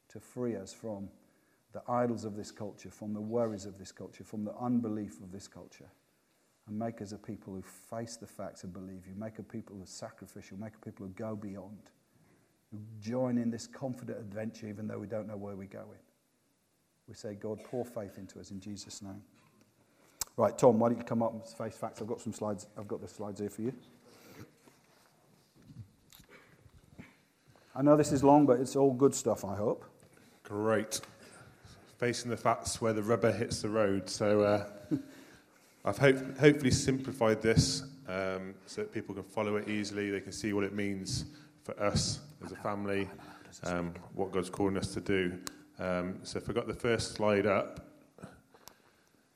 to 0.09 0.21
free 0.21 0.57
us 0.57 0.73
from 0.73 1.09
the 1.73 1.83
idols 1.89 2.25
of 2.25 2.37
this 2.37 2.51
culture, 2.51 2.91
from 2.91 3.15
the 3.15 3.21
worries 3.21 3.65
of 3.65 3.79
this 3.79 3.91
culture, 3.91 4.25
from 4.25 4.45
the 4.45 4.55
unbelief 4.61 5.21
of 5.23 5.33
this 5.33 5.49
culture, 5.49 5.89
and 6.67 6.79
make 6.79 7.01
us 7.01 7.13
a 7.13 7.19
people 7.19 7.55
who 7.55 7.63
face 7.63 8.17
the 8.17 8.27
facts 8.27 8.65
and 8.65 8.73
believe 8.73 9.07
you. 9.07 9.15
Make 9.17 9.39
a 9.39 9.43
people 9.43 9.77
who 9.77 9.83
are 9.83 9.87
sacrificial, 9.87 10.59
make 10.59 10.75
a 10.75 10.85
people 10.85 11.07
who 11.07 11.13
go 11.13 11.35
beyond, 11.37 11.91
who 12.71 12.79
join 13.01 13.39
in 13.39 13.51
this 13.51 13.67
confident 13.67 14.19
adventure 14.19 14.69
even 14.69 14.87
though 14.87 14.99
we 14.99 15.07
don't 15.07 15.27
know 15.27 15.37
where 15.37 15.57
we're 15.57 15.67
going. 15.67 16.04
We 17.09 17.15
say, 17.15 17.35
God, 17.35 17.63
pour 17.65 17.85
faith 17.85 18.19
into 18.19 18.41
us 18.41 18.51
in 18.51 18.61
Jesus' 18.61 19.03
name. 19.03 19.23
Right, 20.37 20.57
Tom, 20.57 20.79
why 20.79 20.89
don't 20.89 20.99
you 20.99 21.05
come 21.05 21.23
up 21.23 21.33
and 21.33 21.43
face 21.45 21.77
facts? 21.77 22.01
I've 22.01 22.09
got 22.09 22.21
some 22.21 22.33
slides. 22.33 22.67
I've 22.77 22.89
got 22.89 23.01
the 23.01 23.09
slides 23.09 23.41
here 23.41 23.51
for 23.51 23.63
you. 23.63 23.73
I 27.77 27.83
know 27.83 27.97
this 27.97 28.13
is 28.13 28.25
long, 28.25 28.47
but 28.47 28.61
it's 28.61 28.77
all 28.77 28.93
good 28.93 29.15
stuff, 29.15 29.45
I 29.45 29.55
hope. 29.55 29.85
Great 30.45 31.01
facing 32.05 32.31
the 32.31 32.37
facts 32.37 32.81
where 32.81 32.93
the 32.93 33.03
rubber 33.03 33.33
hits 33.33 33.63
the 33.63 33.69
road. 33.69 34.11
So 34.11 34.43
uh, 34.43 34.67
I've 35.85 35.99
hope, 35.99 36.39
hopefully 36.39 36.71
simplified 36.71 37.41
this 37.41 37.83
um, 38.09 38.55
so 38.67 38.83
that 38.83 38.93
people 38.93 39.15
can 39.15 39.25
follow 39.25 39.57
it 39.57 39.69
easily. 39.69 40.11
They 40.11 40.21
can 40.21 40.33
see 40.33 40.53
what 40.53 40.65
it 40.65 40.75
means 40.75 41.27
for 41.63 41.79
us 41.81 42.21
as 42.45 42.53
a 42.53 42.57
family, 42.57 43.09
um, 43.63 43.95
what 44.15 44.33
God's 44.33 44.51
calling 44.51 44.77
us 44.77 44.93
to 44.95 45.01
do. 45.01 45.39
Um, 45.79 46.21
so 46.23 46.39
if 46.39 46.49
I 46.49 46.53
got 46.53 46.67
the 46.67 46.75
first 46.75 47.15
slide 47.15 47.47
up. 47.47 47.81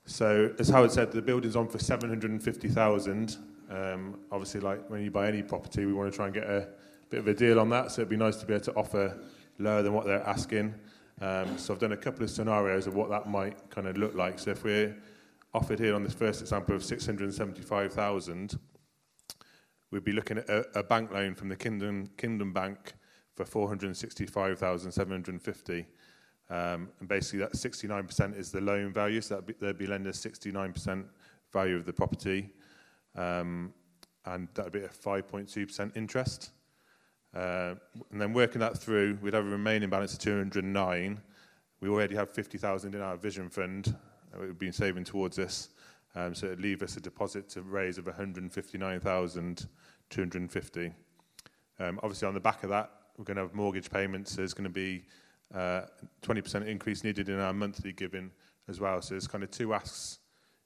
So 0.05 0.55
as 0.59 0.69
Howard 0.69 0.93
said, 0.93 1.13
the 1.13 1.21
building's 1.21 1.57
on 1.57 1.69
for 1.69 1.79
750,000. 1.79 3.37
Um, 3.71 4.21
obviously, 4.33 4.61
like 4.61 4.89
when 4.89 5.03
you 5.03 5.11
buy 5.11 5.29
any 5.29 5.43
property, 5.43 5.85
we 5.85 5.93
want 5.93 6.11
to 6.11 6.17
try 6.17 6.27
and 6.27 6.35
get 6.35 6.45
a 6.45 6.69
bit 7.11 7.21
of 7.21 7.29
a 7.29 7.35
deal 7.35 7.61
on 7.61 7.69
that. 7.71 7.91
So 7.91 8.03
it'd 8.03 8.09
be 8.09 8.17
nice 8.17 8.37
to 8.37 8.47
be 8.47 8.55
able 8.55 8.65
to 8.65 8.75
offer 8.75 9.19
lower 9.59 9.83
than 9.83 9.93
what 9.93 10.07
they're 10.07 10.27
asking. 10.27 10.75
Um, 11.21 11.59
so 11.59 11.75
I've 11.75 11.81
done 11.81 11.93
a 11.93 11.97
couple 11.97 12.23
of 12.23 12.31
scenarios 12.31 12.87
of 12.87 12.95
what 12.95 13.11
that 13.11 13.29
might 13.29 13.69
kind 13.71 13.89
of 13.89 13.99
look 13.99 14.15
like. 14.15 14.39
So 14.39 14.53
if 14.53 14.63
we're 14.63 14.97
offered 15.53 15.81
here 15.81 15.95
on 15.95 16.05
this 16.05 16.15
first 16.15 16.41
example 16.41 16.77
of 16.77 16.85
675,000, 16.85 18.59
we'd 19.91 20.05
be 20.05 20.13
looking 20.13 20.39
at 20.39 20.49
a, 20.49 20.79
a, 20.79 20.83
bank 20.83 21.11
loan 21.11 21.35
from 21.35 21.49
the 21.49 21.57
Kingdom, 21.57 22.09
Kingdom 22.17 22.53
Bank 22.53 22.93
for 23.35 23.45
465,750. 23.45 25.87
Um, 26.51 26.89
and 27.01 27.09
basically 27.09 27.41
that 27.41 27.53
69% 27.53 28.39
is 28.39 28.51
the 28.51 28.61
loan 28.61 28.93
value, 28.93 29.21
so 29.21 29.41
be, 29.41 29.55
they'd 29.61 29.77
be 29.77 29.87
lending 29.87 30.13
69% 30.13 31.05
value 31.53 31.77
of 31.77 31.85
the 31.85 31.93
property. 31.93 32.51
Um, 33.15 33.75
and 34.25 34.49
that 34.55 34.65
would 34.65 34.73
be 34.73 34.81
a 34.81 34.89
5.2% 34.89 35.97
interest. 35.97 36.51
Uh, 37.35 37.75
and 38.11 38.21
then 38.21 38.33
working 38.33 38.61
that 38.61 38.79
through, 38.79 39.19
we'd 39.21 39.35
have 39.35 39.47
a 39.47 39.51
remaining 39.51 39.91
balance 39.91 40.15
of 40.15 40.21
209. 40.21 41.21
We 41.81 41.89
already 41.89 42.17
have 42.17 42.31
50,000 42.31 42.95
in 42.95 43.01
our 43.01 43.17
vision 43.17 43.49
fund. 43.49 43.97
We've 44.39 44.59
been 44.59 44.73
saving 44.73 45.05
towards 45.05 45.37
this. 45.37 45.71
Um, 46.15 46.35
so 46.35 46.47
it'd 46.47 46.61
leave 46.61 46.83
us 46.83 46.97
a 46.97 47.01
deposit 47.01 47.49
to 47.51 47.63
raise 47.63 47.99
of 47.99 48.07
159,250. 48.07 50.93
Um, 51.81 52.01
obviously, 52.03 52.27
on 52.27 52.35
the 52.35 52.41
back 52.41 52.65
of 52.65 52.71
that, 52.71 52.91
we're 53.17 53.25
going 53.25 53.37
to 53.37 53.43
have 53.43 53.55
mortgage 53.55 53.89
payments. 53.91 54.35
There's 54.35 54.55
going 54.55 54.65
to 54.65 54.71
be 54.71 55.05
20% 55.55 56.67
increase 56.67 57.05
needed 57.05 57.29
in 57.29 57.39
our 57.39 57.53
monthly 57.53 57.93
giving 57.93 58.31
as 58.69 58.81
well. 58.81 59.01
So 59.01 59.15
there's 59.15 59.27
kind 59.27 59.45
of 59.45 59.51
two 59.51 59.75
asks 59.75 60.19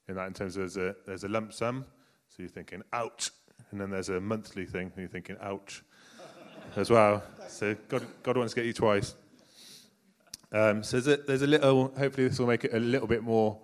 in 0.09 0.16
that 0.16 0.26
in 0.26 0.35
terms 0.35 0.57
of 0.57 0.62
there's 0.62 0.76
a, 0.76 0.97
there's 1.07 1.24
a 1.24 1.28
lump 1.28 1.53
sum. 1.53 1.85
So 2.28 2.43
you're 2.43 2.49
thinking, 2.49 2.83
ouch. 2.93 3.30
And 3.70 3.80
then 3.80 3.91
there's 3.91 4.09
a 4.09 4.20
monthly 4.20 4.66
thing, 4.66 4.87
and 4.89 4.97
you're 4.97 5.09
thinking, 5.09 5.37
ouch 5.41 5.83
as 6.76 6.91
well. 6.91 7.22
So 7.49 7.76
God, 7.89 8.07
God 8.22 8.37
wants 8.37 8.55
to 8.55 8.61
get 8.61 8.66
you 8.66 8.72
twice. 8.72 9.14
Um, 10.51 10.83
so 10.83 11.01
there's 11.01 11.20
a, 11.20 11.22
there's 11.22 11.43
a, 11.43 11.47
little, 11.47 11.95
hopefully 11.97 12.28
this 12.28 12.39
will 12.39 12.47
make 12.47 12.64
it 12.64 12.74
a 12.74 12.78
little 12.78 13.07
bit 13.07 13.22
more 13.22 13.61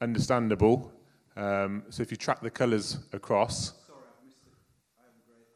understandable. 0.00 0.92
Um, 1.36 1.84
so 1.90 2.02
if 2.02 2.10
you 2.10 2.16
track 2.16 2.40
the 2.42 2.50
colours 2.50 2.98
across. 3.12 3.72
Sorry, 3.86 3.98
I 3.98 4.26
missed 4.26 4.42
it. 4.46 4.52
I 4.98 5.02
haven't 5.04 5.26
grayed, 5.26 5.46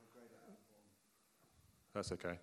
I've 1.87 1.95
That's 1.95 2.13
okay. 2.13 2.39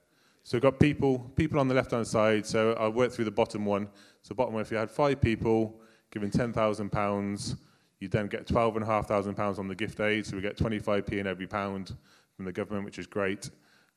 So 0.48 0.56
we've 0.56 0.62
got 0.62 0.80
people, 0.80 1.20
people 1.36 1.60
on 1.60 1.68
the 1.68 1.76
left-hand 1.76 2.08
side. 2.08 2.46
So 2.46 2.72
I'll 2.80 2.94
work 2.94 3.12
through 3.12 3.26
the 3.26 3.32
bottom 3.32 3.66
one. 3.66 3.90
So 4.22 4.34
bottom 4.34 4.54
one, 4.54 4.62
if 4.62 4.72
you 4.72 4.78
had 4.78 4.90
five 4.90 5.20
people 5.20 5.82
giving 6.10 6.32
£10,000, 6.32 7.58
you 8.00 8.08
then 8.08 8.28
get 8.28 8.48
£12,500 8.48 9.60
on 9.60 9.68
the 9.68 9.76
gift 9.76 10.00
aid. 10.00 10.26
So 10.26 10.38
we 10.38 10.42
get 10.42 10.56
25p 10.56 11.20
in 11.20 11.28
every 11.28 11.48
pound 11.48 11.98
from 12.38 12.46
the 12.46 12.54
government, 12.54 12.86
which 12.86 12.98
is 12.98 13.08
great 13.08 13.50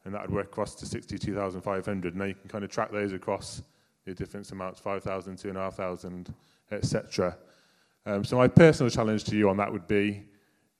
and 0.05 0.13
that 0.13 0.23
would 0.23 0.33
work 0.33 0.47
across 0.47 0.75
to 0.75 0.87
62,500. 0.87 2.17
Now 2.17 2.25
you 2.25 2.35
can 2.35 2.49
kind 2.49 2.65
of 2.65 2.71
track 2.71 2.91
those 2.91 3.13
across 3.13 3.63
the 4.05 4.13
different 4.13 4.51
amounts, 4.51 4.81
5,000, 4.81 5.37
2,500, 5.37 6.35
etc. 6.73 7.37
Um, 8.07 8.25
so 8.25 8.37
my 8.37 8.49
personal 8.49 8.91
challenge 8.91 9.23
to 9.25 9.37
you 9.37 9.49
on 9.49 9.57
that 9.59 9.71
would 9.71 9.87
be, 9.87 10.25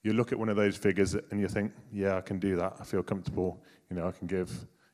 you 0.03 0.15
look 0.15 0.33
at 0.33 0.39
one 0.39 0.49
of 0.49 0.57
those 0.57 0.77
figures 0.77 1.15
and 1.15 1.39
you 1.39 1.47
think, 1.47 1.71
yeah, 1.93 2.17
I 2.17 2.23
can 2.23 2.41
do 2.41 2.57
that. 2.57 2.79
I 2.81 2.85
feel 2.85 3.05
comfortable. 3.05 3.63
You 3.89 3.97
know, 3.97 4.09
I 4.09 4.11
can 4.11 4.27
give 4.27 4.51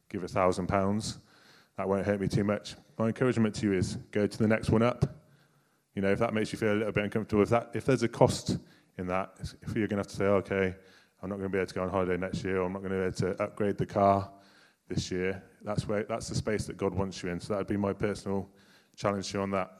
give 0.08 0.24
a 0.24 0.28
thousand 0.28 0.66
pounds. 0.66 1.18
That 1.76 1.88
won't 1.88 2.06
hurt 2.06 2.20
me 2.20 2.28
too 2.28 2.44
much. 2.44 2.74
My 2.98 3.08
encouragement 3.08 3.54
to 3.56 3.66
you 3.66 3.72
is 3.74 3.96
go 4.10 4.26
to 4.26 4.38
the 4.38 4.48
next 4.48 4.70
one 4.70 4.82
up. 4.82 5.04
you 5.94 6.02
know, 6.02 6.10
if 6.10 6.18
that 6.18 6.34
makes 6.34 6.52
you 6.52 6.58
feel 6.58 6.72
a 6.72 6.78
little 6.78 6.92
bit 6.92 7.04
uncomfortable, 7.04 7.42
if 7.42 7.48
that 7.50 7.70
if 7.74 7.84
there's 7.84 8.02
a 8.02 8.08
cost 8.08 8.58
in 8.98 9.06
that, 9.08 9.34
if 9.40 9.76
you're 9.76 9.88
going 9.88 10.02
to 10.02 10.08
have 10.08 10.08
to 10.08 10.16
say, 10.16 10.24
okay, 10.24 10.74
I'm 11.22 11.28
not 11.28 11.36
going 11.36 11.50
to 11.50 11.52
be 11.52 11.58
able 11.58 11.66
to 11.66 11.74
go 11.74 11.82
on 11.82 11.90
holiday 11.90 12.16
next 12.16 12.44
year, 12.44 12.60
or 12.60 12.66
I'm 12.66 12.72
not 12.72 12.80
going 12.82 12.92
to 12.92 12.98
be 12.98 13.04
able 13.04 13.34
to 13.34 13.42
upgrade 13.42 13.78
the 13.78 13.86
car 13.86 14.30
this 14.88 15.10
year. 15.10 15.42
That's 15.62 15.86
where 15.88 16.04
that's 16.04 16.28
the 16.28 16.34
space 16.34 16.66
that 16.66 16.76
God 16.76 16.94
wants 16.94 17.22
you 17.22 17.30
in. 17.30 17.40
So 17.40 17.52
that 17.52 17.58
would 17.58 17.66
be 17.66 17.76
my 17.76 17.92
personal 17.92 18.48
challenge 18.96 19.30
to 19.32 19.38
you 19.38 19.42
on 19.42 19.50
that. 19.50 19.70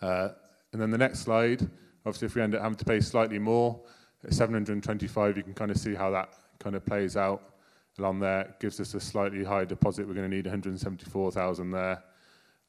Uh, 0.00 0.28
and 0.72 0.80
then 0.80 0.90
the 0.90 0.98
next 0.98 1.20
slide, 1.20 1.68
obviously, 2.06 2.26
if 2.26 2.34
we 2.34 2.42
end 2.42 2.54
up 2.54 2.62
having 2.62 2.78
to 2.78 2.84
pay 2.84 3.00
slightly 3.00 3.38
more, 3.38 3.80
at 4.24 4.34
725, 4.34 5.36
you 5.36 5.42
can 5.42 5.54
kind 5.54 5.70
of 5.70 5.78
see 5.78 5.94
how 5.94 6.10
that 6.10 6.34
kind 6.58 6.76
of 6.76 6.84
plays 6.84 7.16
out 7.16 7.49
along 8.00 8.18
there. 8.20 8.54
Gives 8.60 8.80
us 8.80 8.94
a 8.94 9.00
slightly 9.00 9.44
higher 9.44 9.64
deposit. 9.64 10.08
We're 10.08 10.14
going 10.14 10.28
to 10.28 10.36
need 10.36 10.46
174,000 10.46 11.70
there, 11.70 12.02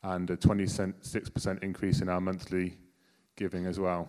and 0.04 0.30
a 0.30 0.38
26% 0.38 1.64
increase 1.64 2.02
in 2.02 2.10
our 2.10 2.22
monthly 2.22 2.78
giving 3.36 3.66
as 3.66 3.80
well. 3.80 4.08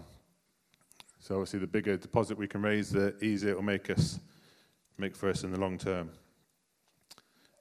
So 1.18 1.36
obviously, 1.36 1.60
the 1.60 1.66
bigger 1.66 1.96
deposit 1.96 2.36
we 2.36 2.48
can 2.48 2.62
raise, 2.62 2.90
the 2.90 3.16
easier 3.24 3.50
it 3.50 3.56
will 3.56 3.62
make 3.62 3.88
us 3.88 4.18
make 4.98 5.16
for 5.16 5.30
us 5.30 5.44
in 5.44 5.52
the 5.52 5.58
long 5.58 5.78
term. 5.78 6.10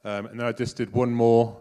Um, 0.03 0.25
and 0.25 0.39
then 0.39 0.47
I 0.47 0.51
just 0.51 0.75
did 0.75 0.91
one 0.91 1.11
more. 1.11 1.57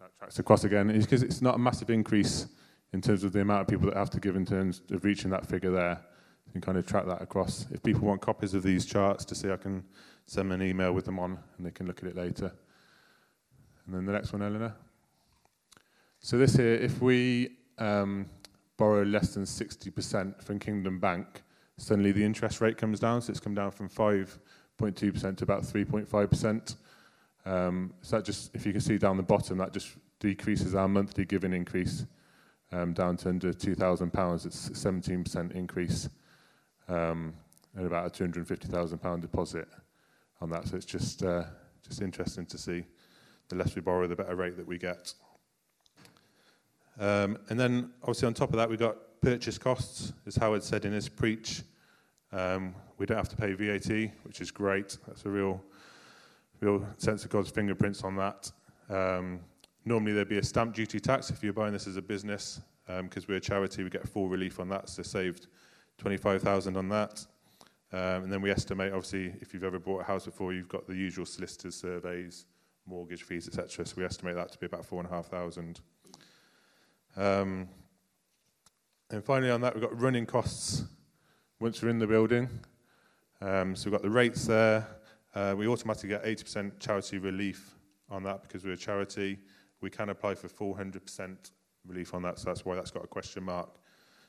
That 0.00 0.16
tracks 0.18 0.38
across 0.38 0.64
again, 0.64 0.88
because 0.88 1.22
it's 1.22 1.42
not 1.42 1.54
a 1.54 1.58
massive 1.58 1.90
increase 1.90 2.46
in 2.92 3.00
terms 3.00 3.24
of 3.24 3.32
the 3.32 3.40
amount 3.40 3.62
of 3.62 3.68
people 3.68 3.86
that 3.86 3.96
have 3.96 4.10
to 4.10 4.20
give 4.20 4.36
in 4.36 4.44
terms 4.44 4.82
of 4.90 5.04
reaching 5.04 5.30
that 5.30 5.46
figure 5.46 5.70
there. 5.70 6.00
You 6.46 6.52
can 6.52 6.60
kind 6.60 6.78
of 6.78 6.86
track 6.86 7.06
that 7.06 7.20
across. 7.20 7.66
If 7.70 7.82
people 7.82 8.02
want 8.02 8.20
copies 8.20 8.54
of 8.54 8.62
these 8.62 8.86
charts 8.86 9.24
to 9.26 9.34
see, 9.34 9.50
I 9.50 9.56
can 9.56 9.82
send 10.26 10.50
them 10.50 10.60
an 10.60 10.66
email 10.66 10.92
with 10.92 11.04
them 11.04 11.18
on, 11.18 11.38
and 11.56 11.66
they 11.66 11.70
can 11.70 11.86
look 11.86 12.02
at 12.02 12.08
it 12.08 12.16
later. 12.16 12.52
And 13.86 13.94
then 13.94 14.04
the 14.04 14.12
next 14.12 14.32
one, 14.32 14.42
Eleanor. 14.42 14.74
So 16.20 16.36
this 16.36 16.56
here, 16.56 16.74
if 16.74 17.00
we 17.00 17.56
um, 17.78 18.28
borrow 18.76 19.04
less 19.04 19.34
than 19.34 19.44
60% 19.44 20.42
from 20.42 20.58
Kingdom 20.58 20.98
Bank, 20.98 21.42
suddenly 21.76 22.10
the 22.10 22.24
interest 22.24 22.60
rate 22.60 22.76
comes 22.76 22.98
down. 22.98 23.22
So 23.22 23.30
it's 23.30 23.40
come 23.40 23.54
down 23.54 23.70
from 23.70 23.88
5.2% 23.88 25.36
to 25.36 25.44
about 25.44 25.62
3.5%. 25.62 26.76
Um, 27.44 27.94
so 28.02 28.16
that 28.16 28.24
just, 28.24 28.50
if 28.54 28.66
you 28.66 28.72
can 28.72 28.80
see 28.80 28.98
down 28.98 29.16
the 29.16 29.22
bottom, 29.22 29.58
that 29.58 29.72
just 29.72 29.90
decreases 30.18 30.74
our 30.74 30.88
monthly 30.88 31.24
giving 31.24 31.52
increase 31.52 32.06
um, 32.72 32.92
down 32.92 33.16
to 33.18 33.28
under 33.28 33.52
£2,000. 33.52 34.46
It's 34.46 34.68
a 34.68 34.72
17% 34.72 35.52
increase 35.52 36.08
um, 36.88 37.34
about 37.78 38.06
a 38.20 38.24
£250,000 38.24 39.20
deposit 39.20 39.68
on 40.40 40.50
that. 40.50 40.68
So 40.68 40.76
it's 40.76 40.86
just, 40.86 41.22
uh, 41.22 41.44
just 41.86 42.02
interesting 42.02 42.46
to 42.46 42.58
see 42.58 42.84
the 43.48 43.56
less 43.56 43.74
we 43.74 43.82
borrow, 43.82 44.06
the 44.06 44.16
better 44.16 44.36
rate 44.36 44.56
that 44.56 44.66
we 44.66 44.78
get. 44.78 45.14
Um, 46.98 47.38
and 47.48 47.60
then, 47.60 47.90
obviously, 48.02 48.26
on 48.26 48.34
top 48.34 48.50
of 48.50 48.56
that, 48.56 48.68
we've 48.68 48.78
got 48.78 48.96
purchase 49.20 49.58
costs, 49.58 50.12
as 50.26 50.36
Howard 50.36 50.62
said 50.62 50.84
in 50.84 50.92
his 50.92 51.08
preach. 51.08 51.62
Um, 52.32 52.74
we 52.98 53.06
don't 53.06 53.16
have 53.16 53.28
to 53.28 53.36
pay 53.36 53.52
VAT, 53.52 54.10
which 54.24 54.40
is 54.40 54.50
great. 54.50 54.96
That's 55.06 55.24
a 55.26 55.30
real 55.30 55.62
real 56.60 56.86
sense 56.96 57.24
of 57.24 57.30
God's 57.30 57.50
fingerprints 57.50 58.02
on 58.02 58.16
that. 58.16 58.50
Um, 58.88 59.40
normally 59.84 60.12
there'd 60.12 60.28
be 60.28 60.38
a 60.38 60.42
stamp 60.42 60.74
duty 60.74 61.00
tax 61.00 61.30
if 61.30 61.42
you're 61.42 61.52
buying 61.52 61.72
this 61.72 61.86
as 61.86 61.96
a 61.96 62.02
business, 62.02 62.60
because 62.86 63.24
um, 63.24 63.26
we're 63.28 63.36
a 63.36 63.40
charity, 63.40 63.82
we 63.82 63.90
get 63.90 64.08
full 64.08 64.28
relief 64.28 64.60
on 64.60 64.68
that, 64.68 64.88
so 64.88 65.02
saved 65.02 65.48
25,000 65.98 66.76
on 66.76 66.88
that. 66.88 67.24
Um, 67.96 68.24
and 68.24 68.32
then 68.32 68.42
we 68.42 68.50
estimate, 68.50 68.92
obviously, 68.92 69.32
if 69.40 69.54
you've 69.54 69.64
ever 69.64 69.78
bought 69.78 70.02
a 70.02 70.04
house 70.04 70.26
before, 70.26 70.52
you've 70.52 70.68
got 70.68 70.86
the 70.86 70.94
usual 70.94 71.24
solicitors' 71.24 71.76
surveys, 71.76 72.44
mortgage 72.86 73.22
fees, 73.22 73.48
etc. 73.48 73.86
So 73.86 73.94
we 73.96 74.04
estimate 74.04 74.34
that 74.34 74.52
to 74.52 74.58
be 74.58 74.66
about 74.66 74.84
four 74.84 75.00
and 75.00 75.10
a 75.10 75.14
half 75.14 75.28
thousand. 75.28 75.80
Um, 77.16 77.70
and 79.08 79.24
finally, 79.24 79.50
on 79.50 79.62
that, 79.62 79.74
we've 79.74 79.82
got 79.82 79.98
running 79.98 80.26
costs 80.26 80.84
once 81.58 81.80
we're 81.80 81.88
in 81.88 81.98
the 81.98 82.06
building. 82.06 82.50
Um, 83.40 83.74
so 83.74 83.86
we've 83.86 83.98
got 83.98 84.02
the 84.02 84.10
rates 84.10 84.44
there, 84.44 84.86
uh, 85.34 85.54
we 85.56 85.66
automatically 85.66 86.10
get 86.10 86.22
80% 86.22 86.78
charity 86.78 87.16
relief 87.16 87.76
on 88.10 88.22
that 88.24 88.42
because 88.42 88.62
we're 88.62 88.72
a 88.74 88.76
charity. 88.76 89.38
We 89.80 89.88
can 89.88 90.10
apply 90.10 90.34
for 90.34 90.48
400% 90.48 91.50
relief 91.86 92.12
on 92.12 92.22
that, 92.22 92.38
so 92.38 92.44
that's 92.50 92.66
why 92.66 92.74
that's 92.74 92.90
got 92.90 93.04
a 93.04 93.08
question 93.08 93.44
mark. 93.44 93.70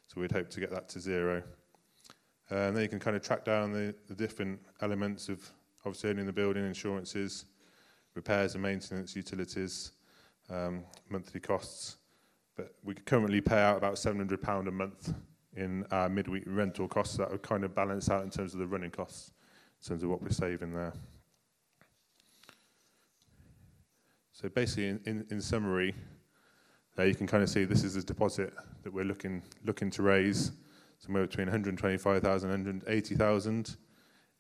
So 0.08 0.22
we'd 0.22 0.32
hope 0.32 0.50
to 0.52 0.62
get 0.62 0.72
that 0.72 0.88
to 0.90 1.02
zero. 1.02 1.44
Uh, 2.52 2.56
and 2.56 2.76
then 2.76 2.84
you 2.84 2.90
can 2.90 3.00
kind 3.00 3.16
of 3.16 3.22
track 3.22 3.44
down 3.44 3.74
the, 3.74 3.94
the 4.08 4.16
different 4.16 4.60
elements 4.82 5.28
of 5.28 5.52
obviously 5.86 6.10
owning 6.10 6.26
the 6.26 6.34
building, 6.34 6.66
insurances, 6.66 7.46
repairs 8.16 8.56
and 8.56 8.64
maintenance, 8.64 9.16
utilities, 9.16 9.92
um, 10.50 10.84
monthly 11.10 11.40
costs. 11.40 11.98
But 12.56 12.74
we 12.84 12.94
currently 12.94 13.42
pay 13.42 13.60
out 13.60 13.78
about 13.78 13.96
£700 13.96 14.68
a 14.68 14.72
month 14.72 15.14
in 15.56 15.86
our 15.92 16.08
midweek 16.10 16.44
rental 16.46 16.88
costs. 16.88 17.18
That 17.18 17.30
would 17.32 17.44
kind 17.44 17.64
of 17.64 17.76
balance 17.76 18.10
out 18.10 18.24
in 18.24 18.30
terms 18.30 18.54
of 18.54 18.60
the 18.60 18.68
running 18.68 18.92
costs 18.92 19.34
in 19.82 19.90
terms 19.90 20.04
of 20.04 20.10
what 20.10 20.22
we're 20.22 20.30
saving 20.30 20.74
there. 20.74 20.94
So 24.32 24.50
basically, 24.50 24.88
in, 24.88 25.02
in, 25.06 25.26
in 25.32 25.42
summary, 25.42 25.96
there 26.96 27.08
you 27.08 27.16
can 27.16 27.28
kind 27.28 27.44
of 27.44 27.50
see 27.50 27.64
this 27.64 27.84
is 27.84 27.96
a 27.96 28.04
deposit 28.04 28.54
that 28.84 28.94
we're 28.94 29.06
looking 29.06 29.44
looking 29.66 29.90
to 29.92 30.02
raise 30.02 30.52
somewhere 31.00 31.26
between 31.26 31.48
125,000 31.48 32.50
and 32.50 32.66
180,000. 32.66 33.78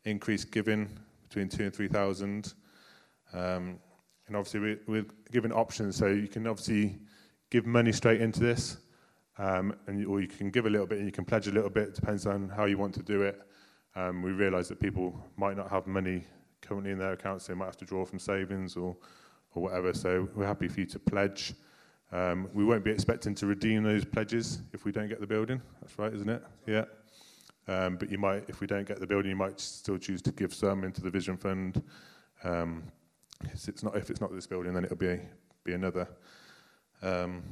Increased 0.06 0.52
giving 0.52 0.90
between 1.28 1.50
two 1.50 1.64
and 1.64 1.76
3,000. 1.76 2.54
Um, 3.34 3.80
and 4.28 4.36
obviously, 4.36 4.60
we, 4.60 4.78
we're 4.88 5.06
given 5.32 5.52
options, 5.52 5.96
so 5.96 6.08
you 6.08 6.28
can 6.28 6.48
obviously 6.48 6.98
give 7.50 7.66
money 7.66 7.92
straight 7.92 8.22
into 8.22 8.42
this, 8.42 8.78
um, 9.38 9.74
and 9.88 10.06
or 10.06 10.20
you 10.22 10.28
can 10.28 10.50
give 10.50 10.66
a 10.66 10.70
little 10.70 10.88
bit 10.88 10.98
and 10.98 11.08
you 11.08 11.12
can 11.12 11.26
pledge 11.26 11.48
a 11.48 11.52
little 11.52 11.70
bit. 11.70 11.90
It 11.90 11.96
depends 11.96 12.26
on 12.26 12.50
how 12.50 12.66
you 12.66 12.78
want 12.78 12.94
to 12.96 13.04
do 13.04 13.22
it. 13.22 13.40
Um, 13.96 14.22
we 14.22 14.32
realise 14.32 14.68
that 14.68 14.80
people 14.80 15.18
might 15.38 15.58
not 15.58 15.70
have 15.70 15.88
money 15.88 16.26
currently 16.62 16.92
in 16.92 17.00
their 17.00 17.14
accounts, 17.14 17.46
so 17.46 17.54
they 17.54 17.60
might 17.60 17.66
have 17.66 17.78
to 17.78 17.86
draw 17.86 18.06
from 18.06 18.20
savings 18.20 18.76
or, 18.76 18.96
or 19.56 19.64
whatever. 19.64 19.94
So 19.94 20.28
we're 20.36 20.46
happy 20.46 20.68
for 20.68 20.82
you 20.82 20.86
to 20.88 21.00
pledge. 21.00 21.54
Um, 22.12 22.50
we 22.54 22.64
won't 22.64 22.84
be 22.84 22.92
expecting 22.92 23.36
to 23.36 23.46
redeem 23.46 23.84
those 23.84 24.06
pledges 24.06 24.62
if 24.74 24.86
we 24.86 24.92
don't 24.92 25.10
get 25.10 25.20
the 25.20 25.28
building. 25.28 25.62
That's 25.82 25.98
right, 26.00 26.14
isn't 26.14 26.30
it? 26.30 26.44
Yeah. 26.66 26.86
Um, 27.68 27.98
but 27.98 28.10
you 28.10 28.18
might, 28.18 28.46
if 28.48 28.62
we 28.62 28.68
don't 28.68 28.88
get 28.88 29.00
the 29.00 29.08
building, 29.08 29.30
you 29.32 29.36
might 29.36 29.60
still 29.60 29.98
choose 29.98 30.22
to 30.22 30.32
give 30.32 30.54
some 30.54 30.86
into 30.86 31.02
the 31.02 31.10
Vision 31.10 31.36
Fund. 31.36 31.84
Um, 32.44 32.84
it's 33.54 33.84
not, 33.84 33.96
if 33.98 34.10
it's 34.10 34.22
not 34.22 34.34
this 34.34 34.48
building, 34.48 34.74
then 34.74 34.86
it'll 34.86 34.96
be, 34.96 35.20
be 35.66 35.74
another. 35.74 36.08
Um, 37.02 37.44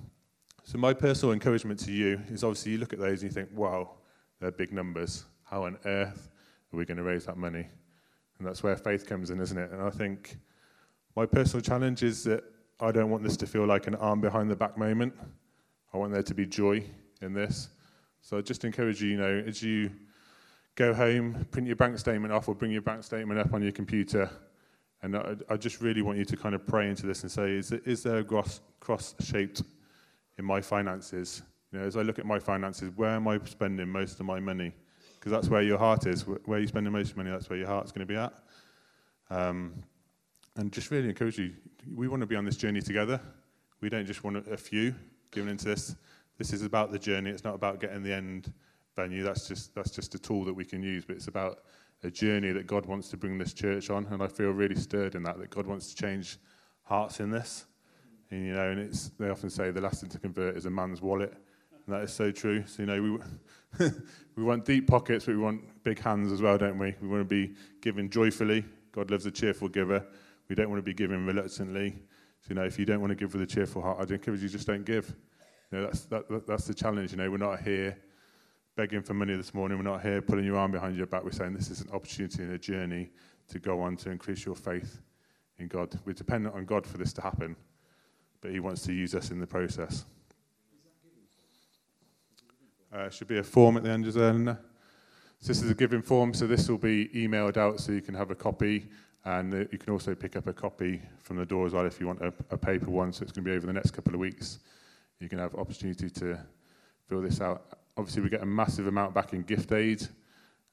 so 0.63 0.77
my 0.77 0.93
personal 0.93 1.33
encouragement 1.33 1.79
to 1.81 1.91
you 1.91 2.21
is 2.29 2.43
obviously 2.43 2.71
you 2.73 2.77
look 2.77 2.93
at 2.93 2.99
those 2.99 3.21
and 3.21 3.29
you 3.31 3.35
think, 3.35 3.49
wow, 3.53 3.91
they're 4.39 4.51
big 4.51 4.71
numbers. 4.71 5.25
How 5.43 5.65
on 5.65 5.77
earth 5.85 6.29
are 6.73 6.77
we 6.77 6.85
going 6.85 6.97
to 6.97 7.03
raise 7.03 7.25
that 7.25 7.37
money? 7.37 7.67
And 8.39 8.47
that's 8.47 8.63
where 8.63 8.75
faith 8.75 9.05
comes 9.05 9.29
in, 9.29 9.39
isn't 9.39 9.57
it? 9.57 9.71
And 9.71 9.81
I 9.81 9.89
think 9.89 10.37
my 11.15 11.25
personal 11.25 11.61
challenge 11.61 12.03
is 12.03 12.23
that 12.23 12.43
I 12.79 12.91
don't 12.91 13.09
want 13.09 13.23
this 13.23 13.37
to 13.37 13.47
feel 13.47 13.65
like 13.65 13.87
an 13.87 13.95
arm 13.95 14.21
behind 14.21 14.49
the 14.49 14.55
back 14.55 14.77
moment. 14.77 15.13
I 15.93 15.97
want 15.97 16.11
there 16.13 16.23
to 16.23 16.33
be 16.33 16.45
joy 16.45 16.83
in 17.21 17.33
this. 17.33 17.69
So 18.21 18.37
I 18.37 18.41
just 18.41 18.65
encourage 18.65 19.01
you, 19.01 19.09
you 19.09 19.17
know, 19.17 19.43
as 19.47 19.61
you 19.61 19.91
go 20.75 20.93
home, 20.93 21.45
print 21.51 21.67
your 21.67 21.77
bank 21.77 21.97
statement 21.99 22.33
off 22.33 22.47
or 22.49 22.55
bring 22.55 22.71
your 22.71 22.81
bank 22.81 23.03
statement 23.03 23.39
up 23.39 23.53
on 23.53 23.61
your 23.61 23.71
computer. 23.71 24.29
And 25.01 25.15
I, 25.15 25.35
I 25.49 25.57
just 25.57 25.81
really 25.81 26.01
want 26.01 26.17
you 26.17 26.25
to 26.25 26.35
kind 26.35 26.55
of 26.55 26.65
pray 26.65 26.89
into 26.89 27.05
this 27.05 27.23
and 27.23 27.31
say, 27.31 27.51
is, 27.51 27.71
is 27.71 28.03
there 28.03 28.17
a 28.17 28.23
cross, 28.23 28.59
cross 28.79 29.15
shaped 29.21 29.61
in 30.37 30.45
my 30.45 30.59
finances? 30.59 31.43
You 31.71 31.79
know, 31.79 31.85
as 31.85 31.95
I 31.95 32.01
look 32.01 32.19
at 32.19 32.25
my 32.25 32.39
finances, 32.39 32.91
where 32.95 33.11
am 33.11 33.27
I 33.27 33.39
spending 33.45 33.87
most 33.87 34.19
of 34.19 34.25
my 34.25 34.39
money? 34.39 34.73
because 35.25 35.35
that's 35.35 35.49
where 35.49 35.63
your 35.63 35.79
heart 35.79 36.05
is. 36.05 36.21
Where 36.21 36.59
you 36.59 36.67
spend 36.67 36.85
the 36.85 36.91
most 36.91 37.17
money, 37.17 37.31
that's 37.31 37.49
where 37.49 37.57
your 37.57 37.67
heart's 37.67 37.91
going 37.91 38.07
to 38.07 38.13
be 38.13 38.15
at. 38.15 38.31
Um, 39.31 39.73
and 40.55 40.71
just 40.71 40.91
really 40.91 41.09
encourage 41.09 41.37
you. 41.37 41.53
We 41.93 42.07
want 42.07 42.21
to 42.21 42.27
be 42.27 42.35
on 42.35 42.45
this 42.45 42.57
journey 42.57 42.81
together. 42.81 43.19
We 43.81 43.89
don't 43.89 44.05
just 44.05 44.23
want 44.23 44.37
a 44.47 44.57
few 44.57 44.95
given 45.31 45.49
into 45.49 45.65
this. 45.65 45.95
This 46.37 46.53
is 46.53 46.63
about 46.63 46.91
the 46.91 46.99
journey. 46.99 47.29
It's 47.29 47.43
not 47.43 47.55
about 47.55 47.79
getting 47.79 48.03
the 48.03 48.13
end 48.13 48.51
venue. 48.95 49.23
That's 49.23 49.47
just 49.47 49.75
that's 49.75 49.91
just 49.91 50.15
a 50.15 50.19
tool 50.19 50.45
that 50.45 50.53
we 50.53 50.65
can 50.65 50.81
use. 50.81 51.05
But 51.05 51.17
it's 51.17 51.27
about 51.27 51.59
a 52.03 52.09
journey 52.09 52.51
that 52.51 52.67
God 52.67 52.85
wants 52.85 53.09
to 53.09 53.17
bring 53.17 53.37
this 53.37 53.53
church 53.53 53.89
on. 53.89 54.05
And 54.07 54.21
I 54.21 54.27
feel 54.27 54.51
really 54.51 54.75
stirred 54.75 55.15
in 55.15 55.23
that 55.23 55.37
that 55.39 55.49
God 55.49 55.67
wants 55.67 55.93
to 55.93 55.95
change 55.95 56.37
hearts 56.83 57.19
in 57.19 57.29
this. 57.29 57.65
And 58.31 58.45
you 58.45 58.53
know, 58.53 58.71
and 58.71 58.79
it's 58.79 59.09
they 59.19 59.29
often 59.29 59.49
say 59.49 59.71
the 59.71 59.81
last 59.81 60.01
thing 60.01 60.09
to 60.09 60.19
convert 60.19 60.57
is 60.57 60.65
a 60.65 60.69
man's 60.69 61.01
wallet. 61.01 61.33
And 61.85 61.95
that 61.95 62.03
is 62.03 62.13
so 62.13 62.31
true. 62.31 62.63
So, 62.65 62.81
you 62.81 62.87
know, 62.87 63.19
we, 63.79 63.89
we 64.35 64.43
want 64.43 64.65
deep 64.65 64.87
pockets, 64.87 65.25
but 65.25 65.35
we 65.35 65.41
want 65.41 65.61
big 65.83 65.99
hands 65.99 66.31
as 66.31 66.41
well, 66.41 66.57
don't 66.57 66.79
we? 66.79 66.95
We 66.99 67.07
want 67.07 67.21
to 67.21 67.25
be 67.25 67.53
giving 67.81 68.09
joyfully. 68.09 68.65
God 68.91 69.11
loves 69.11 69.25
a 69.25 69.31
cheerful 69.31 69.67
giver. 69.67 70.03
We 70.47 70.55
don't 70.55 70.69
want 70.69 70.79
to 70.79 70.83
be 70.83 70.93
giving 70.93 71.25
reluctantly. 71.25 71.91
So, 72.41 72.49
you 72.49 72.55
know, 72.55 72.63
if 72.63 72.77
you 72.77 72.85
don't 72.85 73.01
want 73.01 73.11
to 73.11 73.15
give 73.15 73.33
with 73.33 73.41
a 73.41 73.47
cheerful 73.47 73.81
heart, 73.81 73.97
I'd 73.99 74.11
encourage 74.11 74.41
you 74.41 74.49
just 74.49 74.67
don't 74.67 74.85
give. 74.85 75.15
You 75.71 75.79
know, 75.79 75.85
that's, 75.85 76.05
that, 76.05 76.47
that's 76.47 76.65
the 76.65 76.73
challenge. 76.73 77.11
You 77.11 77.17
know, 77.17 77.31
we're 77.31 77.37
not 77.37 77.61
here 77.61 77.97
begging 78.75 79.01
for 79.01 79.13
money 79.13 79.35
this 79.35 79.53
morning. 79.53 79.77
We're 79.77 79.89
not 79.89 80.01
here 80.01 80.21
pulling 80.21 80.45
your 80.45 80.57
arm 80.57 80.71
behind 80.71 80.95
your 80.95 81.07
back. 81.07 81.23
We're 81.23 81.31
saying 81.31 81.53
this 81.53 81.69
is 81.69 81.81
an 81.81 81.89
opportunity 81.91 82.43
and 82.43 82.51
a 82.51 82.59
journey 82.59 83.09
to 83.49 83.59
go 83.59 83.81
on 83.81 83.95
to 83.97 84.09
increase 84.09 84.45
your 84.45 84.55
faith 84.55 85.01
in 85.57 85.67
God. 85.67 85.97
We're 86.05 86.13
dependent 86.13 86.55
on 86.55 86.65
God 86.65 86.85
for 86.85 86.97
this 86.97 87.13
to 87.13 87.21
happen, 87.21 87.55
but 88.41 88.51
He 88.51 88.59
wants 88.59 88.81
to 88.83 88.93
use 88.93 89.15
us 89.15 89.31
in 89.31 89.39
the 89.39 89.47
process. 89.47 90.05
Uh, 92.93 93.09
should 93.09 93.27
be 93.27 93.39
a 93.39 93.43
form 93.43 93.77
at 93.77 93.83
the 93.83 93.89
end, 93.89 94.05
is 94.05 94.13
there? 94.13 94.59
So 95.39 95.47
this 95.47 95.61
is 95.61 95.69
a 95.69 95.75
giving 95.75 96.01
form, 96.01 96.33
so 96.33 96.47
this 96.47 96.69
will 96.69 96.77
be 96.77 97.09
emailed 97.09 97.57
out 97.57 97.79
so 97.79 97.91
you 97.91 98.01
can 98.01 98.15
have 98.15 98.31
a 98.31 98.35
copy, 98.35 98.87
and 99.25 99.53
uh, 99.53 99.57
you 99.71 99.77
can 99.77 99.91
also 99.91 100.13
pick 100.13 100.35
up 100.35 100.47
a 100.47 100.53
copy 100.53 101.01
from 101.19 101.37
the 101.37 101.45
door 101.45 101.65
as 101.65 101.73
well 101.73 101.85
if 101.85 101.99
you 101.99 102.07
want 102.07 102.21
a, 102.21 102.31
a 102.51 102.57
paper 102.57 102.91
one. 102.91 103.11
So 103.11 103.23
it's 103.23 103.31
going 103.31 103.43
to 103.43 103.49
be 103.49 103.55
over 103.55 103.65
the 103.65 103.73
next 103.73 103.91
couple 103.91 104.13
of 104.13 104.19
weeks. 104.19 104.59
You 105.19 105.27
can 105.27 105.39
have 105.39 105.55
opportunity 105.55 106.09
to 106.11 106.37
fill 107.07 107.21
this 107.21 107.41
out. 107.41 107.79
Obviously, 107.97 108.21
we 108.21 108.29
get 108.29 108.43
a 108.43 108.45
massive 108.45 108.87
amount 108.87 109.15
back 109.15 109.33
in 109.33 109.41
gift 109.41 109.71
aid. 109.71 110.07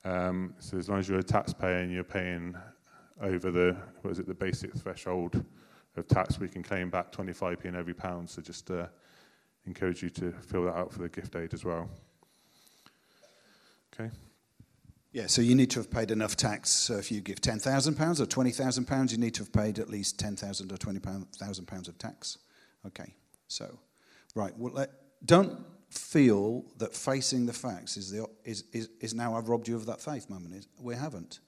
Um, 0.04 0.54
so 0.58 0.76
as 0.76 0.88
long 0.88 0.98
as 0.98 1.08
you're 1.08 1.18
a 1.18 1.22
taxpayer 1.22 1.78
and 1.78 1.90
you're 1.90 2.04
paying 2.04 2.56
over 3.20 3.50
the 3.50 3.76
what 4.02 4.10
is 4.10 4.18
it 4.18 4.26
the 4.26 4.34
basic 4.34 4.74
threshold 4.74 5.44
of 5.96 6.08
tax, 6.08 6.38
we 6.38 6.48
can 6.48 6.62
claim 6.62 6.90
back 6.90 7.12
25p 7.12 7.66
in 7.66 7.76
every 7.76 7.94
pound. 7.94 8.28
So 8.28 8.42
just 8.42 8.70
uh, 8.70 8.86
encourage 9.66 10.02
you 10.02 10.10
to 10.10 10.32
fill 10.32 10.64
that 10.64 10.74
out 10.74 10.92
for 10.92 10.98
the 10.98 11.08
gift 11.08 11.36
aid 11.36 11.54
as 11.54 11.64
well. 11.64 11.88
Okay. 13.94 14.10
Yeah, 15.12 15.26
so 15.26 15.42
you 15.42 15.54
need 15.54 15.70
to 15.72 15.80
have 15.80 15.90
paid 15.90 16.10
enough 16.10 16.36
tax. 16.36 16.70
So 16.70 16.96
if 16.96 17.12
you 17.12 17.20
give 17.20 17.40
£10,000 17.40 18.20
or 18.20 18.26
£20,000, 18.26 19.12
you 19.12 19.18
need 19.18 19.34
to 19.34 19.42
have 19.42 19.52
paid 19.52 19.78
at 19.78 19.90
least 19.90 20.18
£10,000 20.18 20.72
or 20.72 20.76
£20,000 20.76 21.88
of 21.88 21.98
tax. 21.98 22.38
Okay, 22.86 23.14
so, 23.46 23.78
right, 24.34 24.56
well, 24.56 24.72
let, 24.72 24.90
don't 25.24 25.60
feel 25.90 26.64
that 26.78 26.94
facing 26.94 27.44
the 27.44 27.52
facts 27.52 27.98
is, 27.98 28.10
the, 28.10 28.26
is, 28.44 28.64
is, 28.72 28.88
is 29.00 29.14
now 29.14 29.36
I've 29.36 29.48
robbed 29.48 29.68
you 29.68 29.76
of 29.76 29.86
that 29.86 30.00
faith 30.00 30.30
moment. 30.30 30.66
We 30.80 30.94
haven't. 30.96 31.40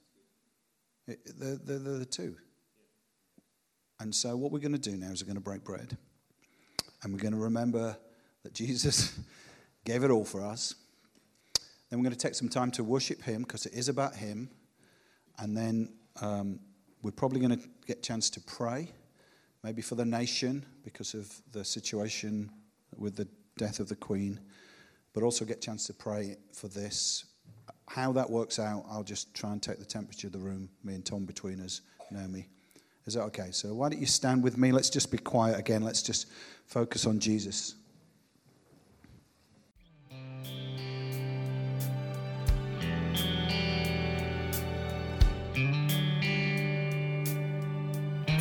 It, 1.07 1.19
they're, 1.37 1.55
they're, 1.55 1.79
they're 1.79 1.97
the 1.97 2.05
two. 2.05 2.35
And 3.99 4.13
so 4.13 4.37
what 4.37 4.51
we're 4.51 4.59
going 4.59 4.73
to 4.73 4.77
do 4.77 4.95
now 4.95 5.07
is 5.07 5.23
we're 5.23 5.27
going 5.27 5.35
to 5.35 5.41
break 5.41 5.63
bread. 5.63 5.97
And 7.01 7.13
we're 7.13 7.19
going 7.19 7.33
to 7.33 7.39
remember 7.39 7.97
that 8.43 8.53
Jesus 8.53 9.17
gave 9.85 10.03
it 10.03 10.11
all 10.11 10.25
for 10.25 10.45
us. 10.45 10.75
Then 11.89 11.99
we're 11.99 12.03
going 12.03 12.15
to 12.15 12.19
take 12.19 12.35
some 12.35 12.49
time 12.49 12.71
to 12.71 12.83
worship 12.83 13.21
Him 13.21 13.43
because 13.43 13.65
it 13.65 13.73
is 13.73 13.89
about 13.89 14.15
Him. 14.15 14.49
And 15.37 15.55
then 15.55 15.93
um, 16.21 16.59
we're 17.01 17.11
probably 17.11 17.39
going 17.39 17.59
to 17.59 17.67
get 17.85 17.99
a 17.99 18.01
chance 18.01 18.29
to 18.31 18.41
pray, 18.41 18.89
maybe 19.63 19.81
for 19.81 19.95
the 19.95 20.05
nation 20.05 20.65
because 20.83 21.13
of 21.13 21.31
the 21.51 21.63
situation 21.63 22.49
with 22.97 23.15
the 23.15 23.27
death 23.57 23.79
of 23.79 23.89
the 23.89 23.95
Queen, 23.95 24.39
but 25.13 25.23
also 25.23 25.45
get 25.45 25.57
a 25.57 25.59
chance 25.59 25.85
to 25.87 25.93
pray 25.93 26.37
for 26.53 26.67
this. 26.67 27.25
How 27.87 28.11
that 28.13 28.29
works 28.29 28.57
out, 28.57 28.85
I'll 28.89 29.03
just 29.03 29.33
try 29.33 29.51
and 29.51 29.61
take 29.61 29.79
the 29.79 29.85
temperature 29.85 30.27
of 30.27 30.33
the 30.33 30.39
room, 30.39 30.69
me 30.83 30.95
and 30.95 31.05
Tom 31.05 31.25
between 31.25 31.61
us, 31.61 31.81
Naomi. 32.09 32.47
Is 33.05 33.13
that 33.13 33.21
okay? 33.23 33.49
So 33.51 33.73
why 33.73 33.89
don't 33.89 33.99
you 33.99 34.07
stand 34.07 34.41
with 34.41 34.57
me? 34.57 34.71
Let's 34.71 34.89
just 34.89 35.11
be 35.11 35.19
quiet 35.19 35.59
again. 35.59 35.83
Let's 35.83 36.01
just 36.01 36.27
focus 36.65 37.05
on 37.05 37.19
Jesus. 37.19 37.75